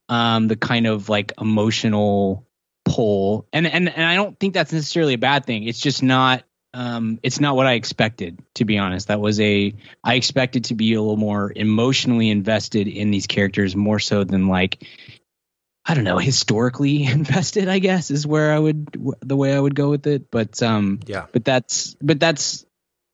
um 0.09 0.49
the 0.49 0.57
kind 0.57 0.87
of 0.87 1.09
like 1.09 1.33
emotional 1.41 2.47
pull 2.85 3.47
and 3.53 3.67
and 3.67 3.89
and 3.89 4.05
I 4.05 4.15
don't 4.15 4.39
think 4.39 4.55
that's 4.55 4.73
necessarily 4.73 5.15
a 5.15 5.19
bad 5.19 5.47
thing. 5.47 5.65
It's 5.65 5.81
just 5.81 6.03
not 6.03 6.45
um 6.75 7.19
it's 7.23 7.41
not 7.41 7.57
what 7.57 7.67
I 7.67 7.75
expected 7.75 8.43
to 8.57 8.65
be 8.65 8.79
honest. 8.79 9.09
That 9.09 9.21
was 9.21 9.41
a 9.41 9.75
I 10.03 10.15
expected 10.15 10.65
to 10.65 10.75
be 10.75 10.95
a 10.95 11.01
little 11.01 11.17
more 11.17 11.53
emotionally 11.55 12.29
invested 12.29 12.89
in 12.89 13.11
these 13.11 13.27
characters 13.27 13.75
more 13.77 13.99
so 14.01 14.25
than 14.25 14.49
like 14.49 14.85
I 15.87 15.95
don't 15.95 16.05
know, 16.05 16.19
historically 16.33 17.05
invested, 17.21 17.69
I 17.69 17.79
guess 17.79 18.11
is 18.11 18.27
where 18.27 18.53
I 18.53 18.59
would 18.59 18.89
the 19.21 19.37
way 19.37 19.55
I 19.55 19.61
would 19.61 19.75
go 19.75 19.91
with 19.91 20.07
it, 20.07 20.31
but 20.31 20.63
um 20.63 21.01
Yeah. 21.07 21.27
but 21.33 21.45
that's 21.45 21.95
but 22.03 22.21
that's 22.21 22.67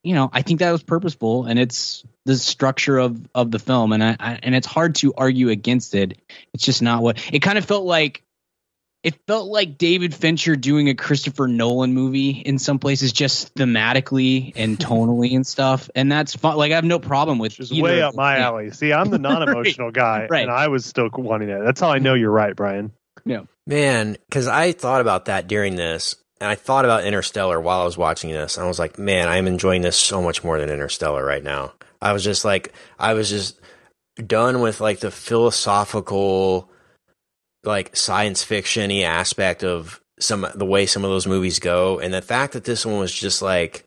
you 0.03 0.14
know, 0.14 0.31
I 0.33 0.40
think 0.40 0.61
that 0.61 0.73
was 0.73 0.83
purposeful 0.83 1.44
and 1.44 1.59
it's 1.59 2.05
the 2.25 2.37
structure 2.37 2.96
of 2.96 3.20
of 3.35 3.51
the 3.51 3.59
film 3.59 3.92
and 3.92 4.03
I, 4.03 4.16
I 4.18 4.38
and 4.42 4.55
it's 4.55 4.66
hard 4.66 4.94
to 4.96 5.12
argue 5.14 5.51
against 5.51 5.94
it. 5.94 6.18
It's 6.55 6.64
just 6.64 6.81
not 6.81 7.03
what 7.03 7.23
it 7.33 7.40
kind 7.40 7.59
of 7.59 7.66
felt 7.66 7.85
like 7.85 8.23
it 9.03 9.19
felt 9.27 9.49
like 9.49 9.79
David 9.79 10.15
Fincher 10.15 10.57
doing 10.57 10.89
a 10.89 10.95
Christopher 10.95 11.49
Nolan 11.49 11.95
movie 11.95 12.31
in 12.31 12.59
some 12.59 12.79
places, 12.79 13.13
just 13.13 13.55
thematically 13.55 14.53
and 14.57 14.79
tonally 14.79 15.35
and 15.35 15.47
stuff. 15.47 15.89
And 15.95 16.13
that's 16.13 16.35
fun. 16.35 16.57
Like 16.57 16.73
I 16.73 16.75
have 16.75 16.85
no 16.85 16.99
problem 16.99 17.39
with 17.39 17.53
Which 17.59 17.71
is 17.71 17.81
way 17.81 18.03
up 18.03 18.15
my 18.15 18.35
those 18.37 18.43
alley. 18.45 18.71
See, 18.73 18.93
I'm 18.93 19.11
the 19.11 19.19
non-emotional 19.31 19.91
guy, 19.91 20.27
Right. 20.31 20.43
and 20.43 20.51
I 20.51 20.69
was 20.69 20.85
still 20.85 21.09
wanting 21.13 21.49
it. 21.49 21.61
That's 21.65 21.81
how 21.81 21.91
I 21.91 21.99
know 21.99 22.15
you're 22.15 22.31
right, 22.31 22.55
Brian. 22.55 22.93
Yeah, 23.25 23.43
man, 23.67 24.17
because 24.29 24.47
I 24.49 24.73
thought 24.73 25.01
about 25.01 25.27
that 25.27 25.47
during 25.47 25.77
this, 25.77 26.17
and 26.41 26.49
I 26.49 26.55
thought 26.55 26.85
about 26.87 27.05
Interstellar 27.05 27.61
while 27.61 27.81
I 27.83 27.85
was 27.85 27.99
watching 27.99 28.31
this, 28.31 28.57
and 28.57 28.65
I 28.65 28.69
was 28.69 28.79
like, 28.79 28.99
man, 28.99 29.29
I'm 29.29 29.47
enjoying 29.47 29.83
this 29.83 29.97
so 29.97 30.23
much 30.23 30.43
more 30.43 30.59
than 30.59 30.71
Interstellar 30.71 31.25
right 31.25 31.43
now. 31.45 31.73
I 32.01 32.13
was 32.15 32.25
just 32.25 32.45
like, 32.47 32.73
I 32.99 33.13
was 33.13 33.29
just 33.29 33.61
done 34.27 34.61
with 34.61 34.81
like 34.81 35.01
the 35.01 35.11
philosophical, 35.11 36.71
like 37.64 37.96
science 37.96 38.42
fiction-y 38.42 39.03
aspect 39.03 39.62
of 39.62 40.01
some 40.18 40.46
the 40.55 40.66
way 40.66 40.87
some 40.87 41.05
of 41.05 41.11
those 41.11 41.27
movies 41.27 41.59
go, 41.59 41.99
and 41.99 42.12
the 42.12 42.23
fact 42.23 42.53
that 42.53 42.64
this 42.64 42.85
one 42.85 42.99
was 42.99 43.12
just 43.12 43.42
like, 43.42 43.85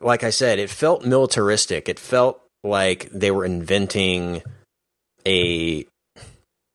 like 0.00 0.24
I 0.24 0.30
said, 0.30 0.58
it 0.58 0.70
felt 0.70 1.04
militaristic. 1.04 1.88
It 1.88 1.98
felt 1.98 2.40
like 2.64 3.08
they 3.10 3.30
were 3.30 3.44
inventing 3.44 4.42
a 5.26 5.86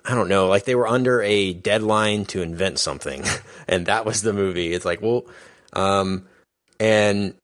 I 0.03 0.15
don't 0.15 0.29
know, 0.29 0.47
like 0.47 0.65
they 0.65 0.75
were 0.75 0.87
under 0.87 1.21
a 1.21 1.53
deadline 1.53 2.25
to 2.25 2.41
invent 2.41 2.79
something, 2.79 3.23
and 3.67 3.85
that 3.85 4.05
was 4.05 4.21
the 4.21 4.33
movie. 4.33 4.73
It's 4.73 4.85
like, 4.85 5.01
well, 5.01 5.25
um, 5.73 6.27
and 6.79 7.35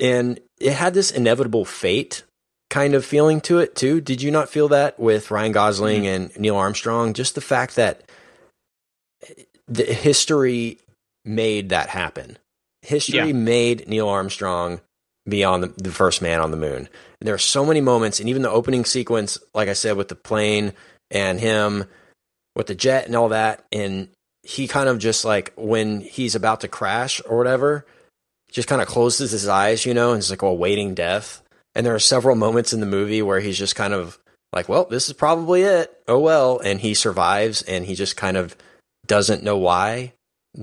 and 0.00 0.40
it 0.58 0.72
had 0.72 0.94
this 0.94 1.10
inevitable 1.10 1.64
fate 1.64 2.24
kind 2.70 2.94
of 2.94 3.04
feeling 3.04 3.40
to 3.42 3.58
it 3.58 3.74
too. 3.74 4.00
Did 4.00 4.22
you 4.22 4.30
not 4.30 4.48
feel 4.48 4.68
that 4.68 4.98
with 4.98 5.30
Ryan 5.30 5.52
Gosling 5.52 6.02
mm-hmm. 6.02 6.22
and 6.22 6.38
Neil 6.38 6.56
Armstrong? 6.56 7.14
Just 7.14 7.34
the 7.34 7.40
fact 7.40 7.76
that 7.76 8.02
eh, 9.28 9.44
the 9.66 9.84
history 9.84 10.78
made 11.24 11.70
that 11.70 11.88
happen. 11.88 12.38
History 12.82 13.28
Yeah. 13.28 13.32
made 13.32 13.88
Neil 13.88 14.08
Armstrong 14.08 14.80
be 15.28 15.44
on 15.44 15.60
the, 15.60 15.72
the 15.76 15.90
first 15.92 16.22
man 16.22 16.40
on 16.40 16.50
the 16.50 16.56
moon. 16.56 16.88
And 17.20 17.26
there 17.26 17.34
are 17.34 17.38
so 17.38 17.64
many 17.64 17.80
moments, 17.80 18.20
and 18.20 18.28
even 18.28 18.42
the 18.42 18.50
opening 18.50 18.84
sequence, 18.84 19.38
like 19.54 19.68
I 19.68 19.74
said, 19.74 19.96
with 19.96 20.08
the 20.08 20.14
plane 20.14 20.72
and 21.10 21.40
him 21.40 21.84
with 22.54 22.66
the 22.66 22.74
jet 22.74 23.06
and 23.06 23.14
all 23.14 23.28
that, 23.30 23.64
and 23.72 24.08
he 24.42 24.66
kind 24.66 24.88
of 24.88 24.98
just 24.98 25.24
like 25.24 25.52
when 25.56 26.00
he's 26.00 26.34
about 26.34 26.62
to 26.62 26.68
crash 26.68 27.20
or 27.26 27.36
whatever, 27.36 27.84
just 28.50 28.68
kind 28.68 28.80
of 28.80 28.88
closes 28.88 29.30
his 29.30 29.48
eyes, 29.48 29.84
you 29.84 29.92
know, 29.92 30.12
and 30.12 30.18
it's 30.18 30.30
like 30.30 30.42
awaiting 30.42 30.94
death. 30.94 31.42
And 31.78 31.86
there 31.86 31.94
are 31.94 32.00
several 32.00 32.34
moments 32.34 32.72
in 32.72 32.80
the 32.80 32.86
movie 32.86 33.22
where 33.22 33.38
he's 33.38 33.56
just 33.56 33.76
kind 33.76 33.94
of 33.94 34.18
like, 34.52 34.68
well, 34.68 34.84
this 34.86 35.06
is 35.06 35.12
probably 35.12 35.62
it. 35.62 35.96
Oh 36.08 36.18
well, 36.18 36.58
and 36.58 36.80
he 36.80 36.92
survives, 36.92 37.62
and 37.62 37.86
he 37.86 37.94
just 37.94 38.16
kind 38.16 38.36
of 38.36 38.56
doesn't 39.06 39.44
know 39.44 39.56
why 39.56 40.12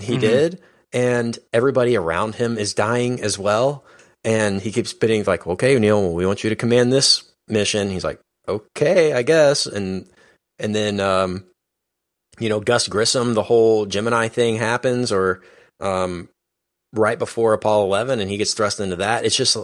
he 0.02 0.18
Mhm. 0.18 0.20
did, 0.20 0.62
and 0.92 1.40
everybody 1.54 1.96
around 1.96 2.36
him 2.36 2.58
is 2.58 2.74
dying 2.74 3.22
as 3.22 3.40
well. 3.40 3.86
And 4.26 4.60
he 4.62 4.74
keeps 4.74 4.90
spitting 4.90 5.24
like, 5.26 5.48
"Okay, 5.48 5.80
Neil, 5.80 6.12
we 6.12 6.26
want 6.26 6.44
you 6.44 6.50
to 6.50 6.56
command 6.58 6.92
this 6.92 7.24
mission." 7.48 7.90
He's 7.92 8.04
like, 8.04 8.20
"Okay, 8.48 9.14
I 9.14 9.22
guess." 9.22 9.66
And 9.68 10.10
and 10.60 10.76
then 10.76 11.00
um, 11.00 11.46
you 12.40 12.50
know, 12.50 12.60
Gus 12.60 12.90
Grissom, 12.90 13.36
the 13.36 13.44
whole 13.44 13.86
Gemini 13.86 14.28
thing 14.28 14.58
happens, 14.58 15.12
or 15.14 15.42
um, 15.80 16.28
right 16.92 17.18
before 17.20 17.54
Apollo 17.54 17.86
11, 17.86 18.20
and 18.20 18.30
he 18.30 18.36
gets 18.38 18.54
thrust 18.54 18.82
into 18.82 18.98
that. 18.98 19.24
It's 19.26 19.36
just 19.38 19.56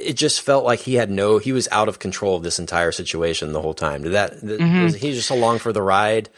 it 0.00 0.14
just 0.14 0.40
felt 0.40 0.64
like 0.64 0.80
he 0.80 0.94
had 0.94 1.10
no 1.10 1.38
he 1.38 1.52
was 1.52 1.68
out 1.72 1.88
of 1.88 1.98
control 1.98 2.36
of 2.36 2.42
this 2.42 2.58
entire 2.58 2.92
situation 2.92 3.52
the 3.52 3.62
whole 3.62 3.74
time. 3.74 4.02
Did 4.02 4.12
that? 4.12 4.40
th- 4.40 4.60
Mhm. 4.60 4.84
was 4.84 4.94
he 4.96 5.12
just 5.12 5.30
along 5.30 5.58
for 5.60 5.72
the 5.72 5.82
ride? 5.82 6.28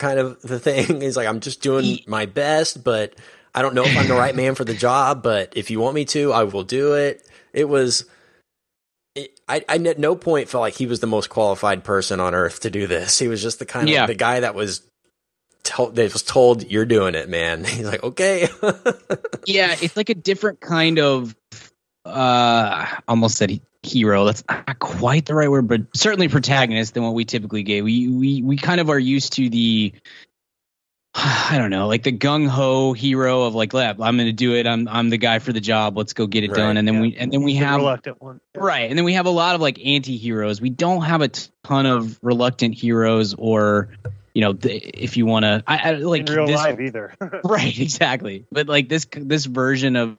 Kind 0.00 0.18
of 0.18 0.40
the 0.42 0.58
thing. 0.58 1.00
He's 1.00 1.16
like, 1.16 1.28
I'm 1.28 1.40
just 1.40 1.62
doing 1.62 1.84
He- 1.84 2.04
my 2.06 2.26
best, 2.26 2.82
but 2.84 3.14
I 3.54 3.62
don't 3.62 3.74
know 3.74 3.84
if 3.84 3.96
I'm 3.96 4.08
the 4.08 4.14
right 4.14 4.34
man 4.34 4.54
for 4.56 4.64
the 4.64 4.74
job. 4.74 5.22
But 5.22 5.52
if 5.56 5.70
you 5.70 5.78
want 5.80 5.94
me 5.94 6.04
to, 6.06 6.32
I 6.32 6.42
will 6.44 6.64
do 6.64 6.94
it. 6.94 7.24
It 7.52 7.68
was. 7.68 8.04
It, 9.14 9.38
I, 9.48 9.64
I 9.68 9.76
at 9.76 9.98
no 10.00 10.16
point 10.16 10.48
felt 10.48 10.62
like 10.62 10.74
he 10.74 10.86
was 10.86 10.98
the 10.98 11.06
most 11.06 11.30
qualified 11.30 11.84
person 11.84 12.18
on 12.18 12.34
earth 12.34 12.60
to 12.60 12.70
do 12.70 12.88
this. 12.88 13.16
He 13.18 13.28
was 13.28 13.40
just 13.40 13.60
the 13.60 13.66
kind 13.66 13.88
of 13.88 13.94
Yeah. 13.94 14.06
the 14.06 14.14
guy 14.16 14.40
that 14.40 14.56
was 14.56 14.82
told 15.62 15.94
that 15.94 16.12
was 16.12 16.22
told 16.24 16.68
you're 16.68 16.84
doing 16.84 17.14
it, 17.14 17.28
man. 17.28 17.62
He's 17.64 17.86
like, 17.86 18.02
okay, 18.02 18.48
yeah, 19.46 19.76
it's 19.80 19.96
like 19.96 20.08
a 20.08 20.14
different 20.14 20.58
kind 20.60 20.98
of 20.98 21.36
uh 22.04 22.86
almost 23.08 23.36
said 23.36 23.60
hero. 23.82 24.24
That's 24.24 24.44
not 24.48 24.78
quite 24.78 25.26
the 25.26 25.34
right 25.34 25.50
word, 25.50 25.68
but 25.68 25.82
certainly 25.94 26.28
protagonist 26.28 26.94
than 26.94 27.02
what 27.02 27.14
we 27.14 27.24
typically 27.24 27.62
get. 27.62 27.84
We 27.84 28.08
we 28.08 28.42
we 28.42 28.56
kind 28.56 28.80
of 28.80 28.90
are 28.90 28.98
used 28.98 29.34
to 29.34 29.48
the 29.48 29.92
I 31.16 31.58
don't 31.58 31.70
know, 31.70 31.86
like 31.86 32.02
the 32.02 32.12
gung 32.12 32.48
ho 32.48 32.92
hero 32.92 33.42
of 33.44 33.54
like, 33.54 33.72
"Lab, 33.72 34.00
I'm 34.00 34.16
going 34.16 34.26
to 34.26 34.32
do 34.32 34.54
it. 34.54 34.66
I'm 34.66 34.88
I'm 34.88 35.10
the 35.10 35.16
guy 35.18 35.38
for 35.38 35.52
the 35.52 35.60
job. 35.60 35.96
Let's 35.96 36.12
go 36.12 36.26
get 36.26 36.42
it 36.44 36.50
Right, 36.50 36.56
done." 36.56 36.76
And 36.76 36.88
then 36.88 36.96
yeah. 36.96 37.00
we 37.02 37.16
and 37.16 37.32
then 37.32 37.42
we 37.42 37.52
The 37.52 37.64
have 37.64 37.78
reluctant 37.80 38.20
one. 38.20 38.40
Right. 38.54 38.88
And 38.90 38.98
then 38.98 39.04
we 39.04 39.14
have 39.14 39.26
a 39.26 39.30
lot 39.30 39.54
of 39.54 39.60
like 39.60 39.78
anti 39.84 40.16
heroes. 40.16 40.60
We 40.60 40.70
don't 40.70 41.02
have 41.02 41.22
a 41.22 41.28
ton 41.62 41.86
of 41.86 42.18
reluctant 42.20 42.74
heroes 42.74 43.34
or, 43.38 43.90
you 44.34 44.40
know, 44.40 44.58
if 44.62 45.16
you 45.16 45.24
want 45.26 45.44
to, 45.44 45.62
I, 45.66 45.90
I 45.90 45.92
like 45.92 46.28
In 46.28 46.34
real 46.34 46.46
this. 46.46 46.56
life 46.56 46.80
either. 46.80 47.14
Right. 47.44 47.78
Exactly. 47.78 48.46
But 48.50 48.66
like 48.68 48.88
this, 48.88 49.06
this 49.12 49.44
version 49.44 49.94
of 49.94 50.18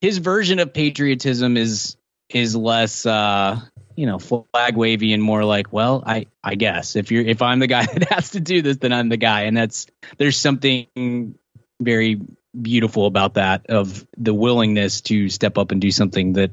his 0.00 0.18
version 0.18 0.58
of 0.58 0.72
patriotism 0.72 1.56
is, 1.56 1.96
is 2.28 2.54
less, 2.56 3.04
uh, 3.06 3.60
you 3.96 4.06
know, 4.06 4.18
flag 4.18 4.76
wavy 4.76 5.12
and 5.12 5.22
more 5.22 5.44
like, 5.44 5.72
well, 5.72 6.02
I, 6.06 6.26
I 6.42 6.54
guess 6.54 6.96
if 6.96 7.10
you're, 7.10 7.24
if 7.24 7.42
I'm 7.42 7.58
the 7.58 7.66
guy 7.66 7.86
that 7.92 8.10
has 8.10 8.30
to 8.30 8.40
do 8.40 8.62
this, 8.62 8.78
then 8.78 8.92
I'm 8.92 9.08
the 9.08 9.16
guy. 9.16 9.42
And 9.42 9.56
that's, 9.56 9.86
there's 10.18 10.38
something 10.38 11.34
very 11.80 12.20
beautiful 12.60 13.06
about 13.06 13.34
that 13.34 13.66
of 13.68 14.06
the 14.16 14.34
willingness 14.34 15.02
to 15.02 15.28
step 15.28 15.58
up 15.58 15.70
and 15.70 15.80
do 15.80 15.90
something 15.90 16.34
that 16.34 16.50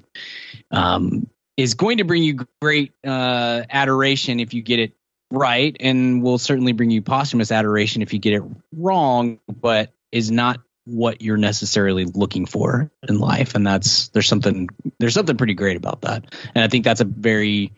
um, 0.71 1.27
is 1.55 1.73
going 1.73 1.97
to 1.97 2.03
bring 2.03 2.23
you 2.23 2.45
great 2.61 2.93
uh, 3.05 3.63
adoration 3.69 4.39
if 4.39 4.53
you 4.53 4.61
get 4.61 4.79
it 4.79 4.93
right, 5.31 5.75
and 5.79 6.23
will 6.23 6.37
certainly 6.37 6.71
bring 6.71 6.91
you 6.91 7.01
posthumous 7.01 7.51
adoration 7.51 8.01
if 8.01 8.13
you 8.13 8.19
get 8.19 8.33
it 8.33 8.43
wrong, 8.73 9.39
but 9.47 9.91
is 10.11 10.31
not 10.31 10.61
what 10.87 11.21
you're 11.21 11.37
necessarily 11.37 12.05
looking 12.05 12.45
for 12.45 12.89
in 13.07 13.19
life. 13.19 13.55
And 13.55 13.67
that's 13.67 14.07
there's 14.09 14.27
something 14.27 14.69
there's 14.99 15.13
something 15.13 15.37
pretty 15.37 15.53
great 15.53 15.77
about 15.77 16.01
that, 16.01 16.33
and 16.55 16.63
I 16.63 16.67
think 16.67 16.85
that's 16.85 17.01
a 17.01 17.05
very 17.05 17.73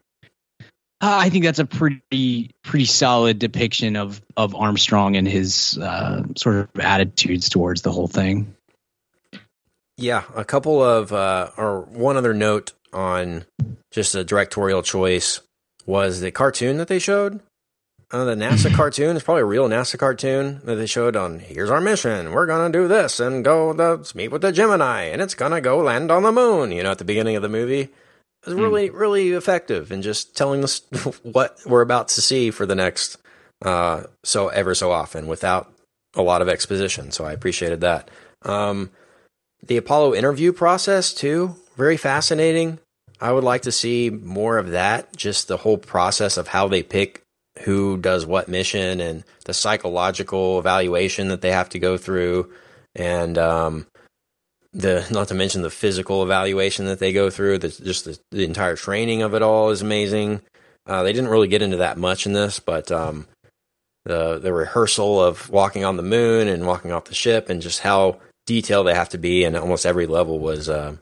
uh, 1.01 1.18
I 1.22 1.30
think 1.30 1.45
that's 1.45 1.60
a 1.60 1.66
pretty 1.66 2.51
pretty 2.64 2.86
solid 2.86 3.39
depiction 3.39 3.95
of 3.95 4.22
of 4.36 4.53
Armstrong 4.53 5.16
and 5.16 5.28
his 5.28 5.78
uh, 5.78 6.24
sort 6.36 6.57
of 6.57 6.70
attitudes 6.80 7.49
towards 7.49 7.82
the 7.82 7.91
whole 7.91 8.07
thing. 8.07 8.55
Yeah, 9.97 10.24
a 10.36 10.45
couple 10.45 10.84
of 10.84 11.14
uh, 11.14 11.51
or 11.57 11.82
one 11.82 12.18
other 12.18 12.34
note 12.34 12.74
on 12.91 13.45
just 13.91 14.16
a 14.16 14.24
directorial 14.24 14.82
choice 14.82 15.41
was 15.86 16.22
the 16.22 16.32
cartoon 16.32 16.78
that 16.78 16.88
they 16.88 16.99
showed. 16.99 17.39
Uh, 18.12 18.24
the 18.24 18.36
NASA 18.36 18.74
cartoon 18.76 19.16
is 19.16 19.24
probably 19.24 19.41
a 19.41 19.45
real 19.45 19.70
NASA 19.70 19.97
cartoon 19.97 20.62
that 20.64 20.76
they 20.76 20.86
showed 20.86 21.16
on. 21.16 21.39
Here's 21.39 21.70
our 21.70 21.82
mission. 21.82 22.32
We're 22.32 22.47
gonna 22.47 22.72
do 22.72 22.88
this 22.88 23.20
and 23.20 23.43
go 23.43 23.74
the 23.74 24.12
meet 24.16 24.30
with 24.30 24.41
the 24.41 24.51
Gemini, 24.51 25.03
and 25.03 25.22
it's 25.22 25.36
gonna 25.36 25.62
go 25.62 25.78
land 25.80 26.12
on 26.12 26.24
the 26.24 26.32
moon. 26.32 26.72
You 26.72 26.84
know, 26.84 26.91
at 26.91 26.97
the 26.97 27.05
beginning 27.05 27.36
of 27.36 27.41
the 27.41 27.49
movie, 27.49 27.82
it 27.82 27.91
was 28.45 28.55
really 28.55 28.89
really 28.89 29.32
effective 29.32 29.91
in 29.91 30.01
just 30.01 30.36
telling 30.36 30.64
us 30.64 30.82
what 31.24 31.60
we're 31.66 31.82
about 31.82 32.07
to 32.10 32.22
see 32.22 32.51
for 32.51 32.66
the 32.66 32.76
next 32.76 33.18
uh, 33.62 34.03
so 34.24 34.47
ever 34.47 34.74
so 34.74 34.91
often 34.91 35.28
without 35.28 35.72
a 36.16 36.22
lot 36.22 36.41
of 36.41 36.49
exposition. 36.49 37.12
So 37.12 37.26
I 37.26 37.34
appreciated 37.34 37.82
that. 37.82 38.10
Um, 38.43 38.89
the 39.62 39.78
Apollo 39.78 40.16
interview 40.16 40.53
process 40.53 41.14
too, 41.14 41.55
very 41.76 41.97
fascinating. 41.97 42.80
I 43.22 43.34
would 43.34 43.43
like 43.43 43.64
to 43.64 43.72
see 43.72 44.10
more 44.10 44.57
of 44.57 44.72
that. 44.72 45.16
Just 45.16 45.47
the 45.47 45.57
whole 45.57 45.78
process 45.78 46.38
of 46.38 46.47
how 46.47 46.68
they 46.70 46.82
pick 46.82 47.24
who 47.62 47.97
does 47.97 48.26
what 48.26 48.47
mission 48.47 48.99
and 49.01 49.24
the 49.45 49.53
psychological 49.53 50.60
evaluation 50.60 51.28
that 51.30 51.41
they 51.41 51.51
have 51.51 51.70
to 51.70 51.80
go 51.80 51.97
through, 51.97 52.51
and 52.95 53.38
um, 53.38 53.88
the 54.74 55.05
not 55.12 55.28
to 55.30 55.34
mention 55.34 55.62
the 55.62 55.70
physical 55.70 56.24
evaluation 56.24 56.86
that 56.86 56.99
they 56.99 57.14
go 57.14 57.30
through. 57.30 57.60
The, 57.60 57.70
just 57.70 58.05
the, 58.05 58.20
the 58.32 58.45
entire 58.45 58.76
training 58.76 59.22
of 59.22 59.34
it 59.34 59.41
all 59.41 59.70
is 59.70 59.82
amazing. 59.82 60.41
Uh, 60.86 61.03
they 61.03 61.14
didn't 61.14 61.30
really 61.30 61.47
get 61.47 61.62
into 61.62 61.78
that 61.78 61.97
much 61.97 62.26
in 62.26 62.34
this, 62.34 62.60
but 62.60 62.91
um, 62.91 63.28
the 64.05 64.39
the 64.39 64.53
rehearsal 64.53 65.24
of 65.24 65.49
walking 65.49 65.84
on 65.84 65.97
the 65.97 66.03
moon 66.03 66.47
and 66.47 66.66
walking 66.66 66.91
off 66.91 67.05
the 67.05 67.16
ship 67.16 67.49
and 67.49 67.62
just 67.62 67.82
how 67.82 68.20
detailed 68.45 68.88
they 68.88 68.95
have 68.95 69.10
to 69.10 69.18
be 69.18 69.43
and 69.43 69.55
almost 69.55 69.86
every 69.86 70.07
level 70.07 70.39
was 70.39 70.70
uh, 70.70 70.95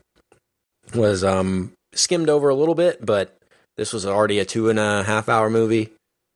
was 0.94 1.24
um, 1.24 1.72
skimmed 1.94 2.30
over 2.30 2.50
a 2.50 2.56
little 2.56 2.76
bit 2.76 3.06
but 3.06 3.38
this 3.78 3.94
was 3.94 4.06
already 4.06 4.40
a 4.40 4.46
two 4.46 4.70
and 4.70 4.80
a 4.80 5.04
half 5.04 5.30
hour 5.30 5.50
movie 5.50 5.90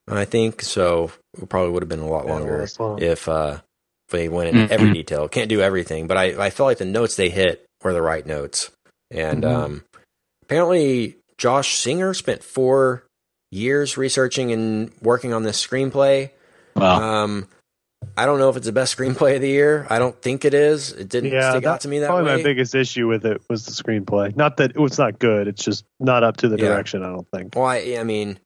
i 0.08 0.24
think 0.24 0.62
so 0.62 1.10
it 1.40 1.48
probably 1.48 1.70
would 1.70 1.82
have 1.82 1.88
been 1.88 2.00
a 2.00 2.08
lot 2.08 2.26
Yeah, 2.26 2.32
longer 2.32 2.58
that's 2.58 2.78
if 3.02 3.28
uh 3.28 3.58
they 4.10 4.28
went 4.28 4.54
into 4.56 4.72
every 4.72 4.90
Mhm. 4.90 4.94
detail 4.94 5.28
can't 5.28 5.48
do 5.48 5.60
everything 5.60 6.06
but 6.06 6.16
i 6.16 6.44
i 6.46 6.50
felt 6.50 6.66
like 6.68 6.78
the 6.78 6.84
notes 6.84 7.16
they 7.16 7.30
hit 7.30 7.64
were 7.82 7.92
the 7.92 8.02
right 8.02 8.26
notes 8.26 8.70
and 9.10 9.44
Mhm. 9.44 9.54
um 9.54 9.84
apparently 10.42 11.16
josh 11.38 11.76
singer 11.76 12.14
spent 12.14 12.42
four 12.42 13.04
years 13.50 13.96
researching 13.96 14.52
and 14.52 14.92
working 15.02 15.32
on 15.32 15.42
this 15.42 15.64
screenplay 15.64 16.30
Well, 16.74 17.02
um, 17.02 17.48
I 18.16 18.24
don't 18.26 18.38
know 18.38 18.48
if 18.48 18.56
it's 18.56 18.66
the 18.66 18.72
best 18.72 18.96
screenplay 18.96 19.36
of 19.36 19.42
the 19.42 19.48
year. 19.48 19.86
I 19.88 19.98
don't 20.00 20.20
think 20.20 20.44
it 20.44 20.54
is. 20.54 20.90
It 20.90 21.08
didn't 21.08 21.30
Yeah, 21.32 21.50
stick 21.50 21.62
that- 21.64 21.70
out 21.70 21.80
to 21.82 21.88
me 21.88 22.00
that 22.00 22.06
Probably 22.08 22.24
way. 22.24 22.36
my 22.38 22.42
biggest 22.42 22.74
issue 22.74 23.06
with 23.06 23.24
it 23.24 23.40
was 23.48 23.64
the 23.64 23.70
screenplay. 23.70 24.34
Not 24.34 24.56
that 24.56 24.70
it 24.70 24.78
was 24.78 24.98
not 24.98 25.18
good. 25.20 25.46
It's 25.48 25.62
just 25.62 25.84
not 26.00 26.24
up 26.24 26.38
to 26.38 26.48
the 26.48 26.56
Yeah. 26.58 26.68
direction. 26.68 27.02
I 27.04 27.10
don't 27.12 27.28
think. 27.32 27.54
well, 27.54 27.66
I, 27.66 27.96
I 28.00 28.02
mean, 28.04 28.38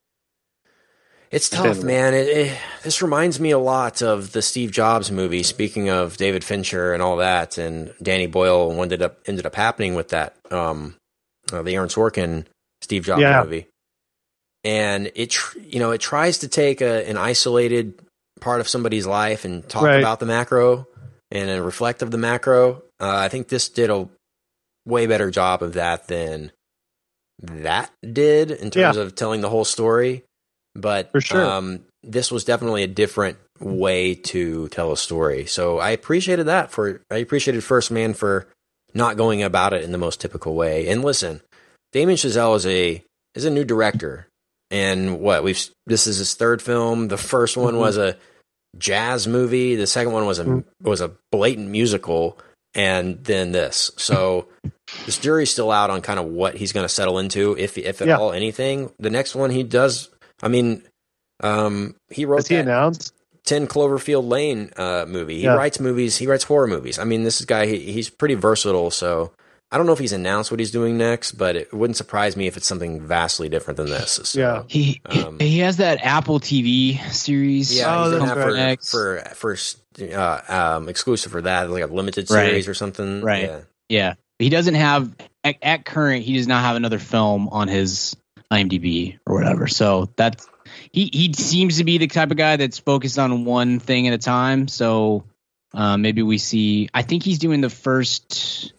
it's 1.31 1.49
tough, 1.49 1.61
Understandable. 1.67 1.87
man. 1.87 2.15
It, 2.15 2.29
it, 2.29 2.59
this 2.83 3.03
reminds 3.03 3.41
me 3.41 3.51
a 3.51 3.59
lot 3.59 4.03
of 4.03 4.33
the 4.33 4.43
Steve 4.43 4.71
Jobs 4.71 5.11
movie. 5.11 5.43
Speaking 5.43 5.89
of 5.89 6.17
David 6.17 6.45
Fincher 6.45 6.93
and 6.95 7.03
all 7.03 7.17
that, 7.17 7.59
and 7.59 7.93
Danny 8.03 8.27
Boyle, 8.27 8.69
what 8.73 8.83
ended 8.85 9.03
up 9.03 9.19
ended 9.27 9.47
up 9.47 9.55
happening 9.55 9.95
with 9.95 10.09
that, 10.11 10.37
um, 10.51 10.95
uh, 11.53 11.63
the 11.63 11.75
Aaron 11.75 11.89
Sorkin 11.89 12.45
Steve 12.81 13.05
Jobs 13.05 13.21
Yeah. 13.23 13.43
movie, 13.43 13.67
and 14.65 15.11
it 15.15 15.31
tr- 15.31 15.59
you 15.61 15.79
know 15.79 15.91
it 15.93 16.01
tries 16.01 16.39
to 16.39 16.49
take 16.49 16.81
a, 16.81 17.09
an 17.09 17.17
isolated 17.17 17.99
part 18.41 18.61
of 18.61 18.69
somebody's 18.69 19.07
life 19.07 19.45
and 19.45 19.67
talk 19.69 19.83
Right. 19.83 19.99
about 19.99 20.21
the 20.21 20.27
macro 20.27 20.87
and 21.31 21.65
reflect 21.65 22.03
of 22.03 22.11
the 22.11 22.19
macro. 22.19 22.83
Uh, 23.01 23.17
I 23.17 23.29
think 23.29 23.49
this 23.49 23.69
did 23.69 23.91
a 23.91 24.09
way 24.85 25.07
better 25.07 25.31
job 25.31 25.63
of 25.63 25.73
that 25.75 26.07
than 26.07 26.53
that 27.41 27.91
did 28.13 28.51
in 28.51 28.71
terms 28.71 28.97
of 28.97 29.15
telling 29.15 29.41
the 29.41 29.49
whole 29.49 29.65
story. 29.65 30.23
But 30.81 31.11
For 31.13 31.21
sure. 31.21 31.45
um, 31.45 31.81
this 32.03 32.31
was 32.31 32.45
definitely 32.45 32.83
a 32.83 32.89
different 32.89 33.39
way 33.61 34.15
to 34.15 34.69
tell 34.69 34.93
a 34.93 34.97
story. 34.97 35.47
So 35.47 35.79
I 35.79 35.91
appreciated 35.91 36.45
that 36.45 36.71
for 36.71 37.01
I 37.11 37.17
appreciated 37.19 37.65
First 37.65 37.91
Man 37.91 38.15
for 38.15 38.47
not 38.95 39.17
going 39.17 39.43
about 39.43 39.73
it 39.73 39.83
in 39.83 39.93
the 39.93 39.99
most 39.99 40.21
typical 40.21 40.55
way. 40.55 40.89
And 40.89 41.03
listen, 41.05 41.41
Damien 41.93 42.17
Chazelle 42.17 42.57
is 42.57 42.67
a 42.67 43.03
is 43.35 43.45
a 43.45 43.51
new 43.51 43.65
director, 43.65 44.27
and 44.71 45.21
what 45.21 45.43
we've 45.45 45.69
this 45.87 46.07
is 46.07 46.19
his 46.19 46.35
third 46.35 46.63
film. 46.63 47.09
The 47.09 47.19
first 47.19 47.57
one 47.57 47.75
Mhm. 47.75 47.79
was 47.79 47.97
a 47.97 48.17
jazz 48.79 49.27
movie. 49.27 49.75
The 49.77 49.87
second 49.87 50.13
one 50.13 50.27
was 50.27 50.39
a 50.39 50.45
Mhm. 50.45 50.65
was 50.83 51.01
a 51.01 51.13
blatant 51.33 51.69
musical, 51.69 52.39
and 52.75 53.23
then 53.25 53.53
this. 53.53 53.91
So 53.97 54.49
this 55.07 55.19
jury's 55.19 55.51
still 55.51 55.71
out 55.71 55.91
on 55.91 56.01
kind 56.03 56.19
of 56.19 56.27
what 56.27 56.55
he's 56.57 56.73
going 56.73 56.85
to 56.85 56.93
settle 56.93 57.19
into, 57.19 57.57
if 57.59 57.77
if 57.79 58.01
at 58.03 58.09
Yeah. 58.09 58.19
all 58.19 58.33
anything. 58.33 58.91
The 58.99 59.11
next 59.11 59.35
one 59.35 59.51
he 59.51 59.63
does. 59.63 60.09
I 60.43 60.49
mean, 60.49 60.83
um, 61.43 61.95
he 62.11 62.25
wrote 62.25 62.39
Has 62.39 62.49
he 62.49 62.57
announced? 62.57 63.13
10 63.45 63.67
Cloverfield 63.69 64.29
Lane 64.29 64.71
uh, 64.77 65.05
movie. 65.09 65.37
He 65.37 65.45
Yeah. 65.45 65.55
writes 65.55 65.79
movies. 65.79 66.17
He 66.17 66.27
writes 66.27 66.45
horror 66.45 66.67
movies. 66.67 66.99
I 66.99 67.05
mean, 67.05 67.23
this 67.23 67.45
guy, 67.45 67.67
he, 67.67 67.93
he's 67.93 68.11
pretty 68.11 68.35
versatile. 68.35 68.91
So 68.91 69.33
I 69.71 69.77
don't 69.79 69.87
know 69.87 69.93
if 69.93 69.99
he's 69.99 70.13
announced 70.13 70.51
what 70.51 70.59
he's 70.61 70.71
doing 70.73 70.97
next, 70.99 71.33
but 71.33 71.55
it 71.57 71.73
wouldn't 71.73 71.97
surprise 71.97 72.37
me 72.37 72.47
if 72.49 72.57
it's 72.57 72.67
something 72.67 73.01
vastly 73.01 73.49
different 73.49 73.77
than 73.77 73.87
this. 73.89 74.21
So, 74.25 74.39
Yeah. 74.41 74.63
He 74.69 75.01
Um, 75.07 75.39
he 75.39 75.59
has 75.61 75.77
that 75.77 76.01
Apple 76.05 76.41
TV 76.41 76.99
series. 77.13 77.77
Yeah, 77.77 77.95
Oh, 78.05 78.11
he's 78.11 78.21
that's 78.21 78.33
for, 78.33 78.53
right. 78.53 78.83
for 79.35 79.57
for 79.57 79.57
uh, 80.15 80.41
um, 80.77 80.89
exclusive 80.89 81.31
for 81.33 81.43
that, 81.43 81.71
like 81.71 81.83
a 81.85 81.87
limited 81.87 82.29
Right. 82.31 82.49
series 82.49 82.69
or 82.69 82.75
something. 82.75 83.23
Right. 83.23 83.45
Yeah. 83.45 83.61
Yeah, 83.89 84.15
he 84.41 84.49
doesn't 84.49 84.75
have 84.75 85.15
at, 85.45 85.57
at 85.63 85.85
current. 85.85 86.25
He 86.25 86.37
does 86.37 86.49
not 86.49 86.63
have 86.63 86.75
another 86.75 86.99
film 86.99 87.49
on 87.51 87.69
his 87.69 88.17
IMDb 88.53 89.19
or 89.27 89.35
whatever. 89.35 89.67
So 89.67 90.11
that's 90.17 90.47
he. 90.93 91.11
He 91.13 91.33
seems 91.33 91.79
to 91.79 91.85
be 91.85 91.99
the 91.99 92.07
type 92.07 92.31
of 92.31 92.37
guy 92.37 92.57
that's 92.57 92.79
focused 92.79 93.19
on 93.19 93.45
one 93.45 93.79
thing 93.81 94.09
at 94.09 94.15
a 94.15 94.19
time. 94.19 94.69
So 94.69 95.25
uh, 95.75 95.97
maybe 95.97 96.23
we 96.23 96.39
see. 96.39 96.89
I 96.95 97.03
think 97.03 97.23
he's 97.23 97.39
doing 97.39 97.61
the 97.61 97.71
first. 97.71 98.73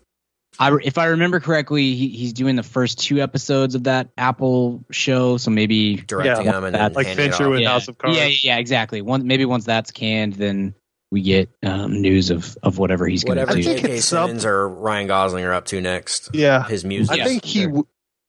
I, 0.60 0.76
if 0.84 0.98
I 0.98 1.06
remember 1.08 1.40
correctly, 1.40 1.94
he, 1.94 2.08
he's 2.10 2.34
doing 2.34 2.56
the 2.56 2.64
first 2.64 3.00
two 3.00 3.22
episodes 3.22 3.76
of 3.76 3.84
that 3.84 4.10
Apple 4.18 4.84
show. 4.90 5.38
So 5.38 5.52
maybe 5.52 5.98
Directing 5.98 6.46
Yeah. 6.48 6.52
them 6.52 6.64
and 6.64 6.74
That- 6.76 6.94
then 6.96 7.06
Like 7.06 7.16
Fincher 7.16 7.48
with 7.50 7.60
yeah, 7.60 7.70
House 7.70 7.88
of 7.88 7.98
Cards. 8.00 8.18
Yeah, 8.18 8.26
yeah, 8.26 8.38
yeah, 8.42 8.58
exactly. 8.58 9.02
Once 9.04 9.24
maybe 9.24 9.46
once 9.46 9.66
that's 9.66 9.92
canned, 9.92 10.34
then 10.34 10.74
we 11.12 11.22
get 11.22 11.50
um, 11.64 12.02
news 12.02 12.32
of 12.32 12.58
of 12.64 12.80
whatever 12.80 13.08
he's 13.08 13.24
going 13.24 13.38
to 13.38 13.44
whatever 13.44 13.62
do. 13.62 13.70
I 13.70 13.74
think 13.74 13.82
J.K. 13.86 13.98
it's 13.98 14.06
some- 14.06 14.30
Simmons 14.30 14.46
or 14.46 14.68
Ryan 14.68 15.08
Gosling 15.08 15.46
are 15.46 15.54
up 15.54 15.66
to 15.68 15.80
next. 15.80 16.32
Yeah. 16.34 16.64
His 16.68 16.84
music. 16.84 17.20
I 17.20 17.24
think 17.26 17.46
he 17.46 17.66
w- 17.66 17.86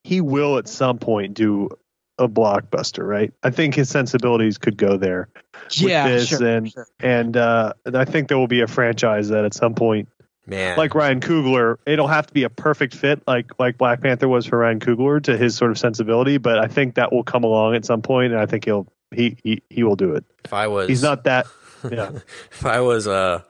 he 0.08 0.22
will 0.22 0.56
at 0.56 0.66
some 0.66 0.98
point 0.98 1.34
do 1.34 1.68
a 2.16 2.26
blockbuster, 2.26 3.06
right? 3.06 3.30
I 3.42 3.50
think 3.50 3.74
his 3.74 3.90
sensibilities 3.90 4.56
could 4.56 4.78
go 4.78 4.96
there 4.96 5.28
with 5.64 5.90
yeah, 5.90 6.08
this, 6.08 6.28
sure, 6.28 6.46
and 6.46 6.72
sure. 6.72 6.86
and 6.98 7.36
uh, 7.36 7.74
I 7.92 8.06
think 8.06 8.28
there 8.28 8.38
will 8.38 8.48
be 8.48 8.62
a 8.62 8.66
franchise 8.66 9.28
that 9.28 9.44
at 9.44 9.52
some 9.52 9.74
point, 9.74 10.08
man. 10.46 10.78
like 10.78 10.94
Ryan 10.94 11.20
Coogler, 11.20 11.76
it'll 11.84 12.08
have 12.08 12.26
to 12.26 12.32
be 12.32 12.44
a 12.44 12.48
perfect 12.48 12.94
fit, 12.94 13.22
like 13.26 13.50
like 13.58 13.76
Black 13.76 14.00
Panther 14.00 14.28
was 14.28 14.46
for 14.46 14.56
Ryan 14.56 14.80
Coogler 14.80 15.22
to 15.24 15.36
his 15.36 15.54
sort 15.54 15.72
of 15.72 15.78
sensibility. 15.78 16.38
But 16.38 16.58
I 16.58 16.68
think 16.68 16.94
that 16.94 17.12
will 17.12 17.22
come 17.22 17.44
along 17.44 17.74
at 17.74 17.84
some 17.84 18.00
point, 18.00 18.32
and 18.32 18.40
I 18.40 18.46
think 18.46 18.64
he'll 18.64 18.90
he 19.14 19.36
he, 19.44 19.62
he 19.68 19.82
will 19.82 19.96
do 19.96 20.14
it. 20.14 20.24
if 20.42 20.54
I 20.54 20.68
was, 20.68 20.88
He's 20.88 21.02
not 21.02 21.24
that. 21.24 21.46
Yeah, 21.88 22.10
if 22.50 22.66
I 22.66 22.80
was 22.80 23.06
uh, 23.06 23.42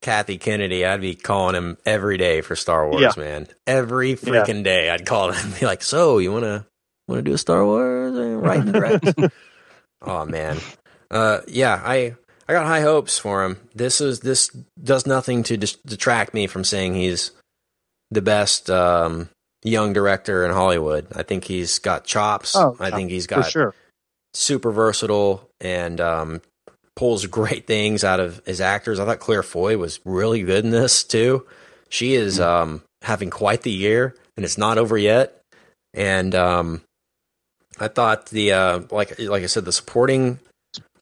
Kathy 0.00 0.38
Kennedy, 0.38 0.84
I'd 0.84 1.00
be 1.00 1.14
calling 1.14 1.54
him 1.54 1.76
every 1.84 2.16
day 2.18 2.40
for 2.40 2.54
Star 2.56 2.88
Wars, 2.88 3.00
Yeah. 3.02 3.12
man. 3.16 3.48
Every 3.66 4.14
freaking 4.14 4.62
day, 4.62 4.90
I'd 4.90 5.06
call 5.06 5.30
him 5.32 5.46
and 5.50 5.58
be 5.60 5.66
like, 5.66 5.82
"So, 5.82 6.18
you 6.18 6.32
wanna 6.32 6.66
wanna 7.08 7.22
do 7.22 7.34
a 7.34 7.38
Star 7.38 7.64
Wars 7.64 8.12
right 8.14 8.60
and 8.60 8.72
direct?" 8.72 9.14
oh 10.02 10.24
man, 10.26 10.58
uh, 11.10 11.40
yeah, 11.48 11.80
I 11.84 12.14
I 12.48 12.52
got 12.52 12.66
high 12.66 12.80
hopes 12.82 13.18
for 13.18 13.44
him. 13.44 13.58
This 13.74 14.00
is 14.00 14.20
this 14.20 14.48
does 14.82 15.06
nothing 15.06 15.42
to 15.44 15.56
dis- 15.56 15.76
detract 15.84 16.32
me 16.32 16.46
from 16.46 16.64
saying 16.64 16.94
he's 16.94 17.32
the 18.10 18.22
best 18.22 18.70
um, 18.70 19.28
young 19.62 19.92
director 19.92 20.44
in 20.46 20.52
Hollywood. 20.52 21.08
I 21.14 21.24
think 21.24 21.44
he's 21.44 21.78
got 21.78 22.04
chops. 22.04 22.54
Oh, 22.56 22.76
I 22.80 22.90
think 22.90 23.10
he's 23.10 23.26
got 23.26 23.50
sure. 23.50 23.74
super 24.32 24.70
versatile 24.72 25.50
and 25.60 26.00
um, 26.00 26.40
pulls 26.98 27.24
great 27.26 27.64
things 27.68 28.02
out 28.02 28.18
of 28.18 28.42
his 28.44 28.60
actors. 28.60 28.98
I 28.98 29.04
thought 29.04 29.20
Claire 29.20 29.44
Foy 29.44 29.78
was 29.78 30.00
really 30.04 30.42
good 30.42 30.64
in 30.64 30.72
this 30.72 31.04
too. 31.04 31.46
She 31.88 32.14
is 32.14 32.40
um, 32.40 32.82
having 33.02 33.30
quite 33.30 33.62
the 33.62 33.70
year, 33.70 34.16
and 34.36 34.44
it's 34.44 34.58
not 34.58 34.78
over 34.78 34.98
yet. 34.98 35.40
And 35.94 36.34
um, 36.34 36.82
I 37.78 37.86
thought 37.86 38.26
the 38.26 38.52
uh, 38.52 38.80
like 38.90 39.16
like 39.20 39.44
I 39.44 39.46
said, 39.46 39.64
the 39.64 39.72
supporting 39.72 40.40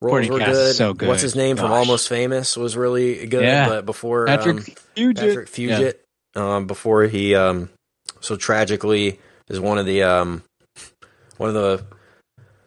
roles 0.03 0.26
Supporting 0.26 0.32
were 0.32 0.38
good. 0.38 0.76
so 0.76 0.92
good. 0.92 1.09
What's 1.09 1.22
his 1.22 1.34
name 1.34 1.57
from 1.57 1.72
Almost 1.72 2.11
Famous 2.11 2.59
was 2.59 2.76
really 2.76 3.26
good. 3.26 3.42
Yeah. 3.42 3.66
But 3.66 3.86
before 3.86 4.26
Patrick 4.26 4.57
um, 4.57 4.64
Fugit. 4.97 5.16
Patrick 5.16 5.49
Fugit, 5.49 5.94
um, 6.34 6.66
before 6.66 7.05
he 7.05 7.34
um, 7.34 7.70
so 8.20 8.36
tragically 8.36 9.18
is 9.49 9.59
one 9.59 9.78
of 9.78 9.86
the 9.86 10.03
um, 10.03 10.42
one 11.38 11.49
of 11.49 11.55
the 11.55 11.84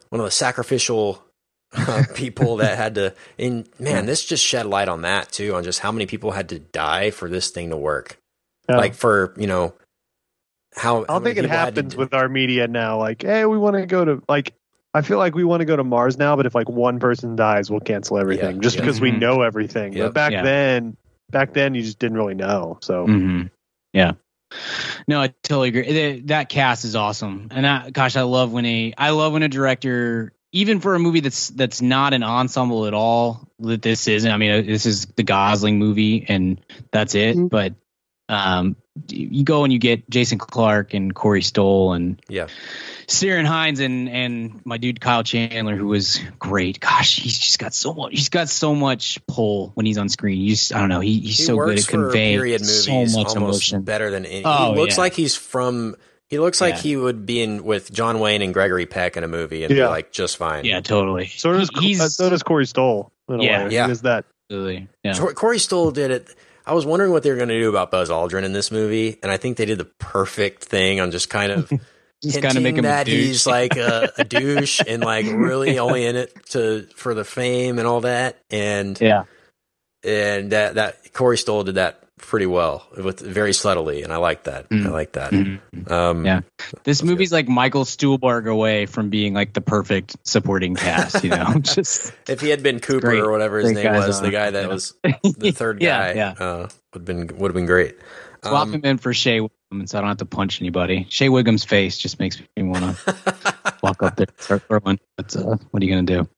one 0.08 0.20
of 0.20 0.24
the 0.24 0.32
sacrificial 0.32 1.22
uh, 1.72 2.02
people 2.14 2.56
that 2.56 2.76
had 2.76 2.94
to. 2.96 3.14
And 3.38 3.68
man, 3.78 4.06
this 4.06 4.24
just 4.24 4.44
shed 4.44 4.66
light 4.66 4.88
on 4.88 5.02
that 5.02 5.30
too, 5.32 5.54
on 5.54 5.64
just 5.64 5.80
how 5.80 5.92
many 5.92 6.06
people 6.06 6.32
had 6.32 6.48
to 6.50 6.58
die 6.58 7.10
for 7.10 7.28
this 7.28 7.50
thing 7.50 7.70
to 7.70 7.76
work. 7.76 8.18
Yeah. 8.68 8.76
Like 8.78 8.94
for 8.94 9.34
you 9.36 9.46
know 9.46 9.74
how 10.76 11.02
I 11.02 11.06
don't 11.14 11.24
think 11.24 11.38
it 11.38 11.48
happens 11.48 11.96
with. 11.96 12.12
with 12.12 12.14
our 12.14 12.28
media 12.28 12.68
now. 12.68 12.98
Like, 12.98 13.22
hey, 13.22 13.44
we 13.44 13.58
want 13.58 13.76
to 13.76 13.86
go 13.86 14.04
to 14.04 14.22
like. 14.28 14.54
I 14.92 15.02
feel 15.02 15.18
like 15.18 15.36
we 15.36 15.44
want 15.44 15.60
to 15.60 15.64
go 15.66 15.76
to 15.76 15.84
Mars 15.84 16.18
now, 16.18 16.34
but 16.34 16.46
if 16.46 16.54
like 16.54 16.68
one 16.68 16.98
person 16.98 17.36
dies, 17.36 17.70
we'll 17.70 17.78
cancel 17.78 18.18
everything 18.18 18.56
Yeah, 18.56 18.60
just 18.62 18.74
yeah. 18.74 18.82
because 18.82 19.00
we 19.00 19.12
Mhm. 19.12 19.20
know 19.20 19.42
everything. 19.42 19.92
Yep. 19.92 20.06
But 20.06 20.14
back 20.14 20.32
Yeah. 20.32 20.42
then, 20.42 20.96
back 21.30 21.52
then 21.52 21.76
you 21.76 21.82
just 21.82 22.00
didn't 22.00 22.16
really 22.18 22.34
know. 22.34 22.78
So 22.82 23.06
hmm 23.06 23.42
Yeah. 23.92 24.12
No, 25.06 25.20
I 25.20 25.28
totally 25.44 25.68
agree. 25.68 25.84
Th- 25.84 26.24
That 26.26 26.48
cast 26.48 26.84
is 26.84 26.96
awesome, 26.96 27.48
and 27.52 27.64
I, 27.64 27.90
gosh, 27.90 28.16
I 28.16 28.22
love 28.22 28.50
when 28.52 28.66
a 28.66 28.92
I 28.98 29.10
love 29.10 29.32
when 29.32 29.44
a 29.44 29.48
director, 29.48 30.32
even 30.52 30.80
for 30.80 30.94
a 30.94 30.98
movie 30.98 31.20
that's 31.20 31.48
that's 31.48 31.80
not 31.80 32.12
an 32.12 32.22
ensemble 32.22 32.86
at 32.86 32.94
all, 32.94 33.48
that 33.60 33.82
this 33.82 34.08
isn't. 34.08 34.30
I 34.30 34.36
mean, 34.36 34.50
uh, 34.50 34.62
this 34.62 34.86
is 34.86 35.06
the 35.06 35.22
Gosling 35.22 35.78
movie, 35.78 36.24
and 36.28 36.60
that's 36.92 37.14
it. 37.14 37.36
Mhm. 37.36 37.50
But 37.50 37.74
um, 38.28 38.76
you 39.08 39.44
go 39.44 39.64
and 39.64 39.72
you 39.72 39.78
get 39.78 40.08
Jason 40.08 40.38
Clarke 40.38 40.94
and 40.94 41.14
Corey 41.14 41.42
Stoll 41.42 41.92
and 41.94 42.20
Yeah. 42.28 42.46
Ciarán 43.08 43.44
Hinds 43.44 43.80
and 43.80 44.08
and 44.08 44.60
my 44.64 44.76
dude 44.76 45.00
Kyle 45.00 45.24
Chandler, 45.24 45.74
who 45.74 45.88
was 45.88 46.20
great. 46.38 46.78
Gosh, 46.78 47.16
he's 47.20 47.36
just 47.38 47.58
got 47.58 47.74
so 47.74 47.92
much. 47.92 48.12
He's 48.12 48.28
got 48.28 48.48
so 48.48 48.72
much 48.72 49.18
pull 49.26 49.72
when 49.74 49.84
he's 49.84 49.98
on 49.98 50.08
screen. 50.08 50.40
You 50.40 50.50
just, 50.50 50.72
I 50.72 50.78
don't 50.78 50.88
know. 50.90 51.00
He, 51.00 51.18
he's 51.18 51.38
He 51.38 51.44
so 51.44 51.56
good 51.56 51.76
at 51.78 51.88
conveying 51.88 52.38
period 52.38 52.64
so 52.64 53.06
much 53.06 53.34
emotion. 53.34 53.82
better 53.82 54.10
than 54.12 54.26
any. 54.26 54.44
Oh, 54.44 54.74
he 54.74 54.78
looks 54.80 54.96
yeah. 54.96 55.00
like 55.00 55.14
he's 55.14 55.34
from. 55.34 55.96
He 56.30 56.38
looks 56.38 56.60
like 56.60 56.76
Yeah. 56.76 56.80
he 56.80 56.96
would 56.96 57.26
be 57.26 57.42
in 57.42 57.64
with 57.64 57.92
John 57.92 58.18
Wayne 58.20 58.40
and 58.40 58.54
Gregory 58.54 58.86
Peck 58.86 59.16
in 59.16 59.24
a 59.24 59.28
movie 59.28 59.64
and 59.64 59.68
be 59.70 59.76
Yeah. 59.80 59.88
like 59.88 60.12
just 60.12 60.36
fine. 60.36 60.64
Yeah, 60.64 60.80
totally. 60.80 61.26
so 61.26 61.52
does 61.52 61.68
he's 61.80 62.00
uh, 62.00 62.08
so 62.08 62.30
does 62.30 62.42
Corey 62.42 62.66
Stoll. 62.66 63.12
In 63.28 63.40
a 63.40 63.44
Yeah. 63.44 63.64
way. 63.66 63.74
Yeah. 63.74 63.86
He 63.86 63.92
is 63.92 64.02
that. 64.02 64.24
absolutely. 64.48 64.88
Yeah. 65.04 65.14
Cor- 65.18 65.34
Corey 65.34 65.58
Stoll 65.58 65.90
did 65.90 66.10
it. 66.10 66.28
I 66.66 66.72
was 66.74 66.86
wondering 66.86 67.10
what 67.10 67.22
they 67.24 67.30
were 67.30 67.36
going 67.36 67.48
to 67.48 67.58
do 67.58 67.68
about 67.68 67.90
Buzz 67.90 68.10
Aldrin 68.10 68.44
in 68.44 68.52
this 68.52 68.70
movie, 68.70 69.18
and 69.22 69.30
I 69.32 69.36
think 69.38 69.56
they 69.56 69.64
did 69.64 69.78
the 69.78 69.84
perfect 69.98 70.62
thing 70.64 71.00
on 71.00 71.10
just 71.10 71.28
kind 71.30 71.50
of 71.52 71.72
Just 72.22 72.40
kind 72.42 72.56
of 72.56 72.62
make 72.62 72.74
him 72.76 72.84
a 72.84 72.88
that 72.88 73.06
douche. 73.06 73.26
he's 73.26 73.46
like 73.46 73.76
a, 73.76 74.12
a 74.18 74.24
douche 74.24 74.80
and 74.86 75.02
like 75.02 75.26
really 75.26 75.78
only 75.78 76.04
in 76.06 76.16
it 76.16 76.32
to 76.50 76.86
for 76.94 77.14
the 77.14 77.24
fame 77.24 77.78
and 77.78 77.88
all 77.88 78.02
that, 78.02 78.38
and 78.50 79.00
Yeah. 79.00 79.24
and 80.04 80.52
that 80.52 80.74
that 80.74 81.12
Corey 81.12 81.38
Stoll 81.38 81.64
did 81.64 81.74
that 81.76 81.99
pretty 82.20 82.46
well 82.46 82.86
with 82.96 83.20
very 83.20 83.52
subtly, 83.52 84.02
and 84.02 84.12
I 84.12 84.16
like 84.16 84.44
that. 84.44 84.66
I 84.70 84.74
Mm. 84.74 84.90
like 84.92 85.12
that. 85.12 85.32
Mhm. 85.32 85.90
Um, 85.90 86.24
Yeah. 86.24 86.40
This 86.84 87.02
movie's 87.02 87.32
like 87.32 87.48
Michael 87.48 87.84
Stuhlbarg 87.84 88.46
away 88.50 88.86
from 88.86 89.10
being 89.10 89.34
like 89.34 89.52
the 89.52 89.60
perfect 89.60 90.16
supporting 90.24 90.74
cast, 90.74 91.24
you 91.24 91.30
know? 91.30 91.54
Just 91.60 92.12
If 92.28 92.40
he 92.40 92.48
had 92.50 92.62
been 92.62 92.80
Cooper 92.80 93.08
great. 93.08 93.20
or 93.20 93.30
whatever 93.30 93.58
his 93.58 93.72
name 93.72 93.92
was, 93.92 94.18
on 94.18 94.22
the 94.24 94.30
guy 94.30 94.50
that 94.50 94.62
yeah. 94.62 94.66
was 94.68 94.94
the 95.38 95.50
third 95.50 95.82
Yeah, 95.82 96.12
guy, 96.12 96.16
yeah. 96.16 96.30
uh, 96.46 96.68
would 96.94 97.00
have 97.00 97.04
been 97.04 97.26
would 97.38 97.48
have 97.50 97.54
been 97.56 97.66
great. 97.66 97.96
swap 98.44 98.68
Um, 98.68 98.74
him 98.74 98.80
in 98.84 98.98
for 98.98 99.12
Shea 99.12 99.40
Whigham 99.40 99.86
so 99.86 99.98
I 99.98 100.00
don't 100.00 100.08
have 100.08 100.16
to 100.18 100.24
punch 100.26 100.60
anybody. 100.60 101.06
Shea 101.10 101.28
Whigham's 101.28 101.64
face 101.64 101.96
just 101.98 102.18
makes 102.18 102.40
me 102.56 102.62
want 102.64 102.96
to 102.98 103.69
walk 103.90 104.02
up 104.02 104.16
there 104.16 104.26
and 104.28 104.40
start 104.40 104.62
throwing. 104.68 104.98
But 105.16 105.34
uh, 105.36 105.56
what 105.70 105.82
are 105.82 105.86
you 105.86 105.92
going 105.92 106.06
to 106.06 106.22
do? 106.22 106.28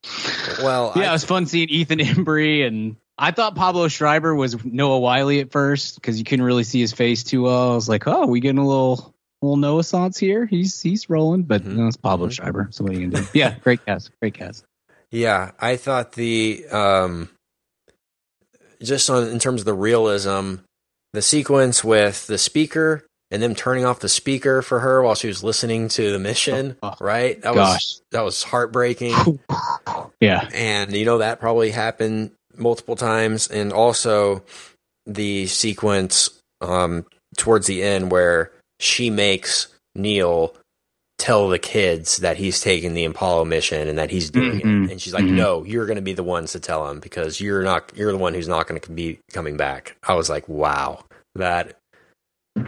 well, 0.62 0.92
Yeah, 0.96 1.10
it 1.10 1.12
was 1.12 1.24
fun 1.24 1.46
seeing 1.46 1.68
Ethan 1.68 1.98
Embry 2.00 2.66
and 2.66 2.96
I 3.18 3.30
thought 3.30 3.54
Pablo 3.54 3.88
Schreiber 3.88 4.34
was 4.34 4.64
Noah 4.64 4.98
Wyle 4.98 5.30
at 5.30 5.52
first 5.52 5.96
because 5.96 6.18
you 6.18 6.24
couldn't 6.24 6.44
really 6.44 6.64
see 6.64 6.80
his 6.80 6.92
face 6.92 7.22
too 7.22 7.42
well. 7.42 7.72
I 7.72 7.74
was 7.74 7.88
like, 7.88 8.06
oh, 8.06 8.26
we 8.26 8.40
getting 8.40 8.58
a 8.58 8.66
little 8.66 9.14
little 9.42 9.56
Noah 9.56 9.84
Sans 9.84 10.16
here. 10.16 10.46
He's 10.46 10.80
he's 10.80 11.10
rolling, 11.10 11.42
but 11.42 11.62
Mhm. 11.62 11.76
no, 11.76 11.86
it's 11.88 11.96
Pablo 11.96 12.28
Mhm. 12.28 12.32
Schreiber. 12.32 12.68
So 12.70 12.84
what 12.84 12.94
are 12.94 12.98
you 12.98 13.08
gonna 13.08 13.22
do? 13.22 13.28
Yeah, 13.34 13.54
great 13.58 13.84
cast, 13.84 14.10
great 14.20 14.34
cast. 14.34 14.64
yeah, 15.10 15.50
I 15.60 15.76
thought 15.76 16.12
the 16.12 16.64
um, 16.72 17.28
just 18.82 19.08
on 19.10 19.28
in 19.28 19.38
terms 19.38 19.60
of 19.60 19.64
the 19.66 19.74
realism, 19.74 20.56
the 21.12 21.22
sequence 21.22 21.84
with 21.84 22.26
the 22.26 22.38
speaker 22.38 23.04
and 23.32 23.42
them 23.42 23.56
turning 23.56 23.84
off 23.84 23.98
the 23.98 24.08
speaker 24.08 24.62
for 24.62 24.78
her 24.80 25.02
while 25.02 25.16
she 25.16 25.26
was 25.26 25.42
listening 25.42 25.88
to 25.88 26.12
the 26.12 26.18
mission, 26.20 26.76
Oh, 26.84 26.94
right? 27.00 27.40
That 27.42 27.54
gosh. 27.54 27.74
was 27.74 28.02
that 28.12 28.20
was 28.22 28.42
heartbreaking. 28.44 29.40
Yeah, 30.20 30.48
and 30.54 30.92
you 30.92 31.04
know 31.04 31.18
that 31.18 31.40
probably 31.40 31.70
happened 31.72 32.30
multiple 32.56 32.94
times 32.96 33.48
and 33.48 33.72
also 33.72 34.44
the 35.06 35.46
sequence 35.48 36.28
um 36.60 37.04
towards 37.36 37.66
the 37.66 37.82
end 37.82 38.12
where 38.12 38.52
she 38.78 39.10
makes 39.10 39.66
neil 39.96 40.54
tell 41.18 41.48
the 41.48 41.58
kids 41.58 42.18
that 42.18 42.36
he's 42.36 42.60
taking 42.60 42.94
the 42.94 43.04
apollo 43.04 43.44
mission 43.44 43.88
and 43.88 43.98
that 43.98 44.10
he's 44.10 44.30
doing 44.30 44.60
Mhm. 44.60 44.84
it 44.86 44.90
and 44.92 45.00
she's 45.02 45.12
like 45.14 45.24
Mhm. 45.24 45.32
no 45.32 45.64
you're 45.64 45.86
going 45.86 45.96
to 45.96 46.02
be 46.02 46.12
the 46.12 46.22
ones 46.22 46.52
to 46.52 46.60
tell 46.60 46.88
him 46.88 47.00
because 47.00 47.40
you're 47.40 47.62
not 47.62 47.90
you're 47.96 48.12
the 48.12 48.18
one 48.18 48.34
who's 48.34 48.48
not 48.48 48.66
going 48.68 48.80
to 48.80 48.90
be 48.90 49.18
coming 49.32 49.56
back 49.56 49.96
i 50.06 50.14
was 50.14 50.28
like 50.30 50.48
wow 50.48 51.04
that 51.34 51.76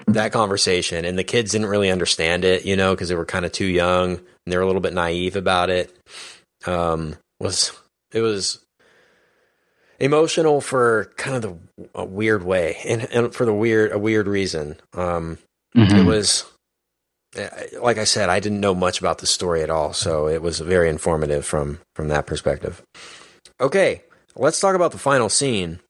that 0.07 0.33
conversation 0.33 1.05
and 1.05 1.19
the 1.19 1.25
kids 1.25 1.53
didn't 1.53 1.67
really 1.67 1.91
understand 1.91 2.45
it 2.45 2.65
you 2.65 2.77
know 2.77 2.95
because 2.95 3.09
they 3.09 3.15
were 3.15 3.25
kind 3.25 3.45
of 3.45 3.53
too 3.53 3.67
young 3.67 4.13
and 4.13 4.23
they 4.47 4.57
were 4.57 4.63
a 4.63 4.67
little 4.67 4.81
bit 4.81 4.95
naive 4.95 5.37
about 5.37 5.71
it 5.71 5.95
um 6.67 7.15
was 7.41 7.73
it 8.13 8.21
was 8.21 8.65
emotional 9.99 10.61
for 10.61 11.13
kind 11.17 11.37
of 11.37 11.43
the 11.43 11.57
a 11.95 12.05
weird 12.05 12.45
way, 12.45 12.77
and, 12.85 13.03
and 13.13 13.35
for 13.35 13.45
the 13.45 13.53
weird 13.53 13.93
a 13.93 13.99
weird 13.99 14.29
reason. 14.29 14.77
Um, 14.93 15.39
Mm-hmm. 15.77 15.97
It 15.97 16.07
was, 16.07 16.45
uh, 17.37 17.49
like 17.83 17.99
I 17.99 18.05
said, 18.05 18.29
I 18.29 18.39
didn't 18.39 18.61
know 18.61 18.75
much 18.75 19.01
about 19.01 19.19
the 19.19 19.27
story 19.27 19.63
at 19.63 19.71
all, 19.71 19.93
so 19.93 20.29
it 20.29 20.41
was 20.41 20.61
very 20.61 20.89
informative 20.89 21.45
from 21.45 21.81
from 21.97 22.09
that 22.09 22.27
perspective. 22.27 22.83
Okay, 23.61 24.05
let's 24.37 24.61
talk 24.61 24.77
about 24.77 24.93
the 24.93 24.99
final 24.99 25.29
scene, 25.29 25.81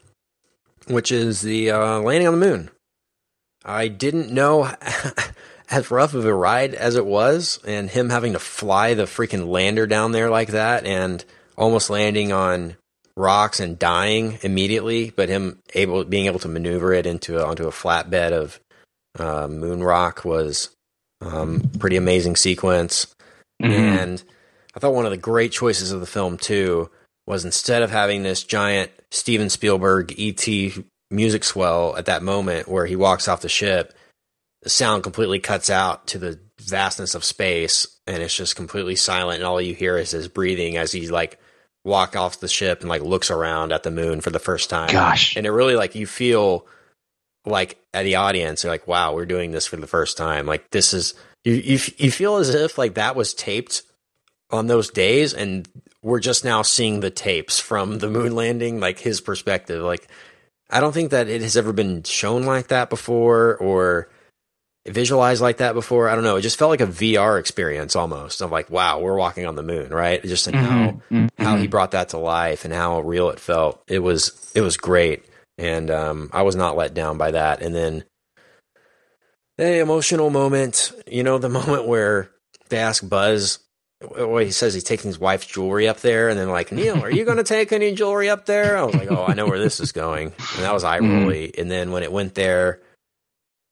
which 0.87 1.13
is 1.13 1.43
the 1.43 1.71
uh, 1.71 1.99
landing 1.99 2.29
on 2.29 2.39
the 2.39 2.47
moon. 2.47 2.71
I 3.65 3.89
didn't 3.89 4.31
know 4.31 4.71
as 5.71 5.91
rough 5.91 6.15
of 6.15 6.25
a 6.25 6.35
ride 6.35 6.75
as 6.75 6.97
it 6.97 7.07
was, 7.07 7.59
and 7.67 7.89
him 7.89 8.11
having 8.11 8.35
to 8.35 8.39
fly 8.39 8.95
the 8.95 9.05
freaking 9.05 9.49
lander 9.49 9.87
down 9.87 10.13
there 10.13 10.31
like 10.31 10.49
that, 10.49 10.85
and 10.85 11.25
almost 11.57 11.91
landing 11.91 12.33
on 12.33 12.77
rocks 13.17 13.61
and 13.61 13.79
dying 13.79 14.39
immediately, 14.43 15.11
but 15.11 15.29
him 15.29 15.61
able 15.75 16.05
being 16.05 16.27
able 16.27 16.41
to 16.41 16.49
maneuver 16.49 16.93
it 16.93 17.07
into 17.07 17.39
a, 17.39 17.45
onto 17.45 17.67
a 17.67 17.71
flatbed 17.71 18.33
of 18.33 18.61
uh, 19.19 19.47
moon 19.47 19.83
rock 19.83 20.25
was 20.25 20.71
um, 21.21 21.71
pretty 21.79 21.97
amazing 21.97 22.37
sequence. 22.37 23.07
Mhm. 23.63 23.71
And 23.71 24.23
I 24.75 24.81
thought 24.81 24.95
one 24.95 25.05
of 25.05 25.13
the 25.13 25.17
great 25.17 25.53
choices 25.53 25.93
of 25.93 26.01
the 26.01 26.07
film 26.07 26.37
too 26.37 26.91
was 27.27 27.45
instead 27.45 27.83
of 27.83 27.91
having 27.91 28.23
this 28.23 28.43
giant 28.43 28.91
Steven 29.11 29.49
Spielberg 29.49 30.15
ET 30.19 30.47
music 31.15 31.45
swell 31.45 31.97
at 31.97 32.07
that 32.07 32.23
moment 32.23 32.69
where 32.69 32.87
he 32.87 32.97
walks 32.97 33.29
off 33.29 33.41
the 33.41 33.49
ship, 33.49 33.95
the 34.63 34.71
sound 34.71 35.03
completely 35.03 35.39
cuts 35.39 35.71
out 35.71 36.07
to 36.09 36.19
the 36.19 36.39
vastness 36.61 37.15
of 37.15 37.25
space 37.25 37.87
and 38.07 38.23
it's 38.23 38.35
just 38.35 38.57
completely 38.57 38.97
silent 38.97 39.37
and 39.39 39.47
all 39.47 39.61
you 39.61 39.75
hear 39.75 39.99
is 39.99 40.13
his 40.13 40.29
breathing 40.29 40.77
as 40.77 40.93
he 40.93 41.09
like 41.09 41.39
walk 41.85 42.17
off 42.17 42.41
the 42.41 42.49
ship 42.49 42.81
and 42.81 42.89
like 42.89 43.03
looks 43.03 43.31
around 43.31 43.73
at 43.73 43.83
the 43.83 43.91
moon 43.91 44.21
for 44.21 44.31
the 44.31 44.39
first 44.39 44.71
time. 44.71 44.91
Gosh. 44.91 45.37
And 45.37 45.47
it 45.47 45.51
really 45.51 45.77
like 45.77 45.95
you 45.95 46.07
feel 46.07 46.67
like 47.45 47.79
at 47.93 48.05
the 48.05 48.17
audience, 48.17 48.65
you're 48.65 48.73
like, 48.73 48.87
wow, 48.87 49.15
we're 49.15 49.27
doing 49.27 49.51
this 49.51 49.67
for 49.67 49.77
the 49.77 49.87
first 49.87 50.17
time. 50.17 50.47
Like 50.47 50.71
this 50.71 50.95
is 50.95 51.15
you 51.45 51.53
you 51.53 51.79
you 51.99 52.11
feel 52.11 52.37
as 52.37 52.55
if 52.55 52.79
like 52.79 52.95
that 52.95 53.17
was 53.17 53.35
taped 53.35 53.83
on 54.51 54.67
those 54.67 54.91
days 54.91 55.35
and 55.35 55.69
we're 56.03 56.21
just 56.21 56.45
now 56.45 56.63
seeing 56.63 57.01
the 57.01 57.11
tapes 57.11 57.59
from 57.59 57.99
the 57.99 58.09
moon 58.09 58.35
landing, 58.35 58.81
like 58.81 58.99
his 58.99 59.21
perspective. 59.21 59.83
Like 59.83 60.09
I 60.75 60.81
don't 60.81 60.93
think 60.93 61.13
that 61.13 61.29
it 61.29 61.41
has 61.41 61.57
ever 61.57 61.73
been 61.73 62.03
shown 62.03 62.43
like 62.43 62.69
that 62.69 62.91
before 62.91 63.57
or 63.57 64.09
visualized 64.87 65.41
like 65.41 65.59
that 65.59 65.73
before. 65.73 66.09
I 66.09 66.15
don't 66.15 66.25
know. 66.25 66.37
It 66.37 66.43
just 66.43 66.59
felt 66.59 66.71
like 66.71 66.81
a 66.81 66.87
VR 66.87 67.39
experience 67.39 67.95
almost 67.97 68.43
of 68.43 68.51
like, 68.51 68.69
wow, 68.71 68.99
we're 68.99 69.17
walking 69.17 69.47
on 69.47 69.55
the 69.55 69.63
moon, 69.63 69.91
right? 69.91 70.23
Just 70.23 70.49
in 70.49 70.55
how 70.55 71.01
Mhm. 71.11 71.31
how 71.39 71.57
he 71.57 71.69
brought 71.69 71.93
that 71.93 72.09
to 72.11 72.19
life 72.19 72.65
and 72.65 72.75
how 72.75 73.01
real 73.01 73.31
it 73.31 73.39
felt. 73.41 73.83
It 73.87 74.01
was 74.01 74.51
it 74.55 74.61
was 74.63 74.77
great, 74.77 75.25
and 75.59 75.91
um, 75.91 76.29
I 76.33 76.43
was 76.43 76.57
not 76.57 76.77
let 76.77 76.93
down 76.93 77.19
by 77.19 77.31
that. 77.31 77.63
And 77.63 77.75
then 77.75 78.05
the 79.57 79.79
emotional 79.79 80.31
moment, 80.31 80.93
you 81.07 81.23
know, 81.23 81.39
the 81.39 81.49
moment 81.61 81.87
where 81.87 82.31
they 82.69 82.79
ask 82.79 83.09
Buzz. 83.09 83.61
Well, 84.11 84.39
he 84.39 84.51
says 84.51 84.75
he's 84.75 84.85
taking 84.85 85.09
his 85.09 85.19
wife's 85.19 85.47
jewelry 85.47 85.89
up 85.89 86.01
there, 86.01 86.29
and 86.29 86.39
then 86.39 86.49
like 86.51 86.73
Neil, 86.73 87.03
are 87.03 87.11
you 87.11 87.25
going 87.25 87.37
to 87.39 87.45
take 87.45 87.73
any 87.73 87.93
jewelry 87.95 88.29
up 88.31 88.47
there? 88.47 88.77
I 88.77 88.83
was 88.85 88.95
like, 88.95 89.11
oh, 89.11 89.25
I 89.25 89.35
know 89.35 89.47
where 89.47 89.59
this 89.59 89.81
is 89.81 89.93
going, 89.93 90.33
and 90.39 90.63
that 90.63 90.73
was 90.73 90.85
eye 90.85 90.99
rolly. 90.99 91.53
And 91.59 91.71
then 91.71 91.91
when 91.93 92.03
it 92.03 92.13
went 92.13 92.35
there, 92.35 92.81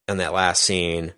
in 0.08 0.18
that 0.18 0.32
last 0.32 0.62
scene, 0.62 1.12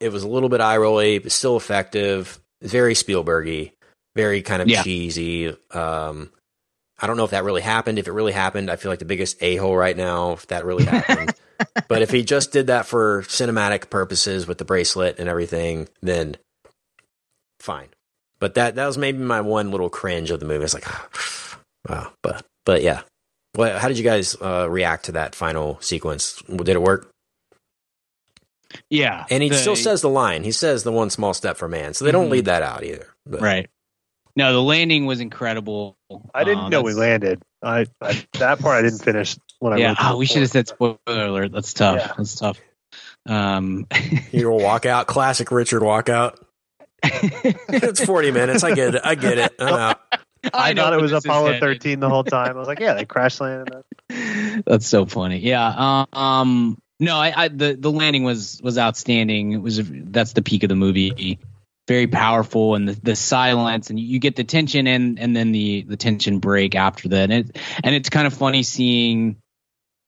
it 0.00 0.10
was 0.10 0.22
a 0.22 0.28
little 0.28 0.48
bit 0.48 0.60
eye 0.60 0.76
rolly, 0.78 1.18
but 1.18 1.32
still 1.32 1.56
effective. 1.56 2.38
Very 2.62 2.94
Spielbergy, 2.94 3.72
very 4.14 4.40
kind 4.42 4.62
of 4.62 4.68
Yeah. 4.68 4.82
cheesy. 4.82 5.54
Um, 5.70 6.30
I 6.98 7.06
don't 7.06 7.18
know 7.18 7.24
if 7.24 7.30
that 7.32 7.44
really 7.44 7.60
happened. 7.60 7.98
If 7.98 8.08
it 8.08 8.12
really 8.12 8.32
happened, 8.32 8.70
I 8.70 8.76
feel 8.76 8.90
like 8.90 8.98
the 9.00 9.04
biggest 9.04 9.36
a 9.42 9.56
hole 9.56 9.76
right 9.76 9.96
now. 9.96 10.32
If 10.32 10.46
that 10.46 10.64
really 10.64 10.86
happened, 10.86 11.34
but 11.88 12.00
if 12.00 12.10
he 12.10 12.22
just 12.24 12.52
did 12.52 12.68
that 12.68 12.86
for 12.86 13.22
cinematic 13.24 13.90
purposes 13.90 14.46
with 14.46 14.56
the 14.56 14.64
bracelet 14.64 15.18
and 15.18 15.28
everything, 15.28 15.88
then 16.00 16.36
fine. 17.60 17.88
But 18.38 18.54
that 18.54 18.74
that 18.74 18.86
was 18.86 18.98
maybe 18.98 19.18
my 19.18 19.40
one 19.40 19.70
little 19.70 19.88
cringe 19.90 20.30
of 20.30 20.40
the 20.40 20.46
movie. 20.46 20.64
It's 20.64 20.74
like, 20.74 20.86
wow, 21.88 22.12
but 22.22 22.44
but 22.64 22.82
yeah. 22.82 23.02
What? 23.54 23.76
How 23.78 23.88
did 23.88 23.96
you 23.96 24.04
guys 24.04 24.36
uh, 24.40 24.66
react 24.68 25.06
to 25.06 25.12
that 25.12 25.34
final 25.34 25.78
sequence? 25.80 26.42
Did 26.42 26.68
it 26.68 26.82
work? 26.82 27.10
Yeah. 28.90 29.24
And 29.30 29.42
he 29.42 29.48
the- 29.48 29.56
still 29.56 29.76
says 29.76 30.02
the 30.02 30.08
line. 30.10 30.44
He 30.44 30.52
says 30.52 30.82
the 30.82 30.92
one 30.92 31.10
small 31.10 31.32
step 31.34 31.56
for 31.56 31.68
man. 31.68 31.94
So 31.94 32.04
they 32.04 32.12
don't 32.12 32.26
Mhm. 32.26 32.30
leave 32.32 32.44
that 32.46 32.62
out 32.62 32.84
either. 32.84 33.06
But, 33.24 33.40
right. 33.40 33.70
No, 34.34 34.52
the 34.52 34.62
landing 34.62 35.06
was 35.06 35.20
incredible. 35.20 35.96
I 36.34 36.44
didn't 36.44 36.64
Uh, 36.64 36.68
know 36.68 36.82
we 36.82 36.92
landed. 36.92 37.40
I, 37.62 37.86
I 38.02 38.22
that 38.34 38.58
part 38.58 38.76
I 38.78 38.82
didn't 38.82 39.02
finish 39.02 39.36
when 39.60 39.72
I 39.72 39.76
Yeah. 39.78 39.94
Oh, 39.98 40.18
we 40.18 40.26
should 40.26 40.42
have 40.42 40.50
said 40.50 40.68
spoiler 40.68 40.98
alert. 41.06 41.52
That's 41.52 41.72
tough. 41.72 41.96
Yeah. 41.96 42.12
That's 42.18 42.34
tough. 42.34 42.60
Um, 43.24 43.86
Your 44.32 44.60
walkout, 44.60 45.06
classic 45.06 45.50
Richard 45.50 45.80
walkout. 45.82 46.38
It's 47.02 48.04
40 48.04 48.30
minutes. 48.30 48.64
I 48.64 48.74
get 48.74 48.94
it. 48.94 49.02
I 49.04 49.14
get 49.14 49.38
it. 49.38 49.54
I'm 49.58 49.74
out. 49.74 50.00
I, 50.54 50.72
know 50.72 50.82
thought 50.82 50.92
it 50.94 51.00
was 51.00 51.12
Apollo 51.12 51.58
13 51.60 52.00
the 52.00 52.08
whole 52.08 52.24
time. 52.24 52.56
I 52.56 52.58
was 52.58 52.68
like, 52.68 52.80
yeah, 52.80 52.94
they 52.94 53.04
crash 53.04 53.40
landed. 53.40 53.82
That's 54.66 54.86
so 54.86 55.06
funny. 55.06 55.38
Yeah. 55.38 56.04
Um. 56.12 56.78
No, 56.98 57.16
I, 57.16 57.44
I 57.44 57.48
the 57.48 57.74
the 57.74 57.90
landing 57.90 58.24
was 58.24 58.60
was 58.62 58.78
outstanding. 58.78 59.52
It 59.52 59.60
was 59.60 59.80
that's 59.84 60.32
the 60.32 60.42
peak 60.42 60.62
of 60.62 60.68
the 60.68 60.76
movie. 60.76 61.38
Very 61.88 62.06
powerful, 62.06 62.74
and 62.74 62.88
the, 62.88 62.94
the 62.94 63.16
silence, 63.16 63.90
and 63.90 64.00
you 64.00 64.18
get 64.18 64.34
the 64.34 64.44
tension, 64.44 64.86
and 64.86 65.18
and 65.18 65.36
then 65.36 65.52
the 65.52 65.82
the 65.82 65.96
tension 65.96 66.38
break 66.38 66.74
after 66.74 67.08
that. 67.10 67.30
And 67.30 67.32
it, 67.32 67.58
and 67.84 67.94
it's 67.94 68.08
kind 68.08 68.26
of 68.26 68.34
funny 68.34 68.62
seeing. 68.62 69.36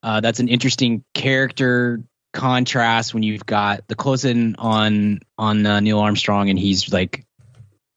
Uh, 0.03 0.21
that's 0.21 0.39
an 0.39 0.49
interesting 0.49 1.05
character 1.13 2.03
contrast 2.39 3.13
when 3.13 3.25
you've 3.25 3.45
got 3.45 3.87
the 3.89 3.97
close 3.97 4.25
in 4.25 4.55
on 4.57 5.21
on 5.37 5.67
uh, 5.67 5.81
Neil 5.81 5.99
Armstrong, 5.99 6.51
and 6.51 6.59
he's 6.59 6.93
like 6.93 7.27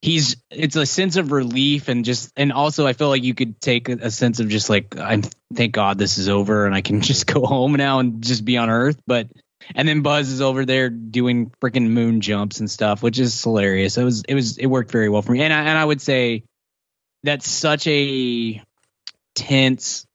he's 0.02 0.36
it's 0.50 0.76
a 0.76 0.86
sense 0.86 1.16
of 1.16 1.32
relief 1.32 1.88
and 1.88 2.04
just 2.04 2.34
and 2.36 2.52
also 2.52 2.88
I 2.88 2.94
feel 2.94 3.10
like 3.10 3.24
you 3.24 3.36
could 3.36 3.62
take 3.62 3.88
a, 3.88 3.94
a 3.94 4.12
sense 4.12 4.40
of 4.40 4.50
just 4.50 4.68
like 4.68 4.98
I'm 4.98 5.22
thank 5.54 5.74
God 5.74 6.00
this 6.00 6.18
is 6.18 6.28
over 6.28 6.66
and 6.66 6.74
I 6.74 6.82
can 6.82 7.02
just 7.12 7.28
go 7.28 7.46
home 7.46 7.74
now 7.74 8.00
and 8.00 8.24
just 8.24 8.44
be 8.44 8.58
on 8.58 8.70
Earth. 8.70 9.00
But 9.06 9.28
and 9.76 9.88
then 9.88 10.02
Buzz 10.02 10.30
is 10.30 10.42
over 10.42 10.66
there 10.66 10.90
doing 10.90 11.52
freaking 11.62 11.90
moon 11.90 12.20
jumps 12.20 12.60
and 12.60 12.70
stuff, 12.70 13.04
which 13.04 13.20
is 13.20 13.42
hilarious. 13.44 13.96
It 13.98 14.04
was 14.04 14.24
it 14.28 14.34
was 14.34 14.58
it 14.58 14.66
worked 14.66 14.92
very 14.92 15.08
well 15.08 15.22
for 15.22 15.34
me. 15.34 15.44
And 15.44 15.54
I 15.54 15.60
and 15.60 15.78
I 15.78 15.86
would 15.86 16.02
say 16.02 16.44
that's 17.24 17.48
such 17.48 17.86
a 17.86 18.60
tense, 19.36 20.08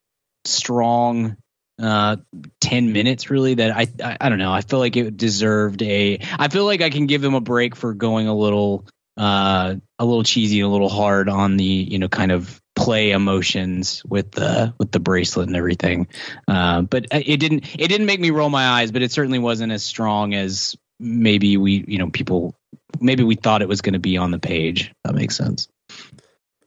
strong 0.44 1.36
uh 1.80 2.16
10 2.60 2.92
minutes 2.92 3.30
really 3.30 3.54
that 3.54 3.76
I, 3.76 3.86
I 4.02 4.16
i 4.20 4.28
don't 4.28 4.38
know. 4.38 4.52
I 4.52 4.62
feel 4.62 4.78
like 4.78 4.96
it 4.96 5.16
deserved 5.16 5.82
a 5.82 6.18
i 6.38 6.48
feel 6.48 6.64
like 6.64 6.80
i 6.80 6.90
can 6.90 7.06
give 7.06 7.22
them 7.22 7.34
a 7.34 7.40
break 7.40 7.76
for 7.76 7.92
going 7.92 8.28
a 8.28 8.34
little 8.34 8.86
uh 9.18 9.74
a 9.98 10.04
little 10.04 10.22
cheesy 10.22 10.60
a 10.60 10.68
little 10.68 10.88
hard 10.88 11.28
on 11.28 11.56
the 11.56 11.64
you 11.64 11.98
know 11.98 12.08
kind 12.08 12.32
of 12.32 12.60
play 12.76 13.10
emotions 13.10 14.04
with 14.04 14.30
the 14.32 14.72
with 14.78 14.92
the 14.92 15.00
bracelet 15.00 15.48
and 15.48 15.56
everything. 15.56 16.06
Uh, 16.46 16.82
but 16.82 17.06
it 17.10 17.40
didn't 17.40 17.64
it 17.80 17.88
didn't 17.88 18.06
make 18.06 18.20
me 18.20 18.30
roll 18.30 18.50
my 18.50 18.68
eyes 18.68 18.92
but 18.92 19.02
it 19.02 19.10
certainly 19.10 19.38
wasn't 19.38 19.72
as 19.72 19.82
strong 19.82 20.34
as 20.34 20.76
maybe 21.00 21.56
we 21.56 21.84
you 21.88 21.98
know 21.98 22.10
people 22.10 22.54
maybe 23.00 23.24
we 23.24 23.34
thought 23.34 23.62
it 23.62 23.68
was 23.68 23.80
going 23.80 23.94
to 23.94 23.98
be 23.98 24.16
on 24.18 24.30
the 24.30 24.38
page 24.38 24.92
that 25.04 25.14
makes 25.14 25.36
sense. 25.36 25.68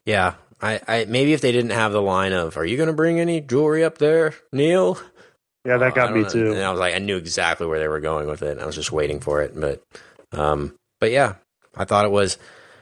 Yeah. 0.06 0.34
I, 0.62 0.82
I 0.88 1.06
maybe 1.06 1.34
if 1.34 1.42
they 1.42 1.52
didn't 1.52 1.72
have 1.72 1.92
the 1.92 2.02
line 2.02 2.34
of 2.34 2.58
"Are 2.58 2.66
you 2.66 2.78
going 2.78 2.88
to 2.88 2.94
bring 2.94 3.20
any 3.20 3.42
jewelry 3.42 3.84
up 3.84 3.98
there, 3.98 4.34
Neil?" 4.52 5.00
Yeah, 5.66 5.78
that 5.78 5.92
Uh, 5.92 5.96
got 5.96 6.14
me 6.14 6.22
know. 6.24 6.30
too. 6.30 6.52
And 6.54 6.64
I 6.64 6.72
was 6.72 6.80
like, 6.80 6.96
I 6.96 7.00
knew 7.00 7.18
exactly 7.18 7.68
where 7.68 7.80
they 7.80 7.88
were 7.88 8.00
going 8.00 8.28
with 8.28 8.42
it. 8.42 8.60
I 8.60 8.66
was 8.66 8.76
just 8.76 8.92
waiting 8.94 9.20
for 9.20 9.42
it. 9.42 9.60
But, 9.60 9.84
um, 10.32 10.74
but 11.02 11.12
yeah, 11.12 11.36
I 11.76 11.86
thought 11.86 12.06
it 12.06 12.12
was. 12.12 12.38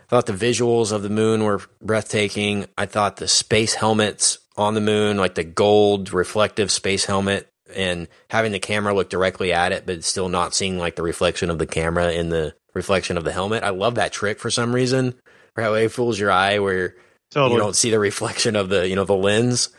I 0.05 0.09
thought 0.09 0.25
the 0.28 0.34
visuals 0.34 0.91
of 0.91 1.01
the 1.03 1.09
moon 1.09 1.43
were 1.43 1.59
breathtaking. 1.82 2.65
I 2.78 2.86
thought 2.86 3.17
the 3.17 3.28
space 3.28 3.73
helmets 3.73 4.38
on 4.55 4.73
the 4.73 4.82
moon, 4.82 5.17
like 5.17 5.36
the 5.36 5.43
gold 5.43 6.13
reflective 6.13 6.71
space 6.71 7.05
helmet, 7.05 7.47
and 7.75 8.07
having 8.30 8.53
the 8.53 8.59
camera 8.59 8.93
look 8.93 9.09
directly 9.09 9.51
at 9.51 9.71
it, 9.73 9.86
but 9.86 10.03
still 10.03 10.30
not 10.30 10.55
seeing 10.55 10.78
like 10.78 10.95
the 10.95 11.03
reflection 11.03 11.49
of 11.49 11.57
the 11.59 11.65
camera 11.67 12.11
in 12.11 12.30
the 12.30 12.53
reflection 12.73 13.17
of 13.17 13.23
the 13.23 13.34
helmet. 13.34 13.63
I 13.63 13.69
love 13.69 13.95
that 13.95 14.13
trick 14.13 14.39
for 14.39 14.49
some 14.49 14.73
reason. 14.73 15.15
Or 15.57 15.63
how 15.63 15.73
it 15.73 15.91
fools 15.91 16.19
your 16.19 16.32
eye 16.32 16.59
where 16.59 16.95
Totally. 17.32 17.53
you 17.53 17.59
don't 17.59 17.75
see 17.75 17.89
the 17.91 17.99
reflection 17.99 18.55
of 18.55 18.69
the 18.69 18.88
you 18.88 18.95
know 18.95 19.03
the 19.05 19.15
lens. 19.15 19.69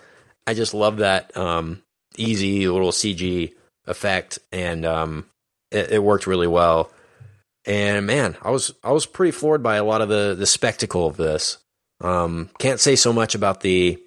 I 0.46 0.54
just 0.54 0.74
love 0.74 0.98
that 0.98 1.36
um, 1.36 1.82
easy 2.16 2.68
little 2.68 2.90
CG 2.92 3.52
effect, 3.86 4.38
and 4.52 4.84
um, 4.86 5.26
it, 5.70 5.92
it 5.92 6.02
worked 6.02 6.26
really 6.26 6.46
well. 6.46 6.90
And 7.66 8.06
man, 8.06 8.36
I 8.42 8.50
was 8.50 8.72
I 8.84 8.92
was 8.92 9.06
pretty 9.06 9.32
floored 9.32 9.62
by 9.62 9.76
a 9.76 9.84
lot 9.84 10.00
of 10.02 10.08
the 10.08 10.34
the 10.38 10.46
spectacle 10.46 11.06
of 11.06 11.16
this. 11.16 11.58
Um, 12.00 12.50
can't 12.58 12.80
say 12.80 12.96
so 12.96 13.12
much 13.12 13.34
about 13.34 13.60
the 13.60 13.98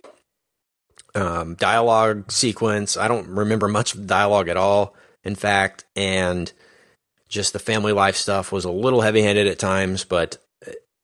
um, 1.16 1.56
dialogue 1.56 2.32
sequence. 2.32 2.96
I 2.98 3.08
don't 3.08 3.28
remember 3.28 3.68
much 3.68 4.04
dialogue 4.06 4.48
at 4.50 4.58
all. 4.58 4.96
In 5.24 5.36
fact, 5.36 5.86
and 5.96 6.52
just 7.30 7.54
the 7.54 7.60
family 7.60 7.92
life 7.92 8.16
stuff 8.16 8.52
was 8.52 8.66
a 8.66 8.72
little 8.72 9.02
heavy 9.02 9.22
handed 9.22 9.48
at 9.48 9.60
times, 9.60 10.04
but 10.04 10.38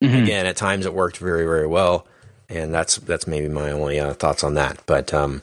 Mhm. 0.03 0.23
again, 0.23 0.45
at 0.45 0.55
times 0.57 0.85
it 0.85 0.93
worked 0.93 1.17
very, 1.17 1.43
very 1.45 1.67
well, 1.67 2.07
and 2.49 2.73
that's 2.73 2.97
that's 2.97 3.27
maybe 3.27 3.47
my 3.47 3.71
only 3.71 3.99
uh, 3.99 4.13
thoughts 4.13 4.43
on 4.43 4.53
that. 4.55 4.81
But 4.85 5.13
um, 5.13 5.41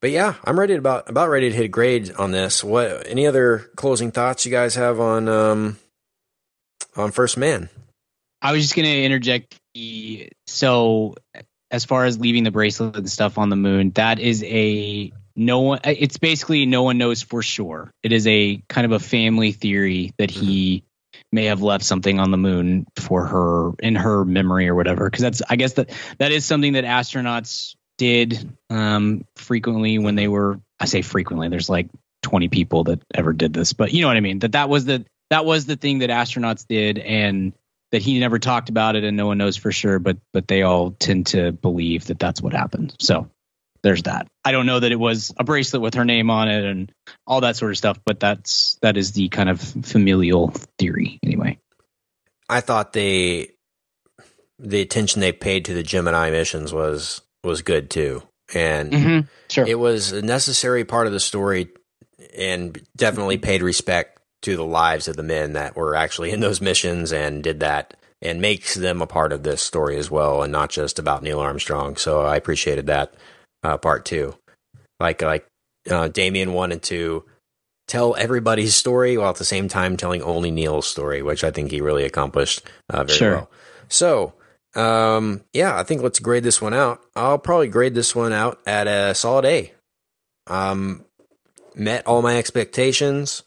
but 0.00 0.10
yeah, 0.10 0.34
I'm 0.44 0.58
ready 0.58 0.74
to 0.74 0.78
about 0.78 1.08
about 1.08 1.28
ready 1.28 1.50
to 1.50 1.56
hit 1.56 1.64
a 1.66 1.68
grade 1.68 2.12
on 2.14 2.30
this. 2.30 2.62
What 2.62 3.06
any 3.06 3.26
other 3.26 3.70
closing 3.76 4.10
thoughts 4.10 4.44
you 4.44 4.52
guys 4.52 4.74
have 4.74 5.00
on 5.00 5.28
um 5.28 5.78
on 6.96 7.10
First 7.10 7.36
Man? 7.36 7.68
I 8.40 8.52
was 8.52 8.62
just 8.62 8.76
going 8.76 8.86
to 8.86 9.02
interject. 9.02 9.58
The, 9.74 10.30
so, 10.46 11.16
as 11.70 11.84
far 11.84 12.04
as 12.04 12.18
leaving 12.18 12.44
the 12.44 12.50
bracelet 12.50 12.96
and 12.96 13.10
stuff 13.10 13.38
on 13.38 13.48
the 13.48 13.56
moon, 13.56 13.90
that 13.90 14.18
is 14.20 14.44
a 14.44 15.12
no 15.34 15.60
one. 15.60 15.80
It's 15.84 16.18
basically 16.18 16.66
no 16.66 16.82
one 16.82 16.98
knows 16.98 17.22
for 17.22 17.42
sure. 17.42 17.90
It 18.02 18.12
is 18.12 18.26
a 18.26 18.62
kind 18.68 18.84
of 18.84 18.92
a 18.92 19.00
family 19.00 19.52
theory 19.52 20.12
that 20.18 20.30
he 20.30 20.84
may 21.32 21.46
have 21.46 21.62
left 21.62 21.84
something 21.84 22.20
on 22.20 22.30
the 22.30 22.36
moon 22.36 22.86
for 22.96 23.26
her 23.26 23.72
in 23.80 23.94
her 23.94 24.24
memory 24.24 24.68
or 24.68 24.74
whatever. 24.74 25.08
Because 25.08 25.22
that's, 25.22 25.42
I 25.48 25.56
guess 25.56 25.74
that 25.74 25.90
that 26.18 26.32
is 26.32 26.44
something 26.44 26.74
that 26.74 26.84
astronauts 26.84 27.76
did 27.98 28.50
um, 28.70 29.24
frequently 29.36 29.98
when 29.98 30.14
they 30.14 30.28
were. 30.28 30.60
I 30.80 30.86
say 30.86 31.02
frequently. 31.02 31.48
There's 31.48 31.68
like 31.68 31.88
20 32.22 32.48
people 32.48 32.84
that 32.84 33.02
ever 33.14 33.32
did 33.32 33.52
this, 33.52 33.72
but 33.72 33.92
you 33.92 34.02
know 34.02 34.08
what 34.08 34.16
I 34.16 34.20
mean. 34.20 34.38
That 34.38 34.52
that 34.52 34.68
was 34.68 34.84
the 34.84 35.04
that 35.30 35.44
was 35.44 35.66
the 35.66 35.76
thing 35.76 35.98
that 35.98 36.10
astronauts 36.10 36.66
did, 36.66 36.98
and 36.98 37.52
that 37.90 38.02
he 38.02 38.18
never 38.18 38.38
talked 38.38 38.68
about 38.68 38.96
it, 38.96 39.04
and 39.04 39.16
no 39.16 39.26
one 39.26 39.38
knows 39.38 39.56
for 39.56 39.72
sure. 39.72 39.98
But 39.98 40.18
but 40.32 40.48
they 40.48 40.62
all 40.62 40.92
tend 40.92 41.26
to 41.28 41.52
believe 41.52 42.06
that 42.06 42.18
that's 42.18 42.40
what 42.40 42.52
happened. 42.52 42.94
So 43.00 43.28
there's 43.82 44.02
that. 44.04 44.26
I 44.44 44.52
don't 44.52 44.66
know 44.66 44.80
that 44.80 44.92
it 44.92 44.98
was 44.98 45.32
a 45.36 45.44
bracelet 45.44 45.82
with 45.82 45.94
her 45.94 46.04
name 46.04 46.30
on 46.30 46.48
it 46.48 46.64
and 46.64 46.92
all 47.26 47.40
that 47.42 47.56
sort 47.56 47.70
of 47.70 47.78
stuff, 47.78 47.98
but 48.04 48.20
that's 48.20 48.78
that 48.82 48.96
is 48.96 49.12
the 49.12 49.28
kind 49.28 49.48
of 49.48 49.60
familial 49.60 50.48
theory 50.78 51.18
anyway. 51.22 51.58
I 52.48 52.60
thought 52.60 52.92
they 52.92 53.50
the 54.58 54.80
attention 54.80 55.20
they 55.20 55.32
paid 55.32 55.64
to 55.66 55.74
the 55.74 55.82
Gemini 55.82 56.30
missions 56.30 56.72
was 56.72 57.20
was 57.44 57.62
good 57.62 57.90
too. 57.90 58.22
And 58.54 58.92
Mm-hmm. 58.92 59.20
Sure. 59.50 59.66
it 59.66 59.78
was 59.78 60.12
a 60.12 60.22
necessary 60.22 60.84
part 60.84 61.06
of 61.06 61.12
the 61.12 61.20
story 61.20 61.68
and 62.36 62.80
definitely 62.96 63.38
paid 63.38 63.62
respect 63.62 64.20
to 64.42 64.56
the 64.56 64.64
lives 64.64 65.08
of 65.08 65.16
the 65.16 65.22
men 65.22 65.52
that 65.54 65.76
were 65.76 65.94
actually 65.94 66.30
in 66.30 66.40
those 66.40 66.60
missions 66.60 67.12
and 67.12 67.42
did 67.42 67.60
that 67.60 67.94
and 68.22 68.40
makes 68.40 68.74
them 68.74 69.00
a 69.00 69.06
part 69.06 69.32
of 69.32 69.42
this 69.42 69.62
story 69.62 69.96
as 69.96 70.10
well 70.10 70.42
and 70.42 70.52
not 70.52 70.70
just 70.70 70.98
about 70.98 71.22
Neil 71.22 71.40
Armstrong. 71.40 71.96
So 71.96 72.22
I 72.22 72.36
appreciated 72.36 72.86
that 72.86 73.14
uh, 73.62 73.76
part 73.78 74.04
two, 74.04 74.34
Like 75.00 75.22
like 75.22 75.46
uh, 75.90 76.08
Damien 76.08 76.52
wanted 76.52 76.82
to 76.84 77.24
tell 77.86 78.14
everybody's 78.16 78.74
story 78.74 79.16
while 79.16 79.30
at 79.30 79.36
the 79.36 79.44
same 79.44 79.68
time 79.68 79.96
telling 79.96 80.22
only 80.22 80.50
Neil's 80.50 80.86
story, 80.86 81.22
which 81.22 81.42
I 81.44 81.50
think 81.50 81.70
he 81.70 81.80
really 81.80 82.04
accomplished 82.04 82.62
uh, 82.90 83.04
very 83.04 83.16
Sure. 83.18 83.34
well. 83.34 83.50
So 83.88 84.34
um, 84.74 85.42
yeah, 85.54 85.78
I 85.78 85.82
think 85.82 86.02
let's 86.02 86.18
grade 86.18 86.44
this 86.44 86.60
one 86.60 86.74
out. 86.74 87.00
I'll 87.16 87.38
probably 87.38 87.68
grade 87.68 87.94
this 87.94 88.14
one 88.14 88.32
out 88.32 88.60
at 88.66 88.86
a 88.86 89.14
solid 89.14 89.44
A. 89.46 89.72
Um, 90.46 91.04
met 91.74 92.06
all 92.06 92.22
my 92.22 92.36
expectations. 92.38 93.42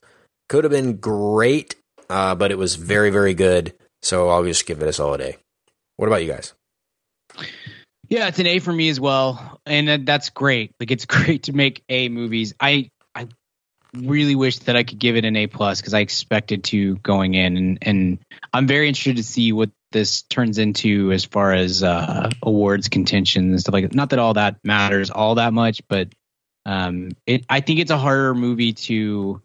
Could 0.50 0.64
have 0.64 0.72
been 0.72 0.98
great, 0.98 1.76
uh, 2.10 2.36
but 2.36 2.52
it 2.52 2.58
was 2.58 2.76
very, 2.76 3.10
very 3.12 3.34
good. 3.34 3.74
So 4.02 4.30
I'll 4.30 4.44
just 4.44 4.66
give 4.66 4.82
it 4.82 4.88
a 4.88 4.94
solid 4.94 5.22
A. 5.22 5.38
What 5.98 6.08
about 6.08 6.24
you 6.24 6.28
guys? 6.32 6.54
Yeah, 8.12 8.28
it's 8.28 8.40
an 8.40 8.48
A 8.48 8.60
for 8.60 8.74
me 8.74 8.90
as 8.90 9.00
well, 9.00 9.62
and 9.66 10.06
that's 10.06 10.32
great. 10.32 10.76
Like 10.82 10.92
it's 10.92 11.06
great 11.08 11.44
to 11.44 11.54
make 11.54 11.82
A 11.88 12.10
movies. 12.10 12.54
I 12.60 12.92
I 13.16 13.30
really 13.94 14.36
wish 14.36 14.60
that 14.60 14.76
I 14.76 14.84
could 14.84 15.00
give 15.00 15.16
it 15.16 15.24
an 15.24 15.38
A 15.38 15.48
plus 15.48 15.80
because 15.80 15.94
I 15.94 16.02
expected 16.02 16.66
to 16.66 16.98
going 16.98 17.36
in, 17.36 17.56
and 17.56 17.78
and 17.82 18.20
I'm 18.52 18.68
very 18.68 18.90
interested 18.90 19.16
to 19.16 19.24
see 19.24 19.54
what 19.54 19.70
this 19.94 20.24
turns 20.24 20.58
into 20.58 21.14
as 21.14 21.24
far 21.24 21.54
as 21.54 21.84
uh, 21.84 22.30
awards 22.44 22.90
contention 22.90 23.50
and 23.52 23.60
stuff 23.62 23.72
like 23.72 23.86
that. 23.86 23.96
Not 23.96 24.10
that 24.10 24.20
all 24.20 24.34
that 24.34 24.58
matters 24.62 25.10
all 25.10 25.36
that 25.36 25.54
much, 25.54 25.82
but 25.88 26.10
um, 26.66 27.12
it 27.26 27.46
I 27.50 27.62
think 27.62 27.80
it's 27.80 27.92
a 27.92 27.98
harder 27.98 28.36
movie 28.36 28.74
to 28.74 29.42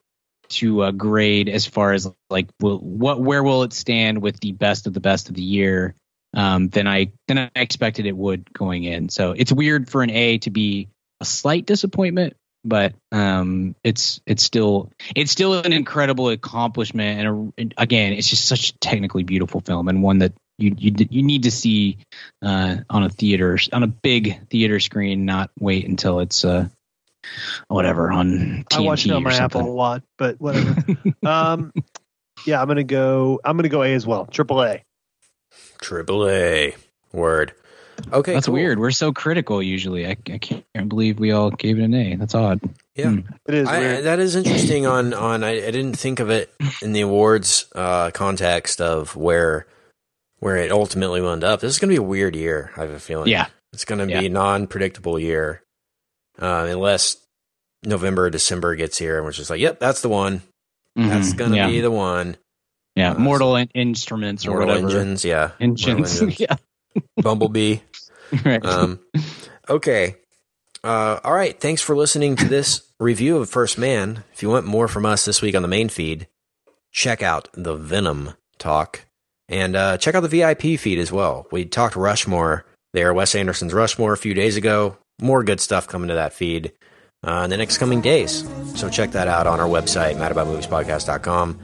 to 0.48 0.82
uh, 0.82 0.90
grade 0.90 1.48
as 1.48 1.66
far 1.66 1.92
as 1.92 2.10
like 2.30 2.48
will, 2.60 2.78
what 2.78 3.20
where 3.20 3.44
will 3.44 3.62
it 3.62 3.72
stand 3.72 4.20
with 4.20 4.40
the 4.40 4.50
best 4.50 4.88
of 4.88 4.92
the 4.92 5.00
best 5.00 5.28
of 5.28 5.36
the 5.36 5.42
year 5.42 5.94
um, 6.34 6.68
than 6.68 6.86
I 6.86 7.12
than 7.28 7.38
I 7.38 7.50
expected 7.54 8.06
it 8.06 8.16
would 8.16 8.52
going 8.52 8.84
in. 8.84 9.08
So 9.08 9.32
it's 9.32 9.52
weird 9.52 9.88
for 9.88 10.02
an 10.02 10.10
A 10.10 10.38
to 10.38 10.50
be 10.50 10.88
a 11.20 11.24
slight 11.24 11.66
disappointment, 11.66 12.36
but 12.64 12.94
um, 13.12 13.74
it's 13.84 14.20
it's 14.26 14.42
still 14.42 14.90
it's 15.14 15.30
still 15.32 15.54
an 15.54 15.72
incredible 15.72 16.28
accomplishment. 16.28 17.20
And, 17.20 17.28
a, 17.28 17.60
and 17.60 17.74
again, 17.76 18.12
it's 18.12 18.28
just 18.28 18.46
such 18.46 18.70
a 18.70 18.78
technically 18.78 19.22
beautiful 19.22 19.60
film 19.60 19.88
and 19.88 20.02
one 20.02 20.18
that 20.18 20.32
you 20.58 20.74
you 20.76 20.94
you 21.10 21.22
need 21.22 21.44
to 21.44 21.50
see 21.50 21.98
uh, 22.42 22.76
on 22.90 23.04
a 23.04 23.08
theater 23.08 23.58
on 23.72 23.82
a 23.82 23.86
big 23.86 24.48
theater 24.48 24.80
screen, 24.80 25.24
not 25.24 25.50
wait 25.58 25.86
until 25.86 26.20
it's 26.20 26.44
uh, 26.44 26.68
whatever 27.68 28.10
on 28.10 28.64
TNT 28.70 28.76
I 28.76 28.80
watch 28.80 29.06
it 29.06 29.12
on 29.12 29.22
my 29.22 29.32
something. 29.32 29.60
Apple 29.60 29.70
a 29.70 29.74
lot, 29.74 30.02
but 30.18 30.40
whatever. 30.40 30.76
um, 31.26 31.72
yeah, 32.46 32.60
I'm 32.60 32.68
gonna 32.68 32.84
go. 32.84 33.40
I'm 33.44 33.56
gonna 33.56 33.68
go 33.68 33.82
A 33.82 33.92
as 33.94 34.06
well. 34.06 34.26
Triple 34.26 34.62
A. 34.62 34.82
Triple 35.80 36.28
A. 36.28 36.74
Word. 37.12 37.52
Okay, 38.12 38.34
That's 38.34 38.46
cool. 38.46 38.54
weird. 38.54 38.78
We're 38.78 38.90
so 38.90 39.12
critical 39.12 39.62
usually. 39.62 40.06
I, 40.06 40.10
I 40.30 40.38
can't 40.38 40.88
believe 40.88 41.18
we 41.18 41.32
all 41.32 41.50
gave 41.50 41.78
it 41.78 41.82
an 41.84 41.94
A. 41.94 42.16
That's 42.16 42.34
odd. 42.34 42.60
Yeah. 42.94 43.10
Hmm. 43.10 43.20
It 43.46 43.54
is 43.54 43.68
I, 43.68 43.78
weird. 43.78 44.04
that 44.04 44.18
is 44.18 44.36
interesting. 44.36 44.86
On 44.86 45.14
on 45.14 45.42
I, 45.42 45.52
I 45.66 45.70
didn't 45.70 45.94
think 45.94 46.20
of 46.20 46.28
it 46.30 46.52
in 46.82 46.92
the 46.92 47.00
awards 47.00 47.66
uh, 47.74 48.10
context 48.10 48.80
of 48.82 49.16
where 49.16 49.66
where 50.40 50.56
it 50.58 50.70
ultimately 50.70 51.22
wound 51.22 51.42
up. 51.42 51.60
This 51.60 51.72
is 51.72 51.78
going 51.78 51.88
to 51.88 51.94
be 51.94 52.04
a 52.04 52.06
weird 52.06 52.36
year. 52.36 52.70
I 52.76 52.80
have 52.80 52.90
a 52.90 53.00
feeling. 53.00 53.28
Yeah. 53.28 53.46
it's 53.72 53.86
going 53.86 54.06
to 54.06 54.12
Yeah. 54.12 54.20
be 54.20 54.26
a 54.26 54.30
non 54.30 54.66
predictable 54.66 55.18
year, 55.18 55.62
uh, 56.38 56.66
unless 56.68 57.16
November 57.82 58.26
or 58.26 58.30
December 58.30 58.74
gets 58.76 58.98
here 58.98 59.16
and 59.16 59.24
we're 59.24 59.32
just 59.32 59.48
like, 59.48 59.60
yep, 59.60 59.78
that's 59.80 60.02
the 60.02 60.08
one. 60.10 60.42
That's 60.94 61.32
Mhm. 61.32 61.36
going 61.38 61.50
to 61.52 61.56
yeah. 61.56 61.66
be 61.68 61.80
the 61.80 61.90
one. 61.90 62.36
Yeah. 62.97 63.12
Mortal 63.14 63.55
in- 63.57 63.70
Instruments 63.74 64.47
or 64.47 64.51
Mortal 64.51 64.68
whatever. 64.68 64.86
Engines, 64.86 65.24
yeah, 65.24 65.53
Engines. 65.61 66.20
Engines. 66.20 66.40
yeah. 66.40 66.57
Bumblebee. 67.22 67.78
right. 68.44 68.64
Um, 68.64 68.99
okay. 69.68 70.16
Uh, 70.82 71.20
all 71.22 71.34
right. 71.34 71.59
Thanks 71.61 71.82
for 71.82 71.97
listening 71.97 72.36
to 72.36 72.49
this 72.49 72.82
review 72.99 73.36
of 73.38 73.51
First 73.51 73.76
Man. 73.78 74.24
If 74.32 74.42
you 74.42 74.49
want 74.49 74.66
more 74.66 74.88
from 74.88 75.07
us 75.07 75.24
this 75.24 75.42
week 75.42 75.55
on 75.55 75.62
the 75.62 75.68
main 75.68 75.88
feed, 75.88 76.26
check 76.92 77.22
out 77.22 77.49
the 77.53 77.76
Venom 77.76 78.34
talk 78.59 79.05
and 79.49 79.76
uh, 79.76 79.99
check 79.99 80.14
out 80.14 80.20
the 80.20 80.28
VIP 80.28 80.78
feed 80.78 80.99
as 80.99 81.12
well. 81.12 81.47
We 81.53 81.64
talked 81.64 81.97
Rushmore 81.97 82.64
there, 82.92 83.12
Wes 83.12 83.34
Anderson's 83.34 83.74
Rushmore 83.74 84.12
a 84.12 84.16
few 84.18 84.34
days 84.34 84.57
ago. 84.57 84.97
More 85.20 85.44
good 85.44 85.61
stuff 85.61 85.86
coming 85.88 86.09
to 86.09 86.14
that 86.14 86.32
feed 86.32 86.72
uh, 87.26 87.42
in 87.44 87.51
the 87.51 87.57
next 87.57 87.78
coming 87.78 88.01
days. 88.01 88.49
So 88.74 88.88
check 88.88 89.11
that 89.12 89.28
out 89.28 89.47
on 89.47 89.61
our 89.61 89.68
website, 89.68 90.16
madaboutmoviespodcast.com. 90.16 91.61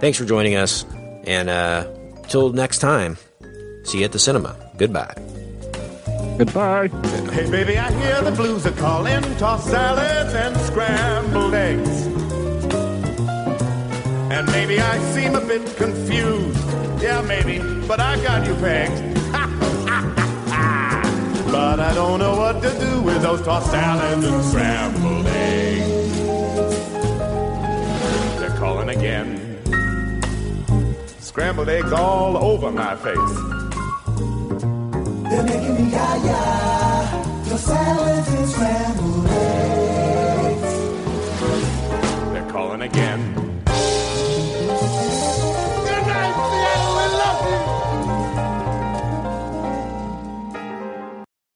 Thanks 0.00 0.16
for 0.16 0.24
joining 0.24 0.54
us. 0.54 0.84
And 1.26 1.48
uh, 1.50 1.86
till 2.28 2.52
next 2.52 2.78
time, 2.78 3.16
see 3.84 3.98
you 3.98 4.04
at 4.04 4.12
the 4.12 4.18
cinema. 4.18 4.56
Goodbye. 4.76 5.14
Goodbye. 6.38 6.88
Hey, 7.32 7.50
baby, 7.50 7.76
I 7.78 7.90
hear 8.00 8.22
the 8.22 8.30
blues 8.30 8.64
are 8.64 8.72
calling. 8.72 9.22
Tossed 9.38 9.68
salads 9.68 10.34
and 10.34 10.56
scrambled 10.58 11.52
eggs. 11.52 12.06
And 14.30 14.46
maybe 14.52 14.78
I 14.78 14.98
seem 15.12 15.34
a 15.34 15.40
bit 15.40 15.76
confused. 15.76 16.58
Yeah, 17.02 17.22
maybe, 17.22 17.58
but 17.88 17.98
I 17.98 18.22
got 18.22 18.46
you 18.46 18.54
pegged. 18.54 19.14
but 21.50 21.80
I 21.80 21.92
don't 21.94 22.20
know 22.20 22.36
what 22.36 22.62
to 22.62 22.70
do 22.78 23.02
with 23.02 23.20
those 23.22 23.42
tossed 23.42 23.72
salads 23.72 24.24
and 24.24 24.44
scrambled 24.44 25.26
eggs. 25.26 26.07
Scrambled 31.38 31.68
eggs 31.68 31.92
all 31.92 32.36
over 32.36 32.72
my 32.72 32.96
face. 32.96 33.16
They're 35.30 35.44
making 35.44 35.74
me 35.76 35.92
yah-yah. 35.92 37.46
Your 37.46 37.58
salads 37.58 38.28
and 38.34 38.48
scrambled 38.48 39.26
eggs. 39.28 40.72
They're 42.32 42.50
calling 42.50 42.82
again. 42.82 43.37